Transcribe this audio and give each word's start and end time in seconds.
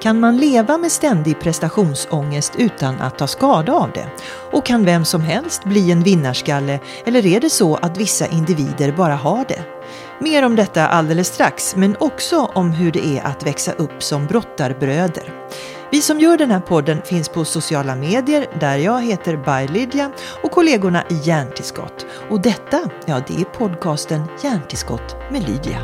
Kan 0.00 0.20
man 0.20 0.36
leva 0.36 0.78
med 0.78 0.92
ständig 0.92 1.40
prestationsångest 1.40 2.52
utan 2.56 3.00
att 3.00 3.18
ta 3.18 3.26
skada 3.26 3.72
av 3.72 3.90
det? 3.92 4.06
Och 4.52 4.66
kan 4.66 4.84
vem 4.84 5.04
som 5.04 5.20
helst 5.20 5.64
bli 5.64 5.90
en 5.90 6.02
vinnarskalle 6.02 6.80
eller 7.04 7.26
är 7.26 7.40
det 7.40 7.50
så 7.50 7.76
att 7.76 7.96
vissa 7.96 8.26
individer 8.26 8.92
bara 8.92 9.14
har 9.14 9.44
det? 9.48 9.62
Mer 10.18 10.44
om 10.44 10.56
detta 10.56 10.86
alldeles 10.86 11.28
strax, 11.28 11.76
men 11.76 11.96
också 12.00 12.50
om 12.54 12.70
hur 12.70 12.92
det 12.92 13.06
är 13.06 13.26
att 13.26 13.46
växa 13.46 13.72
upp 13.72 14.02
som 14.02 14.26
brottarbröder. 14.26 15.34
Vi 15.90 16.02
som 16.02 16.20
gör 16.20 16.36
den 16.36 16.50
här 16.50 16.60
podden 16.60 17.02
finns 17.02 17.28
på 17.28 17.44
sociala 17.44 17.96
medier 17.96 18.46
där 18.60 18.78
jag 18.78 19.02
heter 19.02 19.36
By 19.36 20.02
och 20.42 20.50
kollegorna 20.50 21.04
i 21.10 21.14
Hjärntillskott. 21.14 22.06
Och 22.30 22.40
detta, 22.40 22.80
ja 23.06 23.22
det 23.28 23.40
är 23.40 23.44
podcasten 23.44 24.22
Hjärntillskott 24.42 25.16
med 25.30 25.48
Lydia. 25.48 25.80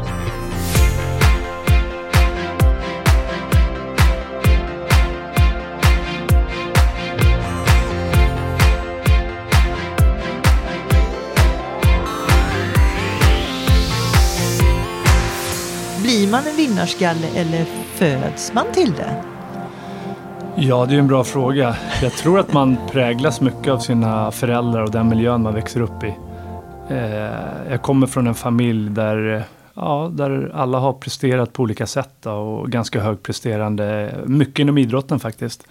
Blir 16.27 16.33
man 16.33 16.47
en 16.47 16.57
vinnarskalle 16.57 17.29
eller 17.35 17.65
föds 17.95 18.53
man 18.53 18.66
till 18.73 18.93
det? 18.93 19.23
Ja, 20.57 20.87
det 20.87 20.95
är 20.95 20.99
en 20.99 21.07
bra 21.07 21.25
fråga. 21.25 21.77
Jag 22.02 22.12
tror 22.12 22.39
att 22.39 22.52
man 22.52 22.77
präglas 22.93 23.41
mycket 23.41 23.69
av 23.69 23.79
sina 23.79 24.30
föräldrar 24.30 24.83
och 24.83 24.91
den 24.91 25.09
miljön 25.09 25.43
man 25.43 25.55
växer 25.55 25.80
upp 25.80 26.05
i. 26.05 26.15
Eh, 26.91 27.71
jag 27.71 27.83
kommer 27.83 28.07
från 28.07 28.27
en 28.27 28.35
familj 28.35 28.91
där, 28.91 29.45
ja, 29.75 30.11
där 30.12 30.52
alla 30.55 30.79
har 30.79 30.93
presterat 30.93 31.52
på 31.52 31.62
olika 31.62 31.87
sätt 31.87 32.27
och 32.27 32.71
ganska 32.71 33.01
högpresterande. 33.01 34.15
Mycket 34.24 34.59
inom 34.59 34.79
idrotten 34.79 35.21
faktiskt. 35.21 35.66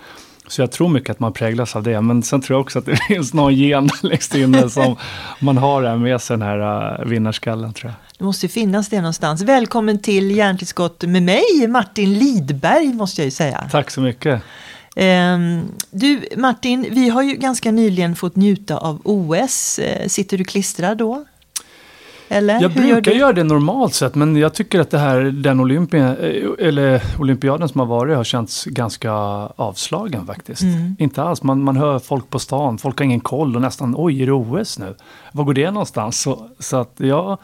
Så 0.47 0.61
jag 0.61 0.71
tror 0.71 0.89
mycket 0.89 1.09
att 1.09 1.19
man 1.19 1.33
präglas 1.33 1.75
av 1.75 1.83
det. 1.83 2.01
Men 2.01 2.23
sen 2.23 2.41
tror 2.41 2.55
jag 2.55 2.61
också 2.61 2.79
att 2.79 2.85
det 2.85 2.95
finns 3.07 3.33
någon 3.33 3.55
gen 3.55 3.89
längst 4.03 4.35
inne 4.35 4.69
som 4.69 4.95
man 5.39 5.57
har 5.57 5.97
med 5.97 6.21
sig, 6.21 6.37
den 6.37 6.47
här 6.47 6.99
eh, 6.99 7.05
vinnarskallen 7.05 7.73
tror 7.73 7.91
jag. 7.91 8.04
Det 8.17 8.23
måste 8.23 8.47
finnas 8.47 8.89
det 8.89 8.97
någonstans. 8.97 9.41
Välkommen 9.41 9.99
till 9.99 10.31
Hjärntillskott 10.31 11.03
med 11.03 11.23
mig, 11.23 11.67
Martin 11.67 12.13
Lidberg, 12.13 12.93
måste 12.93 13.21
jag 13.21 13.25
ju 13.25 13.31
säga. 13.31 13.67
Tack 13.71 13.91
så 13.91 14.01
mycket. 14.01 14.41
Um, 14.95 15.71
du, 15.91 16.21
Martin, 16.37 16.85
vi 16.89 17.09
har 17.09 17.23
ju 17.23 17.33
ganska 17.33 17.71
nyligen 17.71 18.15
fått 18.15 18.35
njuta 18.35 18.77
av 18.77 19.01
OS. 19.03 19.79
Uh, 19.79 20.07
sitter 20.07 20.37
du 20.37 20.43
klistrad 20.43 20.97
då? 20.97 21.25
Eller? 22.29 22.61
Jag 22.61 22.69
Hur 22.69 22.81
brukar 22.81 23.11
gör 23.11 23.19
göra 23.19 23.33
det 23.33 23.43
normalt 23.43 23.93
sett, 23.93 24.15
men 24.15 24.35
jag 24.35 24.53
tycker 24.53 24.79
att 24.79 24.91
det 24.91 24.97
här, 24.97 25.21
den 25.21 25.59
Olympia, 25.59 26.17
eh, 26.17 26.49
eller 26.59 27.01
olympiaden 27.19 27.69
som 27.69 27.79
har 27.79 27.87
varit 27.87 28.17
har 28.17 28.23
känts 28.23 28.65
ganska 28.65 29.11
avslagen 29.55 30.25
faktiskt. 30.25 30.61
Mm. 30.61 30.95
Inte 30.99 31.23
alls, 31.23 31.43
man, 31.43 31.63
man 31.63 31.77
hör 31.77 31.99
folk 31.99 32.29
på 32.29 32.39
stan, 32.39 32.77
folk 32.77 32.99
har 32.99 33.05
ingen 33.05 33.19
koll 33.19 33.55
och 33.55 33.61
nästan 33.61 33.95
oj, 33.97 34.21
är 34.21 34.25
det 34.25 34.31
OS 34.31 34.79
nu? 34.79 34.95
Var 35.31 35.43
går 35.43 35.53
det 35.53 35.71
någonstans? 35.71 36.19
Så, 36.19 36.49
så 36.59 36.77
att 36.77 36.93
jag 36.97 37.37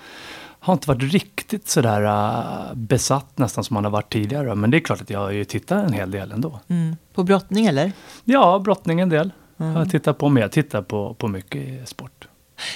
har 0.64 0.74
inte 0.74 0.88
varit 0.88 1.14
riktigt 1.14 1.70
sådär 1.70 2.04
uh, 2.04 2.76
besatt 2.76 3.38
nästan 3.38 3.64
som 3.64 3.74
man 3.74 3.84
har 3.84 3.92
varit 3.92 4.14
tidigare. 4.14 4.56
Men 4.56 4.72
det 4.72 4.78
är 4.78 4.80
klart 4.80 5.02
att 5.02 5.10
jag 5.10 5.20
har 5.20 5.32
ju 5.32 5.46
tittat 5.46 5.88
en 5.88 5.94
hel 5.94 6.12
del 6.12 6.32
ändå. 6.32 6.60
Mm. 6.68 6.96
På 7.14 7.24
brottning 7.24 7.66
eller? 7.66 7.92
Ja, 8.24 8.60
brottning 8.60 9.00
en 9.00 9.10
del. 9.10 9.32
Mm. 9.58 9.76
Jag 9.76 9.90
tittar 9.90 10.14
på, 10.14 10.30
men 10.30 10.42
jag 10.42 10.52
tittar 10.52 10.82
på, 10.82 11.14
på 11.14 11.28
mycket 11.28 11.90
sport. 11.90 12.28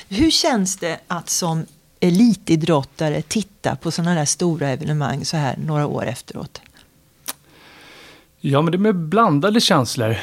Hur 0.10 0.32
känns 0.32 0.78
det 0.78 1.00
att 1.08 1.30
som 1.30 1.66
elitidrottare 2.00 3.22
titta 3.22 3.76
på 3.76 3.92
sådana 3.92 4.16
där 4.16 4.26
stora 4.26 4.70
evenemang 4.70 5.26
så 5.26 5.38
här 5.38 5.58
några 5.66 5.88
år 5.88 6.06
efteråt? 6.06 6.62
Ja, 8.40 8.62
men 8.62 8.72
det 8.72 8.76
är 8.76 8.80
med 8.80 8.96
blandade 8.96 9.62
känslor. 9.62 10.18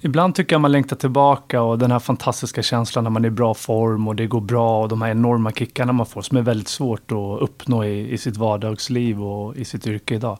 Ibland 0.00 0.34
tycker 0.34 0.54
jag 0.54 0.60
man 0.60 0.72
längtar 0.72 0.96
tillbaka 0.96 1.62
och 1.62 1.78
den 1.78 1.90
här 1.90 1.98
fantastiska 1.98 2.62
känslan 2.62 3.04
när 3.04 3.10
man 3.10 3.24
är 3.24 3.28
i 3.28 3.30
bra 3.30 3.54
form 3.54 4.08
och 4.08 4.16
det 4.16 4.26
går 4.26 4.40
bra 4.40 4.82
och 4.82 4.88
de 4.88 5.02
här 5.02 5.10
enorma 5.10 5.52
kickarna 5.52 5.92
man 5.92 6.06
får 6.06 6.22
som 6.22 6.36
är 6.36 6.42
väldigt 6.42 6.68
svårt 6.68 7.12
att 7.12 7.42
uppnå 7.42 7.84
i, 7.84 8.12
i 8.12 8.18
sitt 8.18 8.36
vardagsliv 8.36 9.22
och 9.22 9.56
i 9.56 9.64
sitt 9.64 9.86
yrke 9.86 10.14
idag. 10.14 10.38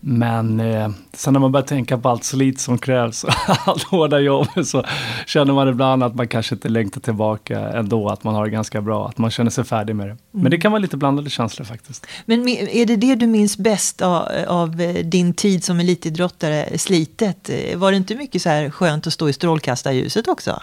Men 0.00 0.60
eh, 0.60 0.90
sen 1.12 1.32
när 1.32 1.40
man 1.40 1.52
börjar 1.52 1.66
tänka 1.66 1.98
på 1.98 2.08
allt 2.08 2.24
slit 2.24 2.60
som 2.60 2.78
krävs 2.78 3.24
allt 3.64 3.82
hårda 3.82 4.18
jobb 4.18 4.46
så 4.64 4.84
känner 5.26 5.52
man 5.52 5.68
ibland 5.68 6.02
att 6.02 6.14
man 6.14 6.28
kanske 6.28 6.54
inte 6.54 6.68
längtar 6.68 7.00
tillbaka 7.00 7.60
ändå, 7.60 8.08
att 8.08 8.24
man 8.24 8.34
har 8.34 8.44
det 8.44 8.50
ganska 8.50 8.80
bra, 8.80 9.08
att 9.08 9.18
man 9.18 9.30
känner 9.30 9.50
sig 9.50 9.64
färdig 9.64 9.96
med 9.96 10.06
det. 10.06 10.10
Mm. 10.10 10.18
Men 10.30 10.50
det 10.50 10.58
kan 10.58 10.72
vara 10.72 10.78
lite 10.78 10.96
blandade 10.96 11.30
känslor 11.30 11.64
faktiskt. 11.64 12.06
Men 12.26 12.48
är 12.48 12.86
det 12.86 12.96
det 12.96 13.14
du 13.14 13.26
minns 13.26 13.58
bäst 13.58 14.02
av, 14.02 14.28
av 14.48 14.80
eh, 14.80 15.04
din 15.04 15.34
tid 15.34 15.64
som 15.64 15.80
elitidrottare, 15.80 16.78
slitet? 16.78 17.50
Var 17.76 17.90
det 17.90 17.96
inte 17.96 18.14
mycket 18.14 18.42
så 18.42 18.48
här 18.48 18.70
skönt 18.70 19.06
att 19.06 19.12
stå 19.12 19.28
i 19.28 19.32
strålkastarljuset 19.32 20.28
också? 20.28 20.62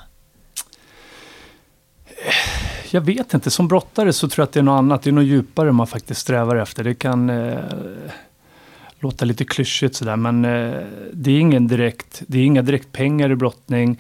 Jag 2.89 3.01
vet 3.01 3.33
inte, 3.33 3.51
som 3.51 3.67
brottare 3.67 4.13
så 4.13 4.29
tror 4.29 4.43
jag 4.43 4.47
att 4.47 4.53
det 4.53 4.59
är 4.59 4.63
något 4.63 4.77
annat, 4.77 5.03
det 5.03 5.09
är 5.09 5.11
något 5.11 5.25
djupare 5.25 5.71
man 5.71 5.87
faktiskt 5.87 6.21
strävar 6.21 6.55
efter. 6.55 6.83
Det 6.83 6.95
kan... 6.95 7.29
Låta 9.05 9.25
lite 9.25 9.45
klyschigt 9.45 9.95
sådär, 9.95 10.15
men 10.15 10.45
eh, 10.45 10.81
det 11.13 11.31
är 11.31 11.39
ingen 11.39 11.67
direkt, 11.67 12.23
det 12.27 12.39
är 12.39 12.43
inga 12.43 12.61
direkt 12.61 12.91
pengar 12.91 13.31
i 13.31 13.35
brottning. 13.35 13.99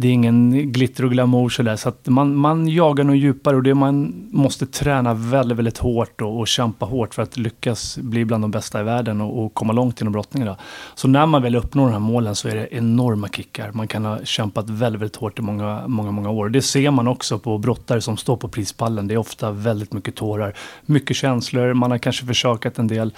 Det 0.00 0.08
är 0.08 0.12
ingen 0.12 0.72
glitter 0.72 1.04
och 1.04 1.10
glamour 1.10 1.48
sådär, 1.48 1.76
så 1.76 1.88
att 1.88 2.06
man, 2.06 2.36
man 2.36 2.68
jagar 2.68 3.04
nog 3.04 3.16
djupare 3.16 3.56
och 3.56 3.62
det 3.62 3.74
man 3.74 4.28
måste 4.30 4.66
träna 4.66 5.14
väldigt, 5.14 5.58
väldigt 5.58 5.78
hårt 5.78 6.20
och, 6.20 6.38
och 6.38 6.48
kämpa 6.48 6.86
hårt 6.86 7.14
för 7.14 7.22
att 7.22 7.36
lyckas 7.36 7.98
bli 7.98 8.24
bland 8.24 8.44
de 8.44 8.50
bästa 8.50 8.80
i 8.80 8.84
världen 8.84 9.20
och, 9.20 9.44
och 9.44 9.54
komma 9.54 9.72
långt 9.72 10.00
inom 10.00 10.12
brottningen. 10.12 10.48
Då. 10.48 10.56
Så 10.94 11.08
när 11.08 11.26
man 11.26 11.42
väl 11.42 11.56
uppnår 11.56 11.84
de 11.84 11.92
här 11.92 11.98
målen 11.98 12.34
så 12.34 12.48
är 12.48 12.54
det 12.54 12.74
enorma 12.74 13.28
kickar. 13.28 13.72
Man 13.72 13.88
kan 13.88 14.04
ha 14.04 14.18
kämpat 14.24 14.70
väldigt, 14.70 15.00
väldigt 15.00 15.16
hårt 15.16 15.38
i 15.38 15.42
många, 15.42 15.82
många, 15.86 16.10
många 16.10 16.30
år. 16.30 16.48
Det 16.48 16.62
ser 16.62 16.90
man 16.90 17.08
också 17.08 17.38
på 17.38 17.58
brottare 17.58 18.00
som 18.00 18.16
står 18.16 18.36
på 18.36 18.48
prispallen. 18.48 19.08
Det 19.08 19.14
är 19.14 19.18
ofta 19.18 19.50
väldigt 19.50 19.92
mycket 19.92 20.14
tårar, 20.14 20.56
mycket 20.82 21.16
känslor, 21.16 21.74
man 21.74 21.90
har 21.90 21.98
kanske 21.98 22.26
försakat 22.26 22.78
en 22.78 22.88
del. 22.88 23.12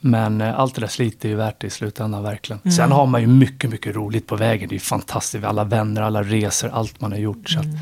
Men 0.00 0.40
eh, 0.40 0.58
allt 0.58 0.74
det 0.74 0.80
där 0.80 0.88
slitet 0.88 1.24
är 1.24 1.28
ju 1.28 1.34
värt 1.34 1.60
det 1.60 1.66
i 1.66 1.70
slutändan 1.70 2.22
verkligen. 2.22 2.60
Mm. 2.64 2.72
Sen 2.76 2.92
har 2.92 3.06
man 3.06 3.20
ju 3.20 3.26
mycket, 3.26 3.70
mycket 3.70 3.96
roligt 3.96 4.26
på 4.26 4.36
vägen. 4.36 4.68
Det 4.68 4.72
är 4.72 4.76
ju 4.76 4.80
fantastiskt. 4.80 5.44
Alla 5.44 5.64
vänner, 5.64 6.02
alla 6.02 6.22
resor, 6.22 6.68
allt 6.68 7.00
man 7.00 7.12
har 7.12 7.18
gjort. 7.18 7.48
Så 7.48 7.58
mm. 7.58 7.76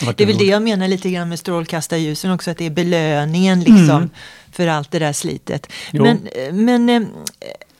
det, 0.00 0.16
det 0.16 0.24
är 0.24 0.26
väl 0.26 0.38
det 0.38 0.44
jag 0.44 0.62
menar 0.62 0.88
lite 0.88 1.10
grann 1.10 1.28
med 1.28 1.38
strålkastarljusen 1.38 2.30
också. 2.30 2.50
Att 2.50 2.58
det 2.58 2.66
är 2.66 2.70
belöningen 2.70 3.60
liksom 3.60 3.90
mm. 3.90 4.10
för 4.52 4.66
allt 4.66 4.90
det 4.90 4.98
där 4.98 5.12
slitet. 5.12 5.66
Jo. 5.90 6.02
Men, 6.02 6.26
eh, 6.26 6.52
men 6.52 6.88
eh, 6.88 7.02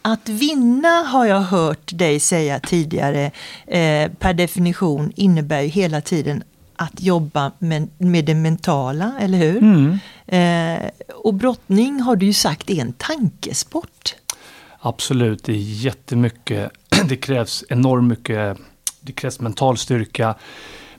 att 0.03 0.29
vinna 0.29 0.89
har 0.89 1.27
jag 1.27 1.41
hört 1.41 1.91
dig 1.99 2.21
säga 2.21 2.61
tidigare 2.61 3.31
eh, 3.67 4.11
per 4.19 4.35
definition 4.35 5.13
innebär 5.17 5.61
ju 5.61 5.69
hela 5.69 6.01
tiden 6.01 6.43
att 6.77 7.03
jobba 7.03 7.53
med, 7.59 7.89
med 7.99 8.25
det 8.25 8.35
mentala, 8.35 9.13
eller 9.21 9.39
hur? 9.39 9.59
Mm. 9.63 9.99
Eh, 10.27 10.91
och 11.15 11.35
brottning 11.35 12.01
har 12.01 12.17
du 12.17 12.27
ju 12.27 12.33
sagt 12.33 12.71
är 12.71 12.81
en 12.81 12.93
tankesport. 12.93 14.15
Absolut, 14.81 15.45
det 15.45 15.53
är 15.53 15.57
jättemycket. 15.57 16.71
Det 17.09 17.17
krävs 17.17 17.65
enormt 17.69 18.09
mycket. 18.09 18.59
Det 19.01 19.13
krävs 19.13 19.41
mental 19.41 19.79
styrka. 19.79 20.35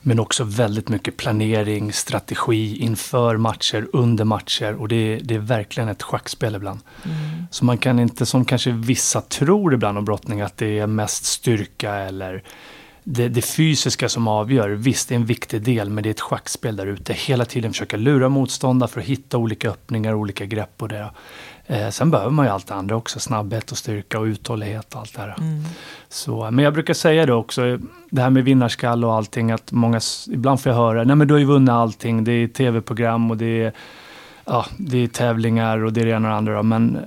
Men 0.06 0.20
också 0.20 0.44
väldigt 0.44 0.88
mycket 0.88 1.16
planering, 1.16 1.92
strategi 1.92 2.76
inför 2.76 3.36
matcher, 3.36 3.86
under 3.92 4.24
matcher. 4.24 4.74
Och 4.74 4.88
det 4.88 4.96
är, 4.96 5.20
det 5.20 5.34
är 5.34 5.38
verkligen 5.38 5.88
ett 5.88 6.02
schackspel 6.02 6.54
ibland. 6.54 6.80
Mm. 7.04 7.46
Så 7.50 7.64
man 7.64 7.78
kan 7.78 7.98
inte, 7.98 8.26
som 8.26 8.44
kanske 8.44 8.70
vissa 8.70 9.20
tror 9.20 9.74
ibland 9.74 9.98
om 9.98 10.04
brottning, 10.04 10.40
att 10.40 10.56
det 10.56 10.78
är 10.78 10.86
mest 10.86 11.24
styrka 11.24 11.94
eller 11.94 12.42
det, 13.04 13.28
det, 13.28 13.42
fysiska 13.42 14.08
som 14.08 14.28
avgör. 14.28 14.68
Visst, 14.68 15.08
det 15.08 15.14
är 15.14 15.16
en 15.16 15.26
viktig 15.26 15.62
del, 15.62 15.90
men 15.90 16.02
det 16.02 16.08
är 16.08 16.10
ett 16.10 16.20
schackspel 16.20 16.76
där 16.76 16.86
ute. 16.86 17.12
Hela 17.12 17.44
tiden 17.44 17.72
försöka 17.72 17.96
lura 17.96 18.28
motståndare 18.28 18.90
för 18.90 19.00
att 19.00 19.06
hitta 19.06 19.38
olika 19.38 19.70
öppningar, 19.70 20.14
olika 20.14 20.46
grepp 20.46 20.82
och 20.82 20.88
det. 20.88 21.10
Eh, 21.66 21.88
sen 21.90 22.10
behöver 22.10 22.30
man 22.30 22.46
ju 22.46 22.52
allt 22.52 22.66
det 22.66 22.74
andra 22.74 22.96
också, 22.96 23.20
snabbhet 23.20 23.72
och 23.72 23.78
styrka 23.78 24.18
och 24.18 24.24
uthållighet 24.24 24.94
och 24.94 25.00
allt 25.00 25.14
det 25.14 25.20
här. 25.20 25.34
Mm. 25.38 25.64
Så, 26.08 26.50
men 26.50 26.64
jag 26.64 26.74
brukar 26.74 26.94
säga 26.94 27.26
det 27.26 27.34
också, 27.34 27.78
det 28.10 28.22
här 28.22 28.30
med 28.30 28.44
vinnarskall 28.44 29.04
och 29.04 29.14
allting, 29.14 29.50
att 29.50 29.72
många, 29.72 30.00
ibland 30.30 30.60
får 30.60 30.72
jag 30.72 30.76
höra, 30.76 31.04
nej 31.04 31.16
men 31.16 31.28
du 31.28 31.34
har 31.34 31.38
ju 31.38 31.44
vunnit 31.44 31.70
allting, 31.70 32.24
det 32.24 32.32
är 32.32 32.48
tv-program 32.48 33.30
och 33.30 33.36
det 33.36 33.62
är 33.62 33.72
ja, 34.46 34.66
det 34.76 34.98
är 34.98 35.06
tävlingar 35.06 35.84
och 35.84 35.92
det 35.92 36.00
är 36.00 36.04
det 36.04 36.10
ena 36.10 36.28
och 36.28 36.32
det 36.32 36.36
andra. 36.36 36.62
Men 36.62 36.98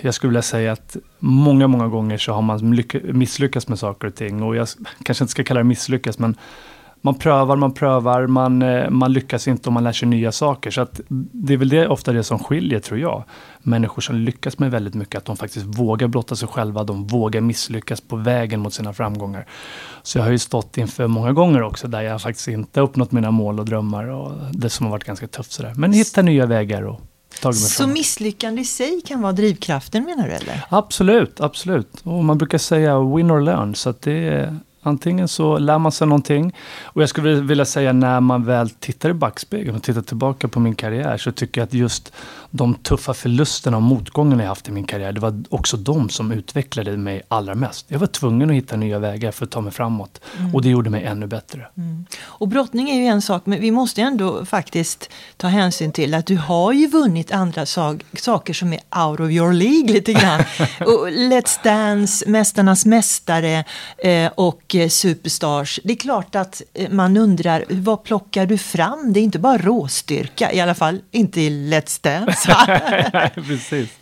jag 0.00 0.14
skulle 0.14 0.28
vilja 0.28 0.42
säga 0.42 0.72
att 0.72 0.96
många, 1.18 1.66
många 1.66 1.88
gånger 1.88 2.18
så 2.18 2.32
har 2.32 2.42
man 2.42 2.82
misslyckats 3.02 3.68
med 3.68 3.78
saker 3.78 4.08
och 4.08 4.14
ting. 4.14 4.42
Och 4.42 4.56
jag 4.56 4.68
kanske 5.02 5.24
inte 5.24 5.30
ska 5.30 5.44
kalla 5.44 5.60
det 5.60 5.64
misslyckas, 5.64 6.18
men 6.18 6.36
man 7.00 7.14
prövar, 7.14 7.56
man 7.56 7.72
prövar, 7.72 8.26
man, 8.26 8.62
eh, 8.62 8.90
man 8.90 9.12
lyckas 9.12 9.48
inte 9.48 9.68
och 9.68 9.72
man 9.72 9.84
lär 9.84 9.92
sig 9.92 10.08
nya 10.08 10.32
saker. 10.32 10.70
Så 10.70 10.80
att 10.80 11.00
det 11.08 11.52
är 11.52 11.56
väl 11.56 11.68
det, 11.68 11.88
ofta 11.88 12.12
det 12.12 12.24
som 12.24 12.38
skiljer, 12.38 12.80
tror 12.80 13.00
jag. 13.00 13.24
Människor 13.62 14.02
som 14.02 14.16
lyckas 14.16 14.58
med 14.58 14.70
väldigt 14.70 14.94
mycket, 14.94 15.18
att 15.18 15.24
de 15.24 15.36
faktiskt 15.36 15.66
vågar 15.66 16.08
blotta 16.08 16.36
sig 16.36 16.48
själva, 16.48 16.84
de 16.84 17.06
vågar 17.06 17.40
misslyckas 17.40 18.00
på 18.00 18.16
vägen 18.16 18.60
mot 18.60 18.74
sina 18.74 18.92
framgångar. 18.92 19.46
Så 20.02 20.18
jag 20.18 20.24
har 20.24 20.30
ju 20.30 20.38
stått 20.38 20.78
inför 20.78 21.06
många 21.06 21.32
gånger 21.32 21.62
också 21.62 21.88
där 21.88 22.00
jag 22.00 22.22
faktiskt 22.22 22.48
inte 22.48 22.80
uppnått 22.80 23.12
mina 23.12 23.30
mål 23.30 23.58
och 23.58 23.64
drömmar 23.64 24.04
och 24.04 24.32
det 24.52 24.70
som 24.70 24.86
har 24.86 24.90
varit 24.90 25.04
ganska 25.04 25.26
tufft 25.26 25.52
sådär. 25.52 25.72
Men 25.76 25.92
hitta 25.92 26.22
nya 26.22 26.46
vägar 26.46 26.82
och 26.82 27.00
tagit 27.42 27.60
mig 27.60 27.70
Så 27.70 27.86
misslyckande 27.86 28.62
i 28.62 28.64
sig 28.64 29.00
kan 29.06 29.22
vara 29.22 29.32
drivkraften 29.32 30.04
menar 30.04 30.28
du 30.28 30.32
eller? 30.32 30.64
Absolut, 30.68 31.40
absolut. 31.40 32.00
Och 32.02 32.24
man 32.24 32.38
brukar 32.38 32.58
säga 32.58 33.00
win 33.00 33.30
or 33.30 33.40
learn. 33.40 33.74
Så 33.74 33.94
det 34.00 34.56
antingen 34.82 35.28
så 35.28 35.58
lär 35.58 35.78
man 35.78 35.92
sig 35.92 36.06
någonting. 36.06 36.54
Och 36.84 37.02
jag 37.02 37.08
skulle 37.08 37.34
vilja 37.34 37.64
säga 37.64 37.92
när 37.92 38.20
man 38.20 38.44
väl 38.44 38.70
tittar 38.70 39.10
i 39.10 39.14
backspegeln 39.14 39.76
och 39.76 39.82
tittar 39.82 40.02
tillbaka 40.02 40.48
på 40.48 40.60
min 40.60 40.74
karriär 40.74 41.16
så 41.16 41.32
tycker 41.32 41.60
jag 41.60 41.66
att 41.66 41.74
just 41.74 42.12
de 42.50 42.74
tuffa 42.74 43.14
förlusterna 43.14 43.76
och 43.76 43.82
motgångarna 43.82 44.42
jag 44.42 44.48
haft 44.48 44.68
i 44.68 44.72
min 44.72 44.84
karriär, 44.84 45.12
det 45.12 45.20
var 45.20 45.42
också 45.48 45.76
de 45.76 46.08
som 46.08 46.32
utvecklade 46.32 46.96
mig 46.96 47.22
allra 47.28 47.54
mest. 47.54 47.86
Jag 47.88 47.98
var 47.98 48.06
tvungen 48.06 48.50
att 48.50 48.56
hitta 48.56 48.76
nya 48.76 48.98
vägar 48.98 49.32
för 49.32 49.44
att 49.44 49.50
ta 49.50 49.60
mig 49.60 49.72
framåt. 49.72 50.20
Och 50.54 50.62
det 50.62 50.68
gjorde 50.68 50.90
mig 50.90 51.04
ännu 51.04 51.26
bättre. 51.26 51.66
Och 52.22 52.48
brottning 52.48 52.90
är 52.90 52.94
ju 52.94 53.06
en 53.06 53.22
sak, 53.22 53.42
men 53.46 53.60
vi 53.60 53.70
måste 53.70 54.02
ändå 54.02 54.44
faktiskt 54.44 55.10
ta 55.36 55.46
hänsyn 55.46 55.92
till 55.92 56.14
att 56.14 56.26
du 56.26 56.36
har 56.36 56.72
ju 56.72 56.86
vunnit 56.86 57.32
andra 57.32 57.66
sak, 57.66 57.96
saker 58.18 58.54
som 58.54 58.72
är 58.72 58.80
out 59.06 59.20
of 59.20 59.30
your 59.30 59.52
League 59.52 59.92
lite 59.92 60.12
grann. 60.12 60.40
och 60.80 61.08
Let's 61.08 61.58
Dance, 61.64 62.30
Mästarnas 62.30 62.86
Mästare 62.86 63.64
eh, 63.98 64.30
och 64.34 64.74
eh, 64.74 64.88
Superstars. 64.88 65.80
Det 65.84 65.92
är 65.92 65.96
klart 65.96 66.34
att 66.34 66.62
eh, 66.74 66.90
man 66.90 67.16
undrar, 67.16 67.64
vad 67.68 68.04
plockar 68.04 68.46
du 68.46 68.58
fram? 68.58 69.12
Det 69.12 69.20
är 69.20 69.24
inte 69.24 69.38
bara 69.38 69.58
råstyrka, 69.58 70.52
i 70.52 70.60
alla 70.60 70.74
fall 70.74 71.00
inte 71.10 71.40
i 71.40 71.50
Let's 71.50 72.02
Dance. 72.02 72.39
Precis. 73.34 73.98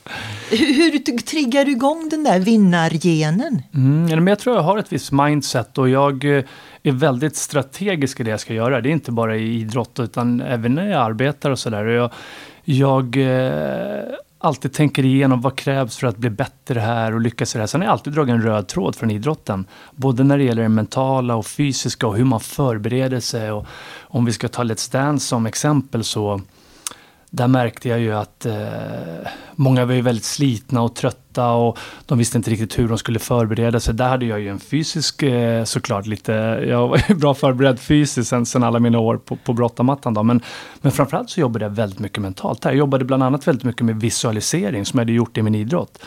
hur, 0.51 1.19
triggar 1.19 1.65
du 1.65 1.71
igång 1.71 2.09
den 2.09 2.25
där 2.25 2.41
vinnargenen? 2.41 3.63
Mm, 3.75 4.29
jag 4.29 4.39
tror 4.39 4.57
jag 4.57 4.63
har 4.63 4.79
ett 4.79 4.93
visst 4.93 5.13
mindset 5.13 5.79
och 5.79 5.89
jag 5.89 6.25
eh, 6.25 6.45
är 6.83 6.93
väldigt 6.93 7.37
strategisk 7.37 8.21
i 8.21 8.23
det 8.23 8.31
jag 8.31 8.41
ska 8.41 8.55
göra. 8.55 8.81
Det 8.81 8.89
är 8.89 8.93
inte 8.93 9.13
bara 9.13 9.37
i 9.37 9.61
idrott 9.61 10.01
utan 10.01 10.41
även 10.41 10.75
när 10.75 10.91
jag 10.91 11.03
arbetar 11.03 11.51
och 11.51 11.59
sådär. 11.59 11.85
Jag, 11.85 12.11
jag 12.65 13.17
eh, 13.17 14.03
alltid 14.39 14.73
tänker 14.73 15.05
igenom 15.05 15.41
vad 15.41 15.57
krävs 15.57 15.97
för 15.97 16.07
att 16.07 16.17
bli 16.17 16.31
bättre 16.31 16.81
här 16.81 17.15
och 17.15 17.21
lyckas 17.21 17.55
i 17.55 17.59
det 17.59 17.63
här. 17.63 17.67
Sen 17.67 17.81
har 17.81 17.87
jag 17.87 17.93
alltid 17.93 18.13
dragit 18.13 18.33
en 18.33 18.43
röd 18.43 18.69
tråd 18.69 18.97
från 18.97 19.11
idrotten. 19.11 19.67
Både 19.93 20.25
när 20.25 20.39
det 20.39 20.45
gäller 20.45 20.63
det 20.63 20.69
mentala 20.69 21.37
och 21.37 21.47
fysiska 21.47 22.07
och 22.07 22.17
hur 22.17 22.25
man 22.25 22.41
förbereder 22.41 23.21
sig. 23.21 23.53
Och 23.53 23.67
om 24.01 24.25
vi 24.25 24.33
ska 24.33 24.49
ta 24.49 24.63
Let's 24.63 24.93
Dance 24.93 25.27
som 25.27 25.47
exempel 25.47 26.05
så 26.05 26.41
där 27.31 27.49
märkte 27.49 27.89
jag 27.89 28.01
ju 28.01 28.13
att 28.13 28.47
eh, 28.47 29.29
många 29.55 29.85
var 29.85 29.95
ju 29.95 30.01
väldigt 30.01 30.25
slitna 30.25 30.83
och 30.83 30.95
trötta 30.95 31.51
och 31.51 31.79
de 32.07 32.19
visste 32.19 32.39
inte 32.39 32.51
riktigt 32.51 32.79
hur 32.79 32.89
de 32.89 32.99
skulle 32.99 33.19
förbereda 33.19 33.81
sig. 33.81 33.95
Där 33.95 34.09
hade 34.09 34.27
jag 34.27 34.41
ju 34.41 34.49
en 34.49 34.59
fysisk, 34.59 35.23
eh, 35.23 35.65
såklart 35.65 36.07
lite, 36.07 36.33
jag 36.69 36.89
var 36.89 37.01
ju 37.09 37.15
bra 37.15 37.35
förberedd 37.35 37.81
fysiskt 37.81 38.31
sen, 38.31 38.47
sen 38.47 38.63
alla 38.63 38.79
mina 38.79 38.99
år 38.99 39.17
på, 39.17 39.37
på 39.37 39.53
brottamattan 39.53 40.15
då. 40.15 40.23
Men, 40.23 40.41
men 40.81 40.93
framförallt 40.93 41.31
så 41.31 41.41
jobbade 41.41 41.65
jag 41.65 41.71
väldigt 41.71 41.99
mycket 41.99 42.23
mentalt 42.23 42.65
här. 42.65 42.71
Jag 42.71 42.79
jobbade 42.79 43.05
bland 43.05 43.23
annat 43.23 43.49
väldigt 43.49 43.65
mycket 43.65 43.83
med 43.83 44.01
visualisering 44.01 44.85
som 44.85 44.99
jag 44.99 45.05
hade 45.05 45.13
gjort 45.13 45.39
i 45.39 45.43
min 45.43 45.55
idrott. 45.55 45.99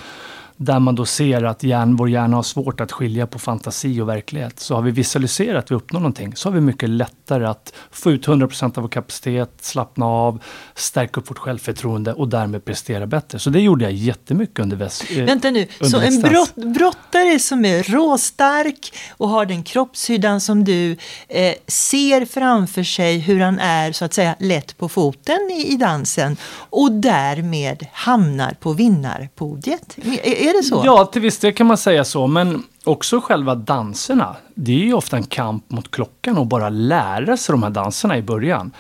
Där 0.63 0.79
man 0.79 0.95
då 0.95 1.05
ser 1.05 1.43
att 1.43 1.63
hjärn, 1.63 1.95
vår 1.95 2.09
hjärna 2.09 2.35
har 2.35 2.43
svårt 2.43 2.81
att 2.81 2.91
skilja 2.91 3.27
på 3.27 3.39
fantasi 3.39 4.01
och 4.01 4.09
verklighet. 4.09 4.59
Så 4.59 4.75
har 4.75 4.81
vi 4.81 4.91
visualiserat 4.91 5.63
att 5.63 5.71
vi 5.71 5.75
uppnår 5.75 5.99
någonting 5.99 6.35
så 6.35 6.49
har 6.49 6.53
vi 6.53 6.61
mycket 6.61 6.89
lättare 6.89 7.45
att 7.45 7.73
få 7.91 8.11
ut 8.11 8.27
100% 8.27 8.77
av 8.77 8.81
vår 8.83 8.89
kapacitet, 8.89 9.51
slappna 9.61 10.05
av, 10.05 10.43
stärka 10.75 11.19
upp 11.19 11.29
vårt 11.29 11.37
självförtroende 11.37 12.13
och 12.13 12.27
därmed 12.27 12.65
prestera 12.65 13.07
bättre. 13.07 13.39
Så 13.39 13.49
det 13.49 13.59
gjorde 13.59 13.83
jag 13.83 13.93
jättemycket 13.93 14.59
under 14.59 14.77
väst. 14.77 15.03
Eh, 15.11 15.23
Vänta 15.23 15.51
nu, 15.51 15.67
så 15.81 15.99
en 15.99 16.21
brott, 16.21 16.55
brottare 16.55 17.39
som 17.39 17.65
är 17.65 17.83
råstark 17.83 18.93
och 19.17 19.29
har 19.29 19.45
den 19.45 19.63
kroppshyddan 19.63 20.41
som 20.41 20.63
du 20.63 20.97
eh, 21.27 21.53
ser 21.67 22.25
framför 22.25 22.83
sig 22.83 23.19
hur 23.19 23.39
han 23.39 23.59
är 23.59 23.91
så 23.91 24.05
att 24.05 24.13
säga 24.13 24.35
lätt 24.39 24.77
på 24.77 24.89
foten 24.89 25.51
i, 25.51 25.73
i 25.73 25.75
dansen 25.75 26.37
och 26.53 26.91
därmed 26.91 27.87
hamnar 27.93 28.57
på 28.59 28.73
vinnarpodiet. 28.73 29.97
Är, 30.23 30.50
är 30.51 30.57
det 30.57 30.63
så? 30.63 30.81
Ja, 30.85 31.05
till 31.05 31.21
viss 31.21 31.39
del 31.39 31.53
kan 31.53 31.67
man 31.67 31.77
säga 31.77 32.05
så. 32.05 32.27
Men 32.27 32.63
också 32.83 33.21
själva 33.21 33.55
danserna. 33.55 34.35
Det 34.55 34.71
är 34.71 34.85
ju 34.85 34.93
ofta 34.93 35.17
en 35.17 35.23
kamp 35.23 35.71
mot 35.71 35.91
klockan 35.91 36.37
och 36.37 36.47
bara 36.47 36.69
lära 36.69 37.37
sig 37.37 37.53
de 37.53 37.63
här 37.63 37.69
danserna 37.69 38.17
i 38.17 38.21
början. 38.21 38.71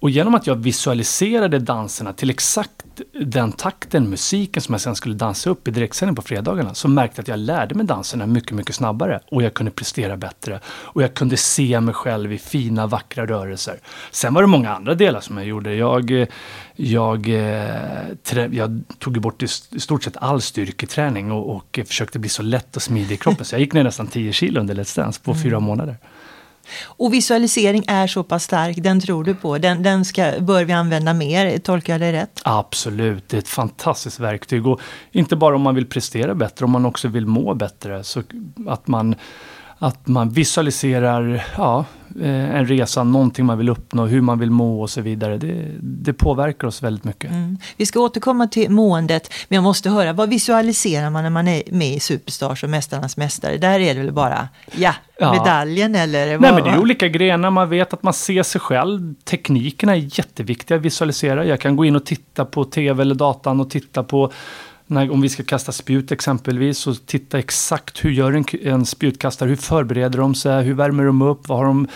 Och 0.00 0.10
genom 0.10 0.34
att 0.34 0.46
jag 0.46 0.56
visualiserade 0.56 1.58
danserna 1.58 2.12
till 2.12 2.30
exakt 2.30 2.72
den 3.20 3.52
takten, 3.52 4.10
musiken 4.10 4.62
som 4.62 4.72
jag 4.72 4.80
sen 4.80 4.96
skulle 4.96 5.14
dansa 5.14 5.50
upp 5.50 5.68
i 5.68 5.70
direktsändning 5.70 6.16
på 6.16 6.22
fredagarna 6.22 6.74
så 6.74 6.88
märkte 6.88 7.18
jag 7.18 7.22
att 7.22 7.28
jag 7.28 7.38
lärde 7.38 7.74
mig 7.74 7.86
danserna 7.86 8.26
mycket, 8.26 8.52
mycket 8.52 8.74
snabbare 8.74 9.20
och 9.30 9.42
jag 9.42 9.54
kunde 9.54 9.72
prestera 9.72 10.16
bättre. 10.16 10.60
Och 10.66 11.02
jag 11.02 11.14
kunde 11.14 11.36
se 11.36 11.80
mig 11.80 11.94
själv 11.94 12.32
i 12.32 12.38
fina, 12.38 12.86
vackra 12.86 13.26
rörelser. 13.26 13.76
Sen 14.10 14.34
var 14.34 14.42
det 14.42 14.48
många 14.48 14.74
andra 14.74 14.94
delar 14.94 15.20
som 15.20 15.36
jag 15.36 15.46
gjorde. 15.46 15.74
Jag, 15.74 16.26
jag, 16.76 17.28
eh, 17.28 18.46
jag 18.50 18.82
tog 18.98 19.20
bort 19.20 19.42
i 19.42 19.44
st- 19.44 19.76
i 19.76 19.80
stort 19.80 20.04
sett 20.04 20.16
all 20.16 20.40
styrketräning 20.40 21.32
och, 21.32 21.56
och 21.56 21.80
försökte 21.86 22.18
bli 22.18 22.28
så 22.28 22.42
lätt 22.42 22.76
och 22.76 22.82
smidig 22.82 23.14
i 23.14 23.18
kroppen. 23.18 23.44
Så 23.44 23.54
jag 23.54 23.60
gick 23.60 23.72
ner 23.72 23.84
nästan 23.84 24.06
10 24.06 24.32
kilo 24.32 24.60
under 24.60 24.74
Let's 24.74 24.96
Dance 24.96 25.20
på 25.24 25.34
fyra 25.34 25.60
månader. 25.60 25.96
Och 26.84 27.14
visualisering 27.14 27.84
är 27.86 28.06
så 28.06 28.24
pass 28.24 28.44
stark, 28.44 28.76
den 28.76 29.00
tror 29.00 29.24
du 29.24 29.34
på. 29.34 29.58
Den, 29.58 29.82
den 29.82 30.04
ska, 30.04 30.32
bör 30.40 30.64
vi 30.64 30.72
använda 30.72 31.14
mer, 31.14 31.58
tolkar 31.58 31.92
jag 31.92 32.00
det 32.00 32.12
rätt? 32.12 32.40
Absolut, 32.44 33.28
det 33.28 33.36
är 33.36 33.38
ett 33.38 33.48
fantastiskt 33.48 34.20
verktyg. 34.20 34.66
Och 34.66 34.80
inte 35.12 35.36
bara 35.36 35.54
om 35.54 35.62
man 35.62 35.74
vill 35.74 35.86
prestera 35.86 36.34
bättre, 36.34 36.64
om 36.64 36.70
man 36.70 36.86
också 36.86 37.08
vill 37.08 37.26
må 37.26 37.54
bättre. 37.54 38.04
Så 38.04 38.22
att 38.66 38.88
man, 38.88 39.14
att 39.78 40.06
man 40.08 40.28
visualiserar 40.30 41.44
ja, 41.56 41.84
eh, 42.20 42.54
en 42.56 42.66
resa, 42.66 43.04
någonting 43.04 43.46
man 43.46 43.58
vill 43.58 43.68
uppnå, 43.68 44.06
hur 44.06 44.20
man 44.20 44.38
vill 44.38 44.50
må 44.50 44.80
och 44.82 44.90
så 44.90 45.00
vidare. 45.00 45.38
Det, 45.38 45.64
det 45.80 46.12
påverkar 46.12 46.68
oss 46.68 46.82
väldigt 46.82 47.04
mycket. 47.04 47.30
Mm. 47.30 47.58
Vi 47.76 47.86
ska 47.86 48.00
återkomma 48.00 48.46
till 48.46 48.70
måendet, 48.70 49.32
men 49.48 49.56
jag 49.56 49.62
måste 49.62 49.90
höra, 49.90 50.12
vad 50.12 50.28
visualiserar 50.28 51.10
man 51.10 51.22
när 51.22 51.30
man 51.30 51.48
är 51.48 51.62
med 51.70 51.94
i 51.94 52.00
Superstars 52.00 52.64
och 52.64 52.70
Mästarnas 52.70 53.16
Mästare? 53.16 53.56
Där 53.56 53.80
är 53.80 53.94
det 53.94 54.00
väl 54.02 54.12
bara, 54.12 54.48
ja, 54.76 54.94
Ja. 55.20 55.32
medaljen 55.32 55.94
eller? 55.94 56.26
Nej, 56.26 56.36
vad- 56.36 56.54
men 56.54 56.64
det 56.64 56.70
är 56.70 56.78
olika 56.78 57.08
grenar. 57.08 57.50
Man 57.50 57.68
vet 57.68 57.92
att 57.92 58.02
man 58.02 58.12
ser 58.14 58.42
sig 58.42 58.60
själv. 58.60 59.14
Teknikerna 59.24 59.92
är 59.96 60.18
jätteviktiga 60.18 60.76
att 60.76 60.82
visualisera. 60.84 61.44
Jag 61.44 61.60
kan 61.60 61.76
gå 61.76 61.84
in 61.84 61.96
och 61.96 62.04
titta 62.06 62.44
på 62.44 62.64
tv 62.64 63.02
eller 63.02 63.14
datan 63.14 63.60
och 63.60 63.70
titta 63.70 64.02
på 64.02 64.32
när, 64.90 65.10
om 65.10 65.20
vi 65.20 65.28
ska 65.28 65.42
kasta 65.42 65.72
spjut 65.72 66.12
exempelvis 66.12 66.78
så 66.78 66.94
titta 66.94 67.38
exakt 67.38 68.04
hur 68.04 68.10
gör 68.10 68.32
en, 68.32 68.44
en 68.62 68.86
spjutkastare, 68.86 69.48
hur 69.48 69.56
förbereder 69.56 70.18
de 70.18 70.34
sig, 70.34 70.64
hur 70.64 70.74
värmer 70.74 71.04
de 71.04 71.22
upp, 71.22 71.48
vad 71.48 71.58
har 71.58 71.64
de, 71.64 71.88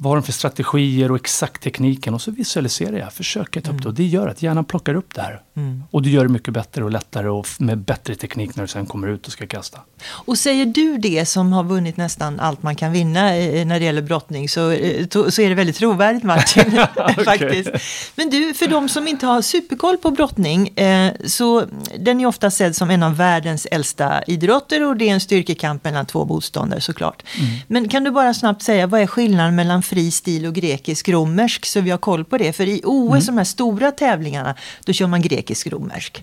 vad 0.00 0.10
har 0.10 0.16
de 0.16 0.22
för 0.22 0.32
strategier 0.32 1.10
och 1.10 1.16
exakt 1.16 1.62
tekniken 1.62 2.14
och 2.14 2.22
så 2.22 2.30
visualiserar 2.30 2.98
jag, 2.98 3.12
försöker 3.12 3.60
ta 3.60 3.70
upp 3.70 3.82
det 3.82 3.88
och 3.88 3.94
det 3.94 4.04
gör 4.04 4.28
att 4.28 4.42
hjärnan 4.42 4.64
plockar 4.64 4.94
upp 4.94 5.14
det 5.14 5.20
här. 5.20 5.42
Mm. 5.56 5.84
Och 5.90 6.02
det 6.02 6.10
gör 6.10 6.22
det 6.22 6.28
mycket 6.28 6.54
bättre 6.54 6.84
och 6.84 6.90
lättare 6.90 7.28
och 7.28 7.46
med 7.58 7.78
bättre 7.78 8.14
teknik 8.14 8.56
när 8.56 8.64
du 8.64 8.68
sen 8.68 8.86
kommer 8.86 9.08
ut 9.08 9.26
och 9.26 9.32
ska 9.32 9.46
kasta. 9.46 9.78
Och 10.08 10.38
säger 10.38 10.66
du 10.66 10.98
det 10.98 11.26
som 11.26 11.52
har 11.52 11.64
vunnit 11.64 11.96
nästan 11.96 12.40
allt 12.40 12.62
man 12.62 12.76
kan 12.76 12.92
vinna 12.92 13.36
eh, 13.36 13.66
när 13.66 13.78
det 13.78 13.84
gäller 13.84 14.02
brottning 14.02 14.48
så, 14.48 14.70
eh, 14.70 15.06
så 15.08 15.42
är 15.42 15.48
det 15.48 15.54
väldigt 15.54 15.76
trovärdigt 15.76 16.24
Martin. 16.24 16.64
faktiskt. 17.24 17.70
Men 18.16 18.30
du, 18.30 18.54
för 18.54 18.66
de 18.66 18.88
som 18.88 19.08
inte 19.08 19.26
har 19.26 19.42
superkoll 19.42 19.96
på 19.96 20.10
brottning 20.10 20.68
eh, 20.68 21.12
så 21.24 21.64
den 21.98 22.20
är 22.20 22.26
ofta 22.26 22.50
sedd 22.50 22.76
som 22.76 22.90
en 22.90 23.02
av 23.02 23.16
världens 23.16 23.66
äldsta 23.66 24.22
idrotter 24.22 24.84
och 24.84 24.96
det 24.96 25.08
är 25.08 25.12
en 25.12 25.20
styrkekamp 25.20 25.84
mellan 25.84 26.06
två 26.06 26.24
motståndare 26.24 26.80
såklart. 26.80 27.22
Men 27.66 27.88
kan 27.88 28.04
du 28.04 28.10
bara 28.10 28.34
snabbt 28.34 28.62
säga 28.62 28.86
vad 28.86 29.00
är 29.00 29.06
skillnaden 29.06 29.56
mellan 29.56 29.82
fri 29.88 30.10
stil 30.10 30.46
och 30.46 30.54
grekisk 30.54 31.08
romersk 31.08 31.66
så 31.66 31.80
vi 31.80 31.90
har 31.90 31.98
koll 31.98 32.24
på 32.24 32.38
det? 32.38 32.52
För 32.52 32.66
i 32.66 32.80
OS, 32.84 33.26
de 33.26 33.38
här 33.38 33.44
stora 33.44 33.90
tävlingarna, 33.90 34.54
då 34.84 34.92
kör 34.92 35.06
man 35.06 35.22
grekisk 35.22 35.66
romersk. 35.66 36.22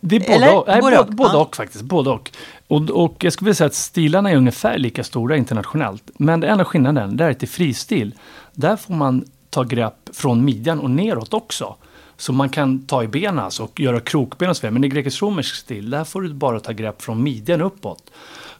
Det 0.00 0.16
är 0.16 0.20
både, 0.20 0.34
Eller? 0.34 0.56
och, 0.56 0.64
nej, 0.68 0.80
Både 0.80 0.96
både, 0.96 1.08
och, 1.08 1.14
både 1.14 1.32
ja. 1.32 1.40
och 1.40 1.56
faktiskt. 1.56 1.84
Både 1.84 2.10
och. 2.10 2.30
Och, 2.68 2.90
och 2.90 3.24
jag 3.24 3.32
skulle 3.32 3.46
vilja 3.46 3.54
säga 3.54 3.66
att 3.66 3.74
stilarna 3.74 4.30
är 4.30 4.36
ungefär 4.36 4.78
lika 4.78 5.04
stora 5.04 5.36
internationellt. 5.36 6.10
Men 6.16 6.40
det 6.40 6.46
enda 6.46 6.64
skillnaden 6.64 7.16
det 7.16 7.24
är 7.24 7.30
att 7.30 7.42
i 7.42 7.46
fristil, 7.46 8.14
där 8.52 8.76
får 8.76 8.94
man 8.94 9.24
ta 9.50 9.62
grepp 9.62 10.10
från 10.12 10.44
midjan 10.44 10.80
och 10.80 10.90
neråt 10.90 11.34
också. 11.34 11.76
Så 12.16 12.32
man 12.32 12.48
kan 12.48 12.86
ta 12.86 13.02
i 13.02 13.08
benen 13.08 13.38
alltså 13.38 13.62
och 13.62 13.80
göra 13.80 14.00
krokben 14.00 14.50
och 14.50 14.56
så 14.56 14.60
vidare. 14.60 14.72
Men 14.72 14.84
i 14.84 14.88
grekisk-romersk 14.88 15.54
stil, 15.54 15.90
där 15.90 16.04
får 16.04 16.22
du 16.22 16.34
bara 16.34 16.60
ta 16.60 16.72
grepp 16.72 17.02
från 17.02 17.22
midjan 17.22 17.62
uppåt. 17.62 18.10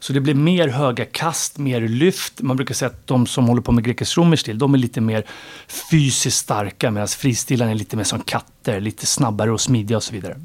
Så 0.03 0.13
det 0.13 0.21
blir 0.21 0.33
mer 0.33 0.67
höga 0.67 1.05
kast, 1.05 1.57
mer 1.57 1.81
lyft. 1.81 2.41
Man 2.41 2.57
brukar 2.57 2.75
säga 2.75 2.89
att 2.89 3.07
de 3.07 3.25
som 3.25 3.47
håller 3.47 3.61
på 3.61 3.71
med 3.71 3.83
grekisk-romersk 3.83 4.41
stil, 4.41 4.57
de 4.57 4.73
är 4.73 4.77
lite 4.77 5.01
mer 5.01 5.25
fysiskt 5.91 6.37
starka 6.37 6.91
medan 6.91 7.07
fristilarna 7.07 7.71
är 7.71 7.75
lite 7.75 7.97
mer 7.97 8.03
som 8.03 8.19
katter, 8.19 8.79
lite 8.79 9.05
snabbare 9.05 9.51
och 9.51 9.61
smidiga 9.61 9.97
och 9.97 10.03
så 10.03 10.13
vidare. 10.13 10.39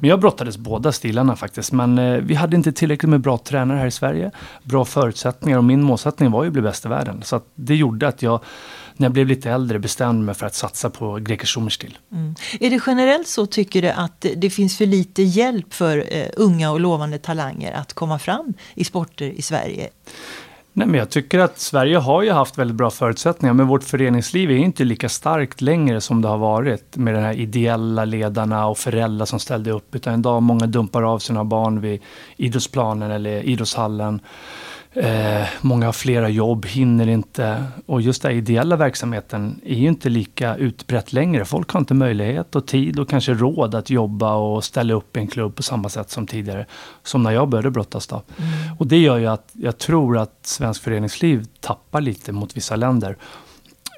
Men 0.00 0.10
jag 0.10 0.20
brottades 0.20 0.56
båda 0.56 0.92
stilarna 0.92 1.36
faktiskt. 1.36 1.72
Men 1.72 1.98
eh, 1.98 2.16
vi 2.16 2.34
hade 2.34 2.56
inte 2.56 2.72
tillräckligt 2.72 3.10
med 3.10 3.20
bra 3.20 3.38
tränare 3.38 3.78
här 3.78 3.86
i 3.86 3.90
Sverige. 3.90 4.30
Bra 4.62 4.84
förutsättningar 4.84 5.58
och 5.58 5.64
min 5.64 5.82
målsättning 5.82 6.30
var 6.30 6.42
ju 6.42 6.46
att 6.46 6.52
bli 6.52 6.62
bäst 6.62 6.84
i 6.84 6.88
världen. 6.88 7.22
Så 7.22 7.36
att 7.36 7.44
det 7.54 7.76
gjorde 7.76 8.08
att 8.08 8.22
jag, 8.22 8.40
när 8.96 9.04
jag 9.04 9.12
blev 9.12 9.26
lite 9.26 9.50
äldre, 9.50 9.78
bestämde 9.78 10.24
mig 10.24 10.34
för 10.34 10.46
att 10.46 10.54
satsa 10.54 10.90
på 10.90 11.14
grekisk-romersk 11.14 11.80
stil. 11.80 11.98
Mm. 12.12 12.34
Är 12.60 12.70
det 12.70 12.80
generellt 12.86 13.28
så 13.28 13.46
tycker 13.46 13.82
du 13.82 13.88
att 13.88 14.26
det 14.36 14.50
finns 14.50 14.78
för 14.78 14.86
lite 14.86 15.22
hjälp 15.22 15.74
för 15.74 16.04
eh, 16.10 16.26
unga 16.36 16.70
och 16.70 16.80
lovande 16.80 17.18
talanger 17.18 17.72
att 17.72 17.92
komma 17.92 18.18
fram 18.18 18.54
i 18.74 18.84
sporter 18.84 19.26
i 19.26 19.42
Sverige? 19.42 19.88
Nej, 20.74 20.86
men 20.86 20.98
jag 20.98 21.10
tycker 21.10 21.38
att 21.38 21.58
Sverige 21.58 21.98
har 21.98 22.22
ju 22.22 22.30
haft 22.30 22.58
väldigt 22.58 22.76
bra 22.76 22.90
förutsättningar, 22.90 23.54
men 23.54 23.66
vårt 23.66 23.84
föreningsliv 23.84 24.50
är 24.50 24.56
inte 24.56 24.84
lika 24.84 25.08
starkt 25.08 25.60
längre 25.60 26.00
som 26.00 26.22
det 26.22 26.28
har 26.28 26.38
varit 26.38 26.96
med 26.96 27.14
de 27.14 27.20
här 27.20 27.34
ideella 27.34 28.04
ledarna 28.04 28.66
och 28.66 28.78
föräldrar 28.78 29.26
som 29.26 29.38
ställde 29.38 29.70
upp. 29.70 29.94
Utan 29.94 30.18
idag 30.18 30.42
många 30.42 30.66
dumpar 30.66 31.02
av 31.02 31.18
sina 31.18 31.44
barn 31.44 31.80
vid 31.80 32.00
idrottsplanen 32.36 33.10
eller 33.10 33.42
idrottshallen. 33.42 34.20
Eh, 34.94 35.48
många 35.60 35.86
har 35.86 35.92
flera 35.92 36.28
jobb, 36.28 36.66
hinner 36.66 37.06
inte. 37.06 37.64
Och 37.86 38.02
just 38.02 38.22
den 38.22 38.32
ideella 38.32 38.76
verksamheten 38.76 39.60
är 39.64 39.74
ju 39.74 39.88
inte 39.88 40.08
lika 40.08 40.56
utbrett 40.56 41.12
längre. 41.12 41.44
Folk 41.44 41.70
har 41.70 41.80
inte 41.80 41.94
möjlighet 41.94 42.56
och 42.56 42.66
tid 42.66 42.98
och 42.98 43.08
kanske 43.08 43.34
råd 43.34 43.74
att 43.74 43.90
jobba 43.90 44.34
och 44.34 44.64
ställa 44.64 44.94
upp 44.94 45.16
i 45.16 45.20
en 45.20 45.26
klubb 45.26 45.56
på 45.56 45.62
samma 45.62 45.88
sätt 45.88 46.10
som 46.10 46.26
tidigare. 46.26 46.66
Som 47.02 47.22
när 47.22 47.30
jag 47.30 47.48
började 47.48 47.70
brottas 47.70 48.06
då. 48.06 48.22
Mm. 48.36 48.76
Och 48.78 48.86
det 48.86 48.98
gör 48.98 49.18
ju 49.18 49.26
att 49.26 49.50
jag 49.52 49.78
tror 49.78 50.18
att 50.18 50.38
svensk 50.42 50.82
föreningsliv 50.82 51.46
tappar 51.60 52.00
lite 52.00 52.32
mot 52.32 52.56
vissa 52.56 52.76
länder. 52.76 53.16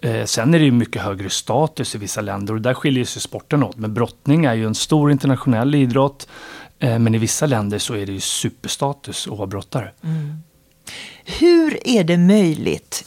Eh, 0.03 0.25
sen 0.25 0.55
är 0.55 0.59
det 0.59 0.65
ju 0.65 0.73
mycket 0.73 1.03
högre 1.03 1.31
status 1.31 1.95
i 1.95 1.99
vissa 1.99 2.21
länder 2.21 2.55
och 2.55 2.61
där 2.61 2.75
skiljer 2.75 3.05
sig 3.05 3.23
sporten 3.23 3.63
åt. 3.63 3.77
Men 3.77 3.95
brottning 3.95 4.45
är 4.45 4.55
ju 4.55 4.67
en 4.67 4.75
stor 4.75 5.11
internationell 5.11 5.75
idrott. 5.75 6.29
Eh, 6.79 6.99
men 6.99 7.15
i 7.15 7.19
vissa 7.19 7.47
länder 7.47 7.79
så 7.79 7.95
är 7.95 8.07
det 8.07 8.13
ju 8.13 8.21
superstatus 8.21 9.27
att 9.27 9.39
vara 9.39 9.47
brottare. 9.47 9.91
Mm. 10.03 10.43
Hur 11.25 11.87
är 11.89 12.05
det 12.05 12.17
möjligt 12.17 13.05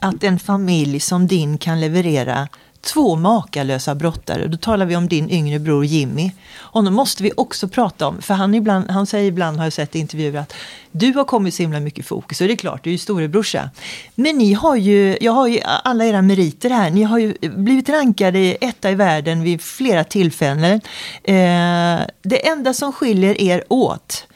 att 0.00 0.24
en 0.24 0.38
familj 0.38 1.00
som 1.00 1.26
din 1.26 1.58
kan 1.58 1.80
leverera 1.80 2.48
två 2.84 3.16
makalösa 3.16 3.94
brottare. 3.94 4.46
Då 4.46 4.56
talar 4.56 4.86
vi 4.86 4.96
om 4.96 5.08
din 5.08 5.30
yngre 5.30 5.58
bror 5.58 5.84
Jimmy. 5.84 6.30
Honom 6.56 6.94
måste 6.94 7.22
vi 7.22 7.32
också 7.36 7.68
prata 7.68 8.06
om. 8.06 8.22
För 8.22 8.34
han, 8.34 8.54
ibland, 8.54 8.90
han 8.90 9.06
säger 9.06 9.28
ibland, 9.28 9.56
har 9.56 9.64
jag 9.64 9.72
sett 9.72 9.96
i 9.96 9.98
intervjuer, 9.98 10.40
att 10.40 10.54
du 10.92 11.12
har 11.12 11.24
kommit 11.24 11.54
så 11.54 11.62
himla 11.62 11.80
mycket 11.80 12.06
fokus. 12.06 12.40
Och 12.40 12.46
det 12.46 12.52
är 12.52 12.56
klart, 12.56 12.84
du 12.84 12.90
är 12.90 12.92
ju 12.92 12.98
storebrorsa. 12.98 13.70
Men 14.14 14.38
ni 14.38 14.52
har 14.52 14.76
ju, 14.76 15.18
jag 15.20 15.32
har 15.32 15.48
ju 15.48 15.60
alla 15.62 16.04
era 16.04 16.22
meriter 16.22 16.70
här. 16.70 16.90
Ni 16.90 17.02
har 17.02 17.18
ju 17.18 17.34
blivit 17.56 17.88
rankade 17.88 18.38
etta 18.38 18.90
i 18.90 18.94
världen 18.94 19.42
vid 19.42 19.62
flera 19.62 20.04
tillfällen. 20.04 20.80
Eh, 21.24 22.00
det 22.22 22.48
enda 22.48 22.74
som 22.74 22.92
skiljer 22.92 23.40
er 23.40 23.64
åt 23.68 24.26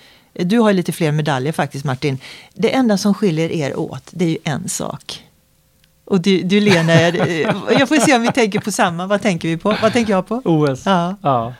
du 0.45 0.59
har 0.59 0.73
lite 0.73 0.93
fler 0.93 1.13
medaljer 1.13 1.53
faktiskt 1.53 1.85
Martin. 1.85 2.19
Det 2.55 2.75
enda 2.75 2.99
som 2.99 3.15
skiljer 3.15 3.53
er 3.53 3.79
åt, 3.79 4.03
det 4.11 4.25
är 4.25 4.29
ju 4.29 4.39
en 4.45 4.69
sak. 4.69 5.25
Och 6.05 6.21
du, 6.21 6.43
du 6.43 6.61
Lena, 6.61 6.93
jag 7.79 7.89
får 7.89 8.07
se 8.07 8.17
om 8.17 8.23
vi 8.23 8.33
tänker 8.33 8.61
på 8.61 8.73
samma. 8.73 9.07
Vad 9.07 9.23
tänker 9.23 9.49
vi 9.49 9.57
på? 9.57 9.77
Vad 9.83 9.93
tänker 9.93 10.13
jag 10.13 10.27
på? 10.29 10.43
OS. 10.45 10.83
Ja. 10.87 11.17
ja. 11.23 11.55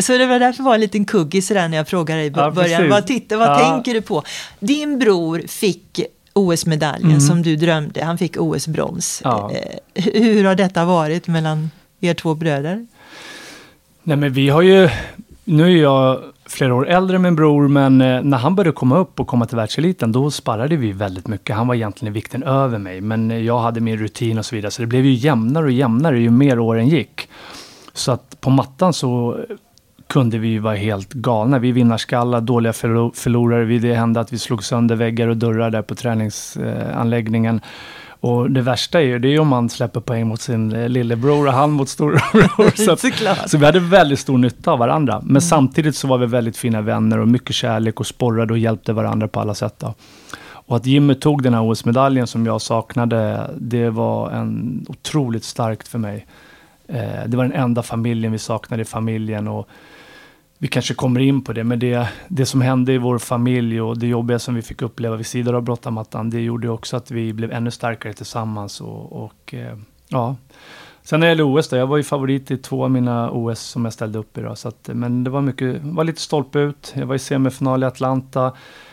Så 0.00 0.18
det 0.18 0.26
var 0.26 0.38
därför 0.38 0.62
var 0.62 0.74
en 0.74 0.80
liten 0.80 1.04
kuggis 1.04 1.48
där 1.48 1.68
när 1.68 1.76
jag 1.76 1.88
frågade 1.88 2.20
dig 2.20 2.26
i 2.26 2.30
början. 2.30 2.82
Ja, 2.82 2.90
vad, 2.90 3.06
titta, 3.06 3.36
vad 3.36 3.48
ja. 3.48 3.58
tänker 3.58 3.94
du 3.94 4.00
på? 4.00 4.22
Din 4.58 4.98
bror 4.98 5.42
fick 5.48 6.00
OS-medaljen 6.32 7.10
mm. 7.10 7.20
som 7.20 7.42
du 7.42 7.56
drömde. 7.56 8.04
Han 8.04 8.18
fick 8.18 8.36
OS-brons. 8.36 9.20
Ja. 9.24 9.50
Eh, 9.94 10.04
hur 10.12 10.44
har 10.44 10.54
detta 10.54 10.84
varit 10.84 11.26
mellan 11.26 11.70
er 12.00 12.14
två 12.14 12.34
bröder? 12.34 12.86
Nej 14.02 14.16
men 14.16 14.32
vi 14.32 14.48
har 14.48 14.62
ju, 14.62 14.90
nu 15.44 15.64
är 15.64 15.82
jag 15.82 16.22
flera 16.52 16.74
år 16.74 16.88
äldre 16.88 17.16
än 17.16 17.22
min 17.22 17.36
bror, 17.36 17.68
men 17.68 18.00
eh, 18.00 18.22
när 18.22 18.38
han 18.38 18.54
började 18.54 18.74
komma 18.74 18.98
upp 18.98 19.20
och 19.20 19.26
komma 19.26 19.46
till 19.46 19.56
världseliten, 19.56 20.12
då 20.12 20.30
sparrade 20.30 20.76
vi 20.76 20.92
väldigt 20.92 21.28
mycket. 21.28 21.56
Han 21.56 21.66
var 21.66 21.74
egentligen 21.74 22.12
i 22.12 22.14
vikten 22.14 22.42
över 22.42 22.78
mig, 22.78 23.00
men 23.00 23.30
eh, 23.30 23.38
jag 23.38 23.58
hade 23.58 23.80
min 23.80 23.98
rutin 23.98 24.38
och 24.38 24.46
så 24.46 24.54
vidare. 24.54 24.70
Så 24.70 24.82
det 24.82 24.86
blev 24.86 25.04
ju 25.04 25.12
jämnare 25.12 25.64
och 25.64 25.72
jämnare 25.72 26.20
ju 26.20 26.30
mer 26.30 26.58
åren 26.58 26.88
gick. 26.88 27.28
Så 27.92 28.12
att 28.12 28.40
på 28.40 28.50
mattan 28.50 28.92
så 28.92 29.36
eh, 29.38 29.56
kunde 30.06 30.38
vi 30.38 30.58
vara 30.58 30.76
helt 30.76 31.12
galna. 31.12 31.58
Vi 31.58 31.72
vinnarskallar, 31.72 32.40
dåliga 32.40 32.72
förlorare. 32.72 33.78
Det 33.78 33.94
hände 33.94 34.20
att 34.20 34.32
vi 34.32 34.38
slog 34.38 34.64
sönder 34.64 34.96
väggar 34.96 35.28
och 35.28 35.36
dörrar 35.36 35.70
där 35.70 35.82
på 35.82 35.94
träningsanläggningen. 35.94 37.60
Och 38.22 38.50
det 38.50 38.62
värsta 38.62 39.00
är 39.00 39.04
ju, 39.04 39.18
det 39.18 39.28
är 39.28 39.38
om 39.38 39.48
man 39.48 39.68
släpper 39.68 40.00
poäng 40.00 40.26
mot 40.26 40.40
sin 40.40 40.72
eh, 40.72 40.88
lillebror 40.88 41.46
och 41.46 41.52
han 41.52 41.70
mot 41.70 41.88
storebror. 41.88 42.70
så, 42.86 43.48
så 43.48 43.58
vi 43.58 43.66
hade 43.66 43.80
väldigt 43.80 44.18
stor 44.18 44.38
nytta 44.38 44.72
av 44.72 44.78
varandra. 44.78 45.20
Men 45.20 45.30
mm. 45.30 45.40
samtidigt 45.40 45.96
så 45.96 46.08
var 46.08 46.18
vi 46.18 46.26
väldigt 46.26 46.56
fina 46.56 46.80
vänner 46.80 47.18
och 47.18 47.28
mycket 47.28 47.56
kärlek 47.56 48.00
och 48.00 48.06
sporrade 48.06 48.52
och 48.52 48.58
hjälpte 48.58 48.92
varandra 48.92 49.28
på 49.28 49.40
alla 49.40 49.54
sätt. 49.54 49.74
Då. 49.78 49.94
Och 50.52 50.76
att 50.76 50.86
Jimmy 50.86 51.14
tog 51.14 51.42
den 51.42 51.54
här 51.54 51.70
OS-medaljen 51.72 52.26
som 52.26 52.46
jag 52.46 52.60
saknade, 52.60 53.50
det 53.58 53.90
var 53.90 54.30
en 54.30 54.86
otroligt 54.88 55.44
starkt 55.44 55.88
för 55.88 55.98
mig. 55.98 56.26
Eh, 56.86 57.26
det 57.26 57.36
var 57.36 57.44
den 57.44 57.52
enda 57.52 57.82
familjen 57.82 58.32
vi 58.32 58.38
saknade 58.38 58.82
i 58.82 58.84
familjen. 58.84 59.48
Och 59.48 59.68
vi 60.62 60.68
kanske 60.68 60.94
kommer 60.94 61.20
in 61.20 61.42
på 61.42 61.52
det, 61.52 61.64
men 61.64 61.78
det, 61.78 62.08
det 62.28 62.46
som 62.46 62.60
hände 62.60 62.92
i 62.92 62.98
vår 62.98 63.18
familj 63.18 63.80
och 63.80 63.98
det 63.98 64.06
jobbiga 64.06 64.38
som 64.38 64.54
vi 64.54 64.62
fick 64.62 64.82
uppleva 64.82 65.16
vid 65.16 65.26
sidan 65.26 65.54
av 65.54 65.62
brottamattan, 65.62 66.30
det 66.30 66.40
gjorde 66.40 66.68
också 66.68 66.96
att 66.96 67.10
vi 67.10 67.32
blev 67.32 67.52
ännu 67.52 67.70
starkare 67.70 68.12
tillsammans. 68.12 68.80
Och, 68.80 69.24
och 69.24 69.54
eh, 69.54 69.76
ja. 70.08 70.36
Sen 71.02 71.20
när 71.20 71.26
det 71.26 71.30
gäller 71.30 71.58
OS 71.58 71.68
då, 71.68 71.76
jag 71.76 71.86
var 71.86 71.96
ju 71.96 72.02
favorit 72.02 72.50
i 72.50 72.56
två 72.56 72.84
av 72.84 72.90
mina 72.90 73.30
OS 73.30 73.60
som 73.60 73.84
jag 73.84 73.94
ställde 73.94 74.18
upp 74.18 74.38
i. 74.38 74.40
Då, 74.40 74.56
så 74.56 74.68
att, 74.68 74.90
men 74.92 75.24
det 75.24 75.30
var 75.30 75.40
mycket, 75.40 75.82
var 75.82 76.04
lite 76.04 76.20
stolpe 76.20 76.58
ut. 76.58 76.92
Jag 76.96 77.06
var 77.06 77.14
i 77.14 77.18
semifinal 77.18 77.82
i 77.82 77.86
Atlanta. 77.86 78.46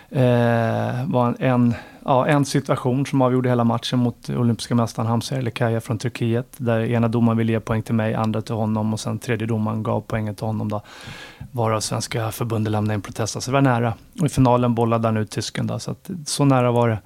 Eh, 0.09 1.05
var 1.05 1.35
en, 1.39 1.73
ja, 2.09 2.27
en 2.27 2.45
situation 2.45 3.05
som 3.05 3.21
avgjorde 3.21 3.49
hela 3.49 3.63
matchen 3.63 3.99
mot 3.99 4.29
olympiska 4.29 4.75
mästaren 4.75 5.07
Hamza 5.07 5.35
Elikaia 5.35 5.81
från 5.81 5.97
Turkiet. 5.97 6.53
Där 6.57 6.79
ena 6.79 7.07
domaren 7.07 7.37
ville 7.37 7.51
ge 7.51 7.59
poäng 7.59 7.81
till 7.81 7.95
mig, 7.95 8.13
andra 8.13 8.41
till 8.41 8.55
honom 8.55 8.93
och 8.93 8.99
sen 8.99 9.19
tredje 9.19 9.47
domaren 9.47 9.83
gav 9.83 10.01
poängen 10.01 10.35
till 10.35 10.45
honom. 10.45 10.69
Då. 10.69 10.81
Varav 11.51 11.79
svenska 11.79 12.31
förbundet 12.31 12.71
lämnade 12.71 12.95
in 12.95 13.01
protester. 13.01 13.39
Så 13.39 13.51
det 13.51 13.53
var 13.53 13.61
nära. 13.61 13.93
Och 14.19 14.25
i 14.25 14.29
finalen 14.29 14.75
bollade 14.75 15.07
han 15.07 15.17
ut 15.17 15.31
tysken. 15.31 15.67
Då, 15.67 15.79
så, 15.79 15.91
att, 15.91 16.09
så 16.25 16.45
nära 16.45 16.71
var 16.71 16.89
det. 16.89 16.99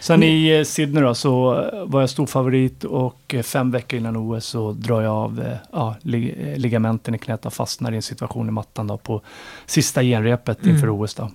Sen 0.00 0.22
i 0.22 0.58
eh, 0.58 0.64
Sydney 0.64 1.02
då, 1.02 1.14
så 1.14 1.54
var 1.86 2.00
jag 2.00 2.10
stor 2.10 2.26
favorit 2.26 2.84
och 2.84 3.34
eh, 3.34 3.42
fem 3.42 3.70
veckor 3.70 3.98
innan 3.98 4.16
OS 4.16 4.44
så 4.44 4.72
drar 4.72 5.02
jag 5.02 5.14
av 5.14 5.40
eh, 5.40 5.56
ja, 5.72 5.96
ligamenten 6.02 7.14
i 7.14 7.18
knät 7.18 7.46
och 7.46 7.52
fastnar 7.52 7.92
i 7.92 7.96
en 7.96 8.02
situation 8.02 8.48
i 8.48 8.50
mattan 8.50 8.86
då, 8.86 8.96
på 8.96 9.22
sista 9.66 10.02
genrepet 10.02 10.66
inför 10.66 10.86
mm. 10.86 11.00
OS. 11.00 11.14
Då. 11.14 11.30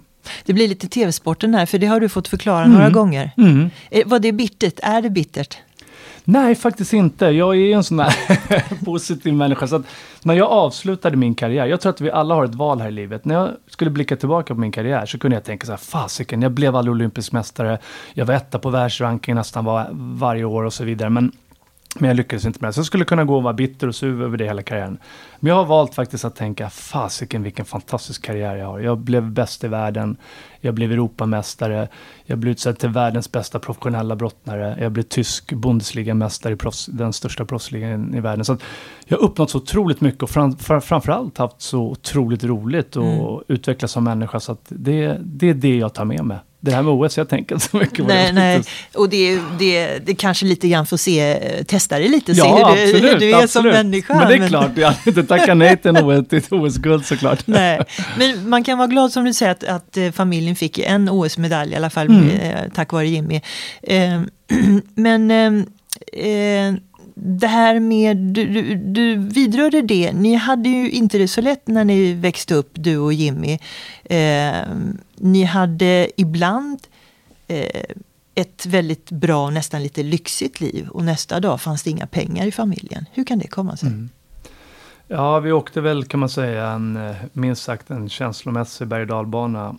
Det 0.45 0.53
blir 0.53 0.67
lite 0.67 0.87
tv-sporten 0.87 1.55
här, 1.55 1.65
för 1.65 1.77
det 1.77 1.87
har 1.87 1.99
du 1.99 2.09
fått 2.09 2.27
förklara 2.27 2.63
mm. 2.63 2.77
några 2.77 2.89
gånger. 2.89 3.31
Mm. 3.37 3.69
Var 4.05 4.19
det 4.19 4.31
bittert? 4.31 4.79
Är 4.83 5.01
det 5.01 5.09
bittert? 5.09 5.57
Nej, 6.27 6.55
faktiskt 6.55 6.93
inte. 6.93 7.25
Jag 7.25 7.55
är 7.55 7.75
en 7.75 7.83
sån 7.83 7.99
här 7.99 8.15
positiv 8.85 9.33
människa. 9.33 9.67
Så 9.67 9.75
att 9.75 9.85
när 10.23 10.33
jag 10.33 10.51
avslutade 10.51 11.17
min 11.17 11.35
karriär, 11.35 11.65
jag 11.65 11.81
tror 11.81 11.89
att 11.89 12.01
vi 12.01 12.11
alla 12.11 12.35
har 12.35 12.45
ett 12.45 12.55
val 12.55 12.81
här 12.81 12.87
i 12.87 12.91
livet. 12.91 13.25
När 13.25 13.35
jag 13.35 13.49
skulle 13.67 13.91
blicka 13.91 14.15
tillbaka 14.15 14.53
på 14.53 14.59
min 14.59 14.71
karriär 14.71 15.05
så 15.05 15.17
kunde 15.17 15.37
jag 15.37 15.43
tänka 15.43 15.65
så 15.65 15.71
här, 15.71 15.77
fasiken, 15.77 16.41
jag 16.41 16.51
blev 16.51 16.75
aldrig 16.75 16.91
olympisk 16.91 17.31
mästare. 17.31 17.77
Jag 18.13 18.25
var 18.25 18.33
etta 18.33 18.59
på 18.59 18.69
världsranking 18.69 19.35
nästan 19.35 19.65
var, 19.65 19.87
varje 19.91 20.43
år 20.43 20.63
och 20.63 20.73
så 20.73 20.83
vidare. 20.83 21.09
Men 21.09 21.31
men 21.99 22.07
jag 22.07 22.17
lyckades 22.17 22.45
inte 22.45 22.59
med 22.61 22.69
det. 22.69 22.73
Så 22.73 22.79
jag 22.79 22.85
skulle 22.85 23.05
kunna 23.05 23.23
gå 23.23 23.35
och 23.35 23.43
vara 23.43 23.53
bitter 23.53 23.87
och 23.87 23.95
sur 23.95 24.21
över 24.21 24.37
det 24.37 24.45
hela 24.45 24.63
karriären. 24.63 24.97
Men 25.39 25.49
jag 25.49 25.55
har 25.55 25.65
valt 25.65 25.95
faktiskt 25.95 26.25
att 26.25 26.35
tänka, 26.35 26.69
fasiken 26.69 27.43
vilken 27.43 27.65
fantastisk 27.65 28.25
karriär 28.25 28.55
jag 28.55 28.67
har. 28.67 28.79
Jag 28.79 28.97
blev 28.97 29.31
bäst 29.31 29.63
i 29.63 29.67
världen. 29.67 30.17
Jag 30.61 30.73
blev 30.73 30.91
Europamästare. 30.91 31.87
Jag 32.25 32.37
blev 32.37 32.51
utsedd 32.51 32.77
till 32.77 32.89
världens 32.89 33.31
bästa 33.31 33.59
professionella 33.59 34.15
brottnare. 34.15 34.77
Jag 34.79 34.91
blev 34.91 35.03
tysk 35.03 35.53
Bundesliga-mästare 35.53 36.53
i 36.53 36.55
proffs, 36.55 36.85
den 36.85 37.13
största 37.13 37.45
proffsligan 37.45 38.15
i 38.15 38.19
världen. 38.19 38.45
Så 38.45 38.57
jag 39.05 39.17
har 39.17 39.23
uppnått 39.23 39.49
så 39.49 39.57
otroligt 39.57 40.01
mycket 40.01 40.23
och 40.23 40.29
fram, 40.29 40.57
för, 40.57 40.79
framförallt 40.79 41.37
haft 41.37 41.61
så 41.61 41.81
otroligt 41.81 42.43
roligt 42.43 42.95
och 42.95 43.05
mm. 43.05 43.43
utvecklats 43.47 43.93
som 43.93 44.03
människa. 44.03 44.39
Så 44.39 44.57
det, 44.67 45.17
det 45.23 45.49
är 45.49 45.53
det 45.53 45.75
jag 45.75 45.93
tar 45.93 46.05
med 46.05 46.25
mig 46.25 46.37
det 46.65 46.71
här 46.71 46.81
med 46.81 46.93
OS, 46.93 47.17
jag 47.17 47.29
tänker 47.29 47.55
inte 47.55 47.67
så 47.67 47.77
mycket 47.77 47.97
på 47.97 48.03
nej, 48.03 48.25
det. 48.25 48.33
Nej. 48.33 48.61
Och 48.93 49.09
det, 49.09 49.39
det, 49.59 49.99
det 50.05 50.15
kanske 50.15 50.45
lite 50.45 50.67
grann 50.67 50.85
får 50.85 50.97
se, 50.97 51.39
testa 51.67 51.99
det 51.99 52.07
lite, 52.07 52.31
ja, 52.31 52.43
se 52.43 52.51
hur, 52.51 52.61
absolut, 52.61 53.01
du, 53.01 53.09
hur 53.09 53.19
du 53.19 53.29
är 53.29 53.43
absolut. 53.43 53.51
som 53.51 53.83
människa. 53.85 54.15
Men 54.15 54.27
det 54.27 54.33
är 54.33 54.39
men... 54.39 54.49
klart, 54.49 54.71
jag 54.75 54.87
hade 54.87 55.09
inte 55.09 55.23
tackat 55.23 55.57
nej 55.57 55.77
till 55.77 56.37
ett 56.37 56.51
OS-guld 56.51 57.05
såklart. 57.05 57.47
Nej, 57.47 57.81
men 58.17 58.49
man 58.49 58.63
kan 58.63 58.77
vara 58.77 58.87
glad 58.87 59.11
som 59.11 59.25
du 59.25 59.33
säger 59.33 59.51
att, 59.51 59.63
att 59.63 59.97
eh, 59.97 60.11
familjen 60.11 60.55
fick 60.55 60.79
en 60.79 61.09
OS-medalj 61.09 61.73
i 61.73 61.75
alla 61.75 61.89
fall 61.89 62.07
mm. 62.07 62.29
eh, 62.29 62.71
tack 62.75 62.93
vare 62.93 63.07
Jimmy. 63.07 63.41
Eh, 63.87 64.21
men 64.95 65.31
eh, 65.31 66.73
det 67.17 67.47
här 67.47 67.79
med, 67.79 68.17
du, 68.17 68.45
du, 68.45 68.75
du 68.75 69.17
vidrörde 69.17 69.81
det, 69.81 70.13
ni 70.13 70.35
hade 70.35 70.69
ju 70.69 70.91
inte 70.91 71.17
det 71.17 71.27
så 71.27 71.41
lätt 71.41 71.67
när 71.67 71.85
ni 71.85 72.13
växte 72.13 72.55
upp, 72.55 72.69
du 72.73 72.97
och 72.97 73.13
Jimmy. 73.13 73.59
Eh, 74.03 74.53
ni 75.15 75.43
hade 75.43 76.21
ibland 76.21 76.79
eh, 77.47 77.83
ett 78.35 78.65
väldigt 78.65 79.11
bra, 79.11 79.49
nästan 79.49 79.83
lite 79.83 80.03
lyxigt 80.03 80.61
liv 80.61 80.87
och 80.89 81.03
nästa 81.03 81.39
dag 81.39 81.61
fanns 81.61 81.83
det 81.83 81.89
inga 81.89 82.07
pengar 82.07 82.45
i 82.45 82.51
familjen. 82.51 83.05
Hur 83.11 83.23
kan 83.23 83.39
det 83.39 83.47
komma 83.47 83.77
sig? 83.77 83.89
Mm. 83.89 84.09
Ja, 85.07 85.39
vi 85.39 85.51
åkte 85.51 85.81
väl 85.81 86.05
kan 86.05 86.19
man 86.19 86.29
säga 86.29 86.67
en, 86.67 86.97
eh, 86.97 87.15
minst 87.33 87.63
sagt 87.63 87.89
en 87.89 88.09
känslomässig 88.09 88.87
berg 88.87 89.05
dalbana. 89.05 89.75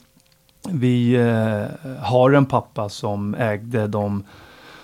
Vi 0.68 1.14
eh, 1.14 1.94
har 2.00 2.32
en 2.32 2.46
pappa 2.46 2.88
som 2.88 3.34
ägde 3.34 3.86
de 3.86 4.24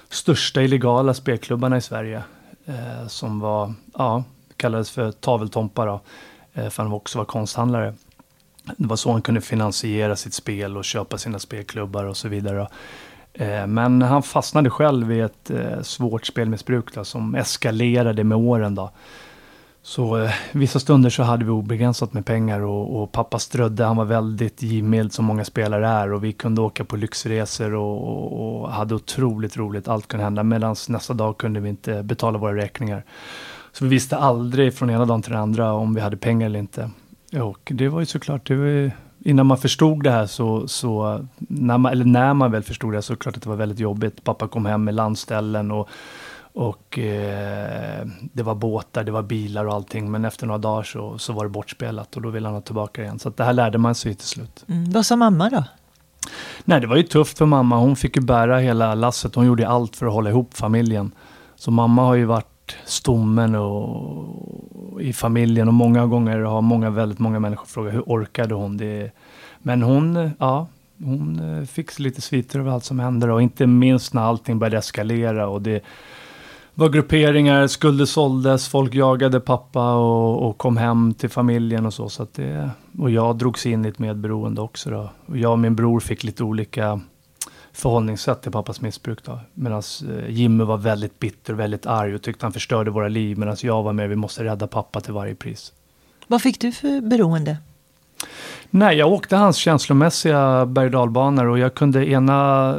största 0.09 0.62
illegala 0.62 1.14
spelklubbarna 1.14 1.76
i 1.76 1.80
Sverige 1.80 2.23
eh, 2.66 3.07
som 3.07 3.40
var, 3.40 3.75
ja, 3.99 4.25
kallades 4.57 4.90
för 4.90 5.12
taveltompa 5.12 5.85
då, 5.87 6.00
eh, 6.54 6.69
för 6.69 6.83
han 6.83 6.92
också 6.92 7.19
var 7.19 7.25
konsthandlare. 7.25 7.95
Det 8.76 8.87
var 8.87 8.97
så 8.97 9.12
han 9.12 9.23
kunde 9.23 9.40
finansiera 9.40 10.16
sitt 10.16 10.35
spel 10.35 10.76
och 10.76 10.85
köpa 10.85 11.19
sina 11.19 11.38
spelklubbar 11.38 12.04
och 12.04 12.16
så 12.16 12.28
vidare. 12.28 12.69
Eh, 13.33 13.66
men 13.66 14.02
han 14.02 14.23
fastnade 14.23 14.71
själv 14.71 15.12
i 15.12 15.21
ett 15.21 15.50
eh, 15.50 15.83
svårt 15.83 16.26
spelmissbruk 16.26 16.95
då, 16.95 17.04
som 17.04 17.35
eskalerade 17.35 18.25
med 18.25 18.38
åren. 18.38 18.75
Då. 18.75 18.90
Så 19.84 20.22
eh, 20.22 20.30
vissa 20.52 20.78
stunder 20.78 21.10
så 21.10 21.22
hade 21.22 21.44
vi 21.44 21.50
obegränsat 21.50 22.12
med 22.12 22.26
pengar 22.26 22.60
och, 22.60 23.02
och 23.02 23.12
pappa 23.12 23.38
strödde. 23.38 23.84
Han 23.84 23.96
var 23.96 24.04
väldigt 24.04 24.62
givmild 24.62 25.12
som 25.12 25.24
många 25.24 25.44
spelare 25.44 25.88
är 25.88 26.12
och 26.12 26.24
vi 26.24 26.32
kunde 26.32 26.60
åka 26.60 26.84
på 26.84 26.96
lyxresor 26.96 27.74
och, 27.74 28.08
och, 28.08 28.62
och 28.62 28.72
hade 28.72 28.94
otroligt 28.94 29.56
roligt. 29.56 29.88
Allt 29.88 30.08
kunde 30.08 30.24
hända 30.24 30.42
medan 30.42 30.76
nästa 30.88 31.14
dag 31.14 31.38
kunde 31.38 31.60
vi 31.60 31.68
inte 31.68 32.02
betala 32.02 32.38
våra 32.38 32.56
räkningar. 32.56 33.04
Så 33.72 33.84
vi 33.84 33.90
visste 33.90 34.16
aldrig 34.16 34.74
från 34.74 34.90
ena 34.90 35.04
dagen 35.04 35.22
till 35.22 35.32
den 35.32 35.40
andra 35.40 35.72
om 35.72 35.94
vi 35.94 36.00
hade 36.00 36.16
pengar 36.16 36.46
eller 36.46 36.58
inte. 36.58 36.90
Och 37.42 37.72
det 37.74 37.88
var 37.88 38.00
ju 38.00 38.06
såklart, 38.06 38.46
det 38.46 38.56
var 38.56 38.90
innan 39.24 39.46
man 39.46 39.58
förstod 39.58 40.04
det 40.04 40.10
här 40.10 40.26
så, 40.26 40.68
så 40.68 41.20
när 41.38 41.78
man, 41.78 41.92
eller 41.92 42.04
när 42.04 42.34
man 42.34 42.50
väl 42.50 42.62
förstod 42.62 42.92
det 42.92 43.02
så 43.02 43.16
klart 43.16 43.36
att 43.36 43.42
det 43.42 43.48
var 43.48 43.56
väldigt 43.56 43.78
jobbigt. 43.78 44.24
Pappa 44.24 44.48
kom 44.48 44.66
hem 44.66 44.84
med 44.84 44.94
landställen 44.94 45.70
och, 45.70 45.88
och 46.54 46.99
eh, 46.99 48.06
det 48.32 48.42
var 48.42 48.54
båtar, 48.54 49.04
det 49.04 49.12
var 49.12 49.23
bilar 49.23 49.64
och 49.64 49.75
allting. 49.75 50.11
Men 50.11 50.25
efter 50.25 50.47
några 50.47 50.59
dagar 50.59 50.82
så, 50.82 51.18
så 51.18 51.32
var 51.32 51.44
det 51.44 51.50
bortspelat 51.50 52.16
och 52.16 52.23
då 52.23 52.30
ville 52.30 52.49
han 52.49 52.54
ha 52.54 52.61
tillbaka 52.61 53.02
igen. 53.02 53.18
Så 53.18 53.30
det 53.30 53.44
här 53.44 53.52
lärde 53.52 53.78
man 53.78 53.94
sig 53.94 54.14
till 54.14 54.26
slut. 54.26 54.64
Mm. 54.68 54.90
Vad 54.90 55.06
sa 55.06 55.16
mamma 55.16 55.50
då? 55.50 55.64
Nej, 56.64 56.80
det 56.80 56.87
var 56.87 56.97
ju 56.97 57.02
tufft 57.02 57.38
för 57.38 57.47
mamma. 57.47 57.76
Hon 57.76 57.97
fick 57.97 58.16
ju 58.16 58.23
bära 58.23 58.59
hela 58.59 58.94
lasset. 58.94 59.35
Hon 59.35 59.47
gjorde 59.47 59.68
allt 59.68 59.97
för 59.97 60.06
att 60.06 60.12
hålla 60.12 60.30
ihop 60.30 60.54
familjen. 60.54 61.12
Så 61.56 61.71
mamma 61.71 62.02
har 62.02 62.14
ju 62.14 62.25
varit 62.25 62.76
stommen 62.85 63.54
och, 63.54 65.00
i 65.00 65.12
familjen 65.12 65.68
och 65.68 65.75
många 65.75 66.06
gånger 66.06 66.38
har 66.38 66.61
många, 66.61 66.90
väldigt 66.90 67.18
många 67.18 67.40
människor 67.40 67.66
frågat 67.66 67.94
hur 67.94 68.02
orkade 68.06 68.54
hon 68.54 68.76
det? 68.76 69.11
Men 69.59 69.82
hon, 69.82 70.30
ja, 70.38 70.66
hon 71.04 71.56
eh, 71.59 71.66
fick 71.66 71.99
lite 71.99 72.21
sviter 72.21 72.59
över 72.59 72.71
allt 72.71 72.85
som 72.85 73.00
hände 73.00 73.32
och 73.32 73.42
inte 73.42 73.66
minst 73.66 74.14
när 74.14 74.23
allting 74.23 74.59
började 74.59 74.78
eskalera 74.78 75.49
och 75.49 75.62
det 75.62 75.82
var 76.74 76.88
grupperingar, 76.88 77.66
skulder 77.66 78.04
såldes, 78.04 78.68
folk 78.68 78.94
jagade 78.94 79.40
pappa 79.40 79.94
och, 79.94 80.48
och 80.48 80.58
kom 80.58 80.76
hem 80.76 81.14
till 81.14 81.30
familjen 81.30 81.86
och 81.86 81.94
så. 81.94 82.08
så 82.08 82.22
att 82.22 82.34
det, 82.34 82.70
och 82.98 83.10
jag 83.10 83.38
drogs 83.38 83.66
in 83.66 83.84
i 83.84 83.88
ett 83.88 83.98
medberoende 83.98 84.60
också 84.60 84.90
då. 84.90 85.10
Och 85.26 85.38
jag 85.38 85.52
och 85.52 85.58
min 85.58 85.76
bror 85.76 86.00
fick 86.00 86.24
lite 86.24 86.44
olika 86.44 87.00
förhållningssätt 87.72 88.42
till 88.42 88.52
pappas 88.52 88.80
missbruk. 88.80 89.18
Medan 89.54 89.82
eh, 90.10 90.30
Jimmy 90.30 90.64
var 90.64 90.76
väldigt 90.76 91.18
bitter 91.18 91.52
och 91.52 91.60
väldigt 91.60 91.86
arg 91.86 92.14
och 92.14 92.22
tyckte 92.22 92.46
han 92.46 92.52
förstörde 92.52 92.90
våra 92.90 93.08
liv. 93.08 93.38
Medan 93.38 93.56
jag 93.62 93.82
var 93.82 93.92
med, 93.92 94.08
vi 94.08 94.16
måste 94.16 94.44
rädda 94.44 94.66
pappa 94.66 95.00
till 95.00 95.12
varje 95.12 95.34
pris. 95.34 95.72
Vad 96.26 96.42
fick 96.42 96.60
du 96.60 96.72
för 96.72 97.00
beroende? 97.00 97.56
Nej, 98.70 98.96
jag 98.96 99.12
åkte 99.12 99.36
hans 99.36 99.56
känslomässiga 99.56 100.66
berg 100.66 100.96
och 101.48 101.58
jag 101.58 101.74
kunde 101.74 102.08
ena, 102.08 102.76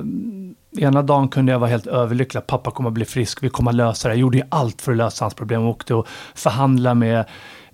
ena 0.77 1.01
dagen 1.01 1.27
kunde 1.27 1.51
jag 1.51 1.59
vara 1.59 1.69
helt 1.69 1.87
överlycklig. 1.87 2.47
Pappa 2.47 2.71
kommer 2.71 2.89
att 2.89 2.93
bli 2.93 3.05
frisk, 3.05 3.43
vi 3.43 3.49
kommer 3.49 3.71
att 3.71 3.75
lösa 3.75 4.07
det. 4.07 4.13
Jag 4.13 4.19
gjorde 4.19 4.37
ju 4.37 4.43
allt 4.49 4.81
för 4.81 4.91
att 4.91 4.97
lösa 4.97 5.25
hans 5.25 5.33
problem. 5.33 5.61
Jag 5.61 5.69
åkte 5.69 5.93
och 5.93 6.07
förhandlade 6.35 6.95
med 6.95 7.25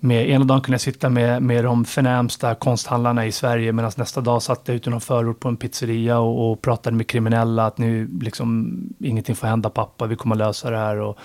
med, 0.02 0.30
ena 0.30 0.44
dagen 0.44 0.60
kunde 0.60 0.74
jag 0.74 0.80
sitta 0.80 1.08
med, 1.08 1.42
med 1.42 1.64
de 1.64 1.84
förnämsta 1.84 2.54
konsthandlarna 2.54 3.26
i 3.26 3.32
Sverige 3.32 3.72
medan 3.72 3.92
nästa 3.96 4.20
dag 4.20 4.42
satt 4.42 4.62
jag 4.64 4.76
ute 4.76 4.88
i 4.88 4.90
någon 4.90 5.00
förort 5.00 5.40
på 5.40 5.48
en 5.48 5.56
pizzeria 5.56 6.18
och, 6.18 6.50
och, 6.50 6.62
pratade 6.62 6.96
med 6.96 7.06
kriminella 7.06 7.66
att 7.66 7.78
nu 7.78 8.08
liksom 8.20 8.78
ingenting 8.98 9.36
får 9.36 9.46
hända 9.46 9.70
pappa, 9.70 10.06
vi 10.06 10.16
kommer 10.16 10.34
att 10.34 10.38
lösa 10.38 10.70
det 10.70 10.78
här. 10.78 10.96
Och, 10.96 11.18